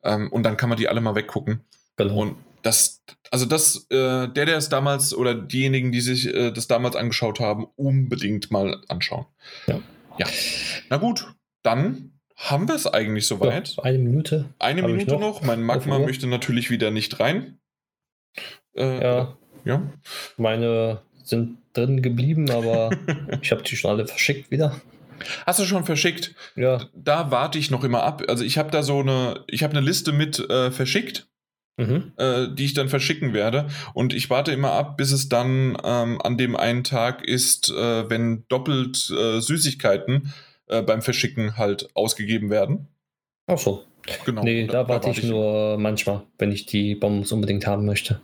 Ähm, 0.04 0.32
und 0.32 0.44
dann 0.44 0.58
kann 0.58 0.70
man 0.70 0.78
die 0.78 0.88
alle 0.88 1.02
mal 1.02 1.16
weggucken. 1.16 1.62
Genau. 1.96 2.22
Und 2.22 2.36
das, 2.64 3.04
also 3.30 3.46
das, 3.46 3.88
äh, 3.90 4.28
der, 4.28 4.46
der 4.46 4.58
es 4.58 4.70
damals 4.70 5.14
oder 5.14 5.36
diejenigen, 5.36 5.92
die 5.92 6.02
sich 6.02 6.34
äh, 6.34 6.52
das 6.52 6.68
damals 6.68 6.96
angeschaut 6.96 7.40
haben, 7.40 7.68
unbedingt 7.76 8.52
mal 8.52 8.82
anschauen. 8.88 9.26
Ja. 9.68 9.80
ja. 10.18 10.28
Na 10.90 10.98
gut, 10.98 11.34
dann 11.62 12.14
haben 12.36 12.68
wir 12.68 12.76
es 12.76 12.88
eigentlich 12.88 13.28
soweit. 13.28 13.76
Ja, 13.78 13.84
eine 13.84 14.00
Minute. 14.00 14.50
Eine 14.60 14.82
Minute 14.82 15.12
noch. 15.12 15.20
noch. 15.20 15.42
Mein 15.44 15.62
Magma 15.62 16.00
möchte 16.00 16.28
natürlich 16.28 16.70
wieder 16.70 16.92
nicht 16.92 17.20
rein. 17.20 17.60
Äh, 18.76 19.04
ja. 19.04 19.38
ja. 19.66 19.84
Meine 20.38 21.02
sind 21.24 21.58
drin 21.74 22.02
geblieben, 22.02 22.50
aber 22.50 22.92
ich 23.42 23.52
habe 23.52 23.64
die 23.64 23.76
schon 23.76 23.92
alle 23.92 24.08
verschickt 24.08 24.52
wieder. 24.52 24.82
Hast 25.46 25.60
du 25.60 25.66
schon 25.66 25.84
verschickt? 25.84 26.36
Ja. 26.56 26.82
Da 26.96 27.32
warte 27.32 27.60
ich 27.60 27.72
noch 27.72 27.84
immer 27.84 28.04
ab. 28.04 28.24
Also 28.28 28.44
ich 28.44 28.58
habe 28.58 28.72
da 28.72 28.84
so 28.84 29.00
eine, 29.00 29.44
ich 29.48 29.64
habe 29.64 29.76
eine 29.76 29.86
Liste 29.86 30.12
mit 30.12 30.40
äh, 30.50 30.72
verschickt, 30.72 31.28
mhm. 31.78 32.14
äh, 32.18 32.48
die 32.50 32.66
ich 32.66 32.74
dann 32.74 32.90
verschicken 32.90 33.34
werde. 33.34 33.68
Und 33.94 34.14
ich 34.14 34.30
warte 34.30 34.52
immer 34.52 34.72
ab, 34.72 34.98
bis 34.98 35.12
es 35.12 35.30
dann 35.30 35.78
ähm, 35.84 36.22
an 36.22 36.38
dem 36.38 36.56
einen 36.56 36.84
Tag 36.84 37.24
ist, 37.26 37.70
äh, 37.70 38.10
wenn 38.10 38.46
doppelt 38.48 39.10
äh, 39.10 39.40
Süßigkeiten 39.40 40.34
äh, 40.68 40.82
beim 40.82 41.02
Verschicken 41.02 41.58
halt 41.58 41.90
ausgegeben 41.96 42.50
werden. 42.50 42.88
Ach 43.48 43.58
so. 43.58 43.84
Genau. 44.26 44.44
Nee, 44.44 44.68
da, 44.68 44.84
da 44.84 44.90
warte 44.90 45.10
ich, 45.10 45.20
ich 45.20 45.24
nur 45.26 45.78
manchmal, 45.78 46.24
wenn 46.38 46.52
ich 46.52 46.66
die 46.66 46.96
Bombs 46.96 47.32
unbedingt 47.32 47.66
haben 47.66 47.86
möchte. 47.86 48.20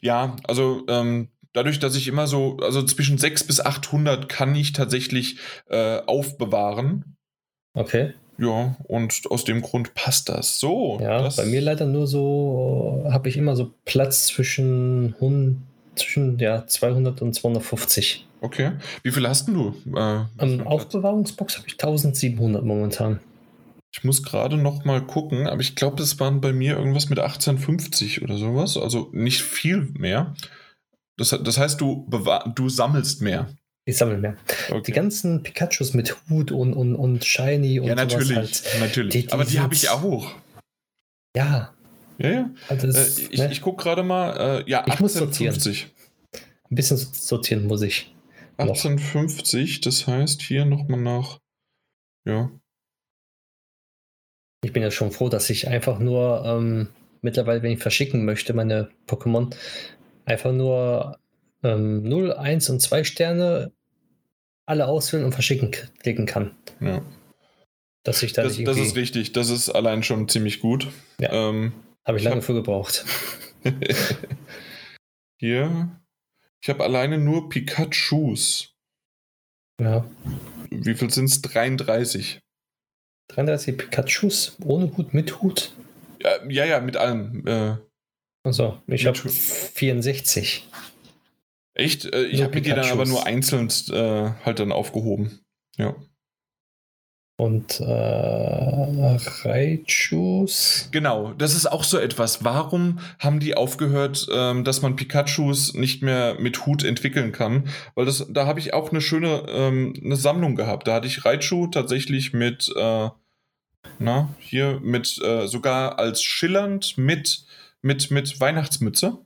Ja, 0.00 0.36
also 0.44 0.84
ähm, 0.88 1.28
dadurch, 1.58 1.80
dass 1.80 1.96
ich 1.96 2.06
immer 2.06 2.28
so, 2.28 2.56
also 2.62 2.82
zwischen 2.82 3.18
600 3.18 3.46
bis 3.48 3.60
800 3.60 4.28
kann 4.28 4.54
ich 4.54 4.72
tatsächlich 4.72 5.38
äh, 5.68 5.98
aufbewahren. 6.06 7.16
Okay. 7.74 8.14
Ja, 8.38 8.76
und 8.84 9.22
aus 9.30 9.42
dem 9.42 9.62
Grund 9.62 9.94
passt 9.94 10.28
das. 10.28 10.60
So. 10.60 10.98
Ja, 11.02 11.20
das 11.20 11.36
bei 11.36 11.44
mir 11.44 11.60
leider 11.60 11.86
nur 11.86 12.06
so, 12.06 13.04
habe 13.10 13.28
ich 13.28 13.36
immer 13.36 13.56
so 13.56 13.74
Platz 13.84 14.28
zwischen, 14.28 15.14
zwischen 15.96 16.38
ja, 16.38 16.64
200 16.64 17.20
und 17.22 17.34
250. 17.34 18.26
Okay. 18.40 18.72
Wie 19.02 19.10
viel 19.10 19.28
hast 19.28 19.48
du? 19.48 19.74
Äh, 19.96 20.20
um, 20.40 20.64
Aufbewahrungsbox 20.64 21.56
habe 21.56 21.66
ich 21.66 21.72
1700 21.72 22.64
momentan. 22.64 23.18
Ich 23.92 24.04
muss 24.04 24.22
gerade 24.22 24.56
noch 24.56 24.84
mal 24.84 25.00
gucken, 25.00 25.48
aber 25.48 25.60
ich 25.60 25.74
glaube, 25.74 26.00
es 26.04 26.20
waren 26.20 26.40
bei 26.40 26.52
mir 26.52 26.76
irgendwas 26.76 27.08
mit 27.08 27.18
1850 27.18 28.22
oder 28.22 28.36
sowas. 28.36 28.76
Also 28.76 29.08
nicht 29.10 29.42
viel 29.42 29.88
mehr. 29.94 30.34
Das, 31.18 31.30
das 31.30 31.58
heißt, 31.58 31.80
du, 31.80 32.08
du 32.54 32.68
sammelst 32.68 33.20
mehr. 33.20 33.48
Ich 33.84 33.96
sammle 33.96 34.18
mehr. 34.18 34.36
Okay. 34.70 34.82
Die 34.86 34.92
ganzen 34.92 35.42
Pikachus 35.42 35.94
mit 35.94 36.16
Hut 36.28 36.52
und, 36.52 36.74
und, 36.74 36.94
und 36.94 37.24
Shiny 37.24 37.80
und 37.80 37.86
Ja, 37.86 37.94
natürlich. 37.94 38.36
Halt, 38.36 38.62
natürlich. 38.80 39.12
Die, 39.12 39.22
die 39.22 39.32
Aber 39.32 39.44
die 39.44 39.60
habe 39.60 39.74
ich 39.74 39.88
auch. 39.88 40.34
Ja. 41.36 41.74
Ja, 42.18 42.30
ja. 42.30 42.50
Also 42.68 42.86
das, 42.86 43.18
äh, 43.18 43.28
ich 43.30 43.38
ne? 43.38 43.50
ich 43.50 43.62
gucke 43.62 43.82
gerade 43.82 44.02
mal. 44.02 44.62
Äh, 44.66 44.70
ja, 44.70 44.84
ich 44.86 44.92
1850. 44.92 45.88
Ein 46.70 46.74
bisschen 46.74 46.96
sortieren 46.96 47.66
muss 47.66 47.82
ich. 47.82 48.14
1850, 48.58 49.80
das 49.80 50.06
heißt 50.06 50.42
hier 50.42 50.64
nochmal 50.64 51.00
nach. 51.00 51.38
Ja. 52.26 52.50
Ich 54.64 54.72
bin 54.72 54.82
ja 54.82 54.90
schon 54.90 55.12
froh, 55.12 55.28
dass 55.28 55.48
ich 55.48 55.68
einfach 55.68 55.98
nur 55.98 56.44
ähm, 56.44 56.88
mittlerweile, 57.22 57.62
wenn 57.62 57.72
ich 57.72 57.78
verschicken 57.78 58.24
möchte, 58.24 58.52
meine 58.52 58.90
Pokémon, 59.06 59.54
einfach 60.28 60.52
nur 60.52 61.18
ähm, 61.62 62.02
0, 62.02 62.32
1 62.32 62.70
und 62.70 62.80
2 62.80 63.04
Sterne 63.04 63.72
alle 64.66 64.86
auswählen 64.86 65.24
und 65.24 65.32
verschicken 65.32 65.70
klicken 65.70 66.26
kann. 66.26 66.54
Ja. 66.80 67.02
Dass 68.04 68.22
ich 68.22 68.32
da 68.32 68.42
das, 68.42 68.62
das 68.62 68.78
ist 68.78 68.96
richtig, 68.96 69.32
das 69.32 69.50
ist 69.50 69.70
allein 69.70 70.02
schon 70.02 70.28
ziemlich 70.28 70.60
gut. 70.60 70.88
Ja. 71.20 71.32
Ähm, 71.32 71.72
Habe 72.06 72.18
ich 72.18 72.24
lange 72.24 72.36
hab... 72.36 72.44
für 72.44 72.54
gebraucht. 72.54 73.04
Hier. 75.38 75.88
Ich 76.60 76.68
habe 76.68 76.84
alleine 76.84 77.18
nur 77.18 77.48
Pikachus. 77.48 78.74
Ja. 79.80 80.04
Wie 80.70 80.94
viel 80.94 81.10
sind 81.10 81.26
es? 81.26 81.40
33. 81.42 82.40
33 83.28 83.76
Pikachus 83.76 84.56
ohne 84.64 84.96
Hut, 84.96 85.14
mit 85.14 85.40
Hut? 85.40 85.72
Ja, 86.20 86.44
ja, 86.48 86.64
ja 86.64 86.80
mit 86.80 86.96
allem. 86.96 87.46
Äh, 87.46 87.76
also, 88.44 88.78
ich 88.86 89.06
habe 89.06 89.18
64. 89.18 90.68
Echt? 91.74 92.06
Äh, 92.06 92.24
ich 92.24 92.42
habe 92.42 92.54
mir 92.54 92.62
die 92.62 92.70
dann 92.70 92.90
aber 92.90 93.06
nur 93.06 93.26
einzeln 93.26 93.68
äh, 93.90 94.30
halt 94.44 94.58
dann 94.58 94.72
aufgehoben. 94.72 95.40
Ja. 95.76 95.94
Und 97.40 97.78
äh, 97.78 97.84
Raichus. 99.44 100.88
Genau, 100.90 101.34
das 101.34 101.54
ist 101.54 101.66
auch 101.70 101.84
so 101.84 101.96
etwas. 101.96 102.42
Warum 102.42 102.98
haben 103.20 103.38
die 103.38 103.56
aufgehört, 103.56 104.26
ähm, 104.32 104.64
dass 104.64 104.82
man 104.82 104.96
Pikachus 104.96 105.72
nicht 105.72 106.02
mehr 106.02 106.34
mit 106.40 106.66
Hut 106.66 106.82
entwickeln 106.82 107.30
kann? 107.30 107.68
Weil 107.94 108.06
das, 108.06 108.26
da 108.28 108.46
habe 108.46 108.58
ich 108.58 108.74
auch 108.74 108.90
eine 108.90 109.00
schöne 109.00 109.44
ähm, 109.48 109.94
eine 110.04 110.16
Sammlung 110.16 110.56
gehabt. 110.56 110.88
Da 110.88 110.94
hatte 110.94 111.06
ich 111.06 111.24
Raichu 111.24 111.68
tatsächlich 111.68 112.32
mit, 112.32 112.72
äh, 112.74 113.08
na, 114.00 114.34
hier 114.40 114.80
mit 114.82 115.22
äh, 115.22 115.46
sogar 115.46 116.00
als 116.00 116.24
schillernd 116.24 116.98
mit 116.98 117.44
mit, 117.82 118.10
mit 118.10 118.40
Weihnachtsmütze. 118.40 119.18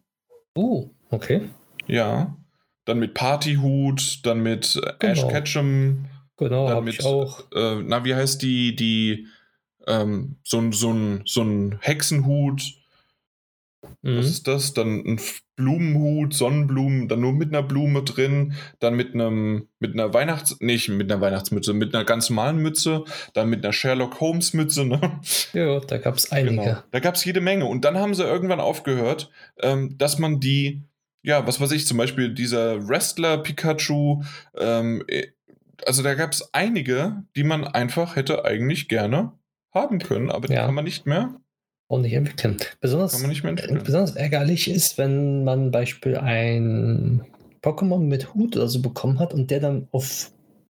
Oh, 0.55 0.90
okay. 1.11 1.50
Ja. 1.86 2.36
Dann 2.84 2.98
mit 2.98 3.14
Partyhut, 3.14 4.24
dann 4.26 4.42
mit 4.42 4.80
genau. 4.98 5.12
Ash 5.12 5.28
Ketchum. 5.28 6.07
Genau, 6.36 6.68
dann 6.68 6.84
mit, 6.84 6.94
ich 6.94 7.05
auch. 7.05 7.50
Äh, 7.53 7.82
na, 7.82 8.05
wie 8.05 8.14
heißt 8.14 8.42
die, 8.42 8.74
die, 8.74 9.28
ähm, 9.86 10.36
so, 10.42 10.72
so, 10.72 11.20
so 11.24 11.42
ein 11.42 11.78
Hexenhut. 11.80 12.62
Mhm. 14.03 14.18
Was 14.18 14.26
ist 14.26 14.48
das? 14.48 14.74
Dann 14.74 15.05
ein 15.07 15.20
Blumenhut, 15.57 16.34
Sonnenblumen, 16.34 17.09
dann 17.09 17.20
nur 17.20 17.32
mit 17.32 17.50
einer 17.50 17.62
Blume 17.62 18.03
drin, 18.03 18.55
dann 18.80 18.94
mit 18.94 19.14
einem, 19.14 19.68
mit 19.78 19.94
einer 19.94 20.12
Weihnachts-, 20.12 20.61
nicht 20.61 20.88
mit 20.88 21.11
einer 21.11 21.20
Weihnachtsmütze, 21.20 21.72
mit 21.72 21.94
einer 21.94 22.05
ganz 22.05 22.28
normalen 22.28 22.59
Mütze, 22.59 23.05
dann 23.32 23.48
mit 23.48 23.64
einer 23.64 23.72
Sherlock 23.72 24.20
Holmes 24.20 24.55
Mütze, 24.55 24.84
ne? 24.84 25.00
Ja, 25.53 25.80
da 25.80 25.98
gab 25.98 26.16
es 26.16 26.32
einige. 26.32 26.57
Genau. 26.57 26.78
Da 26.90 27.00
gab 27.00 27.14
es 27.14 27.24
jede 27.24 27.40
Menge. 27.40 27.66
Und 27.66 27.84
dann 27.84 27.96
haben 27.96 28.14
sie 28.14 28.24
irgendwann 28.24 28.61
aufgehört, 28.61 29.30
ähm, 29.61 29.96
dass 29.98 30.18
man 30.18 30.40
die, 30.40 30.82
ja, 31.22 31.46
was 31.46 31.61
weiß 31.61 31.70
ich, 31.72 31.86
zum 31.86 31.98
Beispiel 31.98 32.34
dieser 32.34 32.88
Wrestler 32.88 33.38
Pikachu, 33.38 34.22
ähm, 34.59 35.05
äh, 35.07 35.28
also 35.86 36.03
da 36.03 36.14
gab 36.14 36.32
es 36.32 36.53
einige, 36.55 37.22
die 37.36 37.44
man 37.44 37.64
einfach 37.64 38.16
hätte 38.16 38.44
eigentlich 38.44 38.88
gerne 38.88 39.32
haben 39.74 39.98
können, 39.98 40.30
aber 40.30 40.48
die 40.48 40.55
ja. 40.55 40.66
kann 40.66 40.74
man 40.74 40.84
nicht 40.84 41.07
mehr 41.07 41.34
nicht 41.99 42.14
entwickeln. 42.14 42.57
Besonders, 42.80 43.22
besonders 43.84 44.16
ärgerlich 44.16 44.70
ist, 44.70 44.99
wenn 44.99 45.45
man 45.45 45.70
Beispiel 45.70 46.16
ein 46.16 47.22
Pokémon 47.62 48.01
mit 48.01 48.34
Hut 48.34 48.57
oder 48.57 48.68
so 48.68 48.80
bekommen 48.80 49.18
hat 49.18 49.32
und 49.32 49.51
der 49.51 49.61
dann 49.61 49.88
auf 49.93 50.30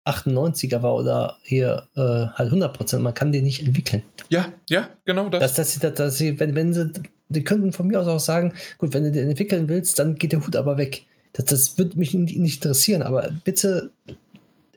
98er 0.09 0.83
war 0.83 0.95
oder 0.95 1.37
hier 1.43 1.87
äh, 1.95 2.01
halt 2.01 2.53
100%, 2.53 2.99
man 3.01 3.14
kann 3.14 3.31
den 3.33 3.45
nicht 3.45 3.64
entwickeln. 3.64 4.03
Ja, 4.31 4.53
ja, 4.69 4.89
genau 5.05 5.29
das. 5.29 5.41
Dass, 5.41 5.55
dass 5.55 5.73
sie, 5.73 5.81
dass 5.81 6.16
sie, 6.16 6.41
wenn, 6.41 6.55
wenn 6.55 6.73
sie, 6.73 6.91
die 7.29 7.45
könnten 7.45 7.73
von 7.73 7.87
mir 7.87 8.01
aus 8.01 8.07
auch 8.07 8.21
sagen, 8.21 8.55
gut, 8.79 8.95
wenn 8.95 9.05
du 9.05 9.12
den 9.12 9.29
entwickeln 9.29 9.69
willst, 9.69 9.99
dann 9.99 10.14
geht 10.14 10.33
der 10.33 10.45
Hut 10.47 10.57
aber 10.57 10.79
weg. 10.79 11.05
Das, 11.35 11.45
das 11.47 11.79
würde 11.79 11.99
mich 11.99 12.14
nicht 12.14 12.35
interessieren, 12.35 13.03
aber 13.03 13.31
bitte 13.45 13.91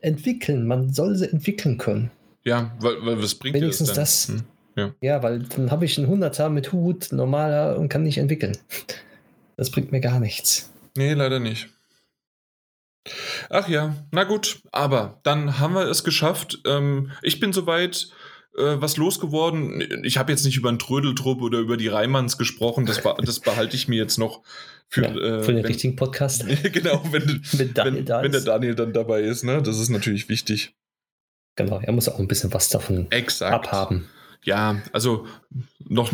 entwickeln, 0.02 0.66
man 0.66 0.92
soll 0.92 1.16
sie 1.16 1.30
entwickeln 1.30 1.78
können. 1.78 2.10
Ja, 2.44 2.72
weil, 2.80 2.96
weil 3.04 3.22
was 3.22 3.34
bringt 3.34 3.54
Wenigstens 3.54 3.92
das. 3.92 4.28
Hm. 4.28 4.42
Ja. 4.76 4.94
ja, 5.00 5.22
weil 5.22 5.40
dann 5.40 5.70
habe 5.70 5.84
ich 5.84 5.98
einen 5.98 6.22
100er 6.22 6.48
mit 6.48 6.72
Hut, 6.72 7.12
normaler 7.12 7.78
und 7.78 7.88
kann 7.88 8.02
nicht 8.02 8.18
entwickeln. 8.18 8.56
Das 9.56 9.70
bringt 9.70 9.92
mir 9.92 10.00
gar 10.00 10.20
nichts. 10.20 10.70
Nee, 10.96 11.12
leider 11.14 11.40
nicht. 11.40 11.68
Ach 13.50 13.68
ja, 13.68 13.96
na 14.12 14.24
gut, 14.24 14.60
aber 14.70 15.20
dann 15.24 15.58
haben 15.58 15.74
wir 15.74 15.86
es 15.86 16.04
geschafft. 16.04 16.60
Ähm, 16.66 17.10
ich 17.22 17.40
bin 17.40 17.52
soweit 17.52 18.08
äh, 18.56 18.76
was 18.76 18.96
losgeworden. 18.96 20.04
Ich 20.04 20.16
habe 20.18 20.30
jetzt 20.32 20.44
nicht 20.44 20.56
über 20.56 20.68
einen 20.68 20.78
Trödeltrupp 20.78 21.42
oder 21.42 21.58
über 21.58 21.76
die 21.76 21.88
Reimanns 21.88 22.38
gesprochen. 22.38 22.86
Das, 22.86 23.02
das 23.24 23.40
behalte 23.40 23.76
ich 23.76 23.88
mir 23.88 23.96
jetzt 23.96 24.18
noch 24.18 24.42
für, 24.88 25.02
ja, 25.02 25.08
äh, 25.10 25.42
für 25.42 25.52
den 25.52 25.56
wenn, 25.56 25.66
richtigen 25.66 25.96
Podcast. 25.96 26.46
genau, 26.72 27.02
wenn, 27.10 27.26
wenn, 27.52 27.74
wenn, 27.76 28.08
wenn 28.08 28.32
der 28.32 28.40
Daniel 28.42 28.74
dann 28.74 28.92
dabei 28.92 29.22
ist. 29.22 29.42
Ne? 29.42 29.62
Das 29.62 29.78
ist 29.78 29.88
natürlich 29.88 30.28
wichtig. 30.28 30.74
Genau, 31.56 31.80
er 31.80 31.92
muss 31.92 32.08
auch 32.08 32.18
ein 32.18 32.28
bisschen 32.28 32.54
was 32.54 32.68
davon 32.68 33.10
Exakt. 33.10 33.52
abhaben 33.52 34.08
ja, 34.44 34.82
also 34.92 35.26
noch, 35.88 36.12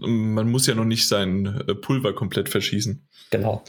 man 0.00 0.50
muss 0.50 0.66
ja 0.66 0.74
noch 0.74 0.84
nicht 0.84 1.06
sein 1.06 1.62
äh, 1.68 1.74
Pulver 1.74 2.14
komplett 2.14 2.48
verschießen. 2.48 3.06
Genau. 3.30 3.62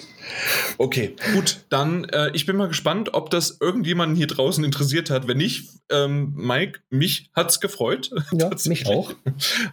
Okay, 0.78 1.16
gut, 1.34 1.66
dann 1.70 2.06
äh, 2.06 2.32
ich 2.34 2.46
bin 2.46 2.56
mal 2.56 2.68
gespannt, 2.68 3.14
ob 3.14 3.30
das 3.30 3.58
irgendjemanden 3.60 4.16
hier 4.16 4.28
draußen 4.28 4.64
interessiert 4.64 5.10
hat. 5.10 5.28
Wenn 5.28 5.38
nicht, 5.38 5.70
ähm, 5.92 6.34
Mike, 6.36 6.80
mich 6.90 7.30
hat's 7.36 7.60
gefreut. 7.60 8.12
Ja, 8.32 8.50
mich 8.66 8.88
auch. 8.88 9.14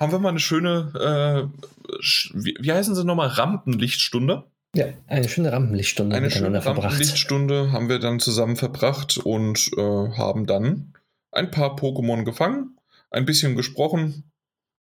Haben 0.01 0.13
wir 0.13 0.19
mal 0.19 0.31
eine 0.31 0.41
schöne, 0.41 1.51
äh, 1.51 1.99
wie, 2.35 2.57
wie 2.61 2.73
heißen 2.73 2.95
sie 2.95 3.05
nochmal, 3.05 3.29
Rampenlichtstunde? 3.29 4.45
Ja, 4.75 4.87
eine 5.07 5.29
schöne 5.29 5.51
Rampenlichtstunde 5.51 6.15
eine 6.15 6.31
schöne 6.31 6.65
Rampenlichtstunde 6.65 7.73
haben 7.73 7.89
wir 7.89 7.99
dann 7.99 8.21
zusammen 8.21 8.57
verbracht 8.57 9.17
und 9.17 9.71
äh, 9.79 9.81
haben 9.81 10.47
dann 10.47 10.93
ein 11.33 11.51
paar 11.51 11.77
Pokémon 11.77 12.25
gefangen 12.25 12.78
ein 13.11 13.25
bisschen 13.25 13.57
gesprochen 13.57 14.31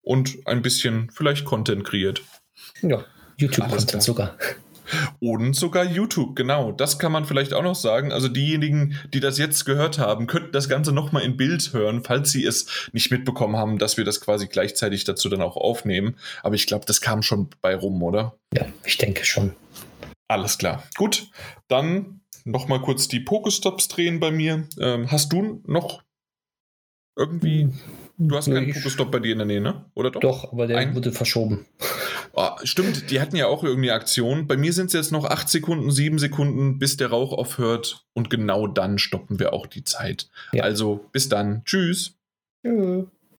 und 0.02 0.38
ein 0.46 0.62
bisschen 0.62 1.10
vielleicht 1.12 1.46
Content 1.46 1.84
kreiert. 1.84 2.22
Ja, 2.82 3.06
YouTube-Content 3.38 4.04
sogar. 4.04 4.38
Und 5.20 5.56
sogar 5.56 5.86
YouTube, 5.86 6.36
genau. 6.36 6.72
Das 6.72 7.00
kann 7.00 7.12
man 7.12 7.26
vielleicht 7.26 7.54
auch 7.54 7.64
noch 7.64 7.76
sagen. 7.76 8.12
Also 8.12 8.28
diejenigen, 8.28 8.98
die 9.14 9.20
das 9.20 9.38
jetzt 9.38 9.66
gehört 9.66 10.00
haben, 10.00 10.28
könnten 10.28 10.52
das 10.52 10.68
Ganze 10.68 10.92
nochmal 10.92 11.24
in 11.24 11.38
Bild 11.38 11.74
hören, 11.74 12.04
falls 12.04 12.32
sie 12.32 12.44
es 12.44 12.90
nicht 12.92 13.12
mitbekommen 13.12 13.56
haben, 13.56 13.78
dass 13.78 13.98
wir 13.98 14.04
das 14.04 14.22
quasi 14.22 14.48
gleichzeitig 14.48 15.04
dazu 15.04 15.30
dann 15.30 15.42
auch 15.42 15.58
aufnehmen. 15.58 16.16
Aber 16.44 16.56
ich 16.56 16.66
glaube, 16.66 16.86
das 16.86 17.02
kam 17.02 17.22
schon 17.22 17.50
bei 17.62 17.76
rum, 17.76 18.02
oder? 18.02 18.38
Ja, 18.54 18.66
ich 18.84 18.98
denke 18.98 19.26
schon. 19.26 19.56
Alles 20.28 20.58
klar. 20.58 20.84
Gut, 20.96 21.28
dann 21.68 22.22
nochmal 22.46 22.82
kurz 22.82 23.08
die 23.08 23.20
Pokestops 23.20 23.88
drehen 23.88 24.20
bei 24.20 24.32
mir. 24.32 24.68
Ähm, 24.80 25.12
hast 25.12 25.32
du 25.34 25.62
noch 25.66 26.04
irgendwie 27.16 27.64
hm. 27.64 27.80
Du 28.22 28.36
hast 28.36 28.52
keinen 28.52 28.74
Pokestop 28.74 29.12
bei 29.12 29.20
dir 29.20 29.32
in 29.32 29.38
der 29.38 29.48
Nähe, 29.48 29.62
ne? 29.62 29.86
Oder 29.96 30.12
doch? 30.12 30.20
Doch, 30.20 30.52
aber 30.52 30.68
der 30.68 30.78
Ein 30.78 30.94
wurde 30.94 31.14
verschoben. 31.14 31.66
Oh, 32.34 32.50
stimmt, 32.64 33.10
die 33.12 33.22
hatten 33.22 33.38
ja 33.38 33.48
auch 33.48 33.64
irgendwie 33.64 33.92
Aktion. 33.92 34.46
Bei 34.46 34.58
mir 34.58 34.74
sind 34.74 34.88
es 34.88 34.94
jetzt 34.94 35.12
noch 35.14 35.24
8 35.24 35.48
Sekunden, 35.48 35.90
7 35.90 36.20
Sekunden, 36.20 36.80
bis 36.80 36.98
der 36.98 37.12
Rauch 37.12 37.32
aufhört. 37.32 38.06
Und 38.14 38.30
genau 38.30 38.68
dann 38.68 38.98
stoppen 38.98 39.40
wir 39.40 39.54
auch 39.54 39.68
die 39.68 39.86
Zeit. 39.86 40.30
Ja. 40.52 40.64
Also 40.64 41.06
bis 41.14 41.30
dann. 41.30 41.64
Tschüss. 41.64 42.18
Tschüss. 42.62 43.06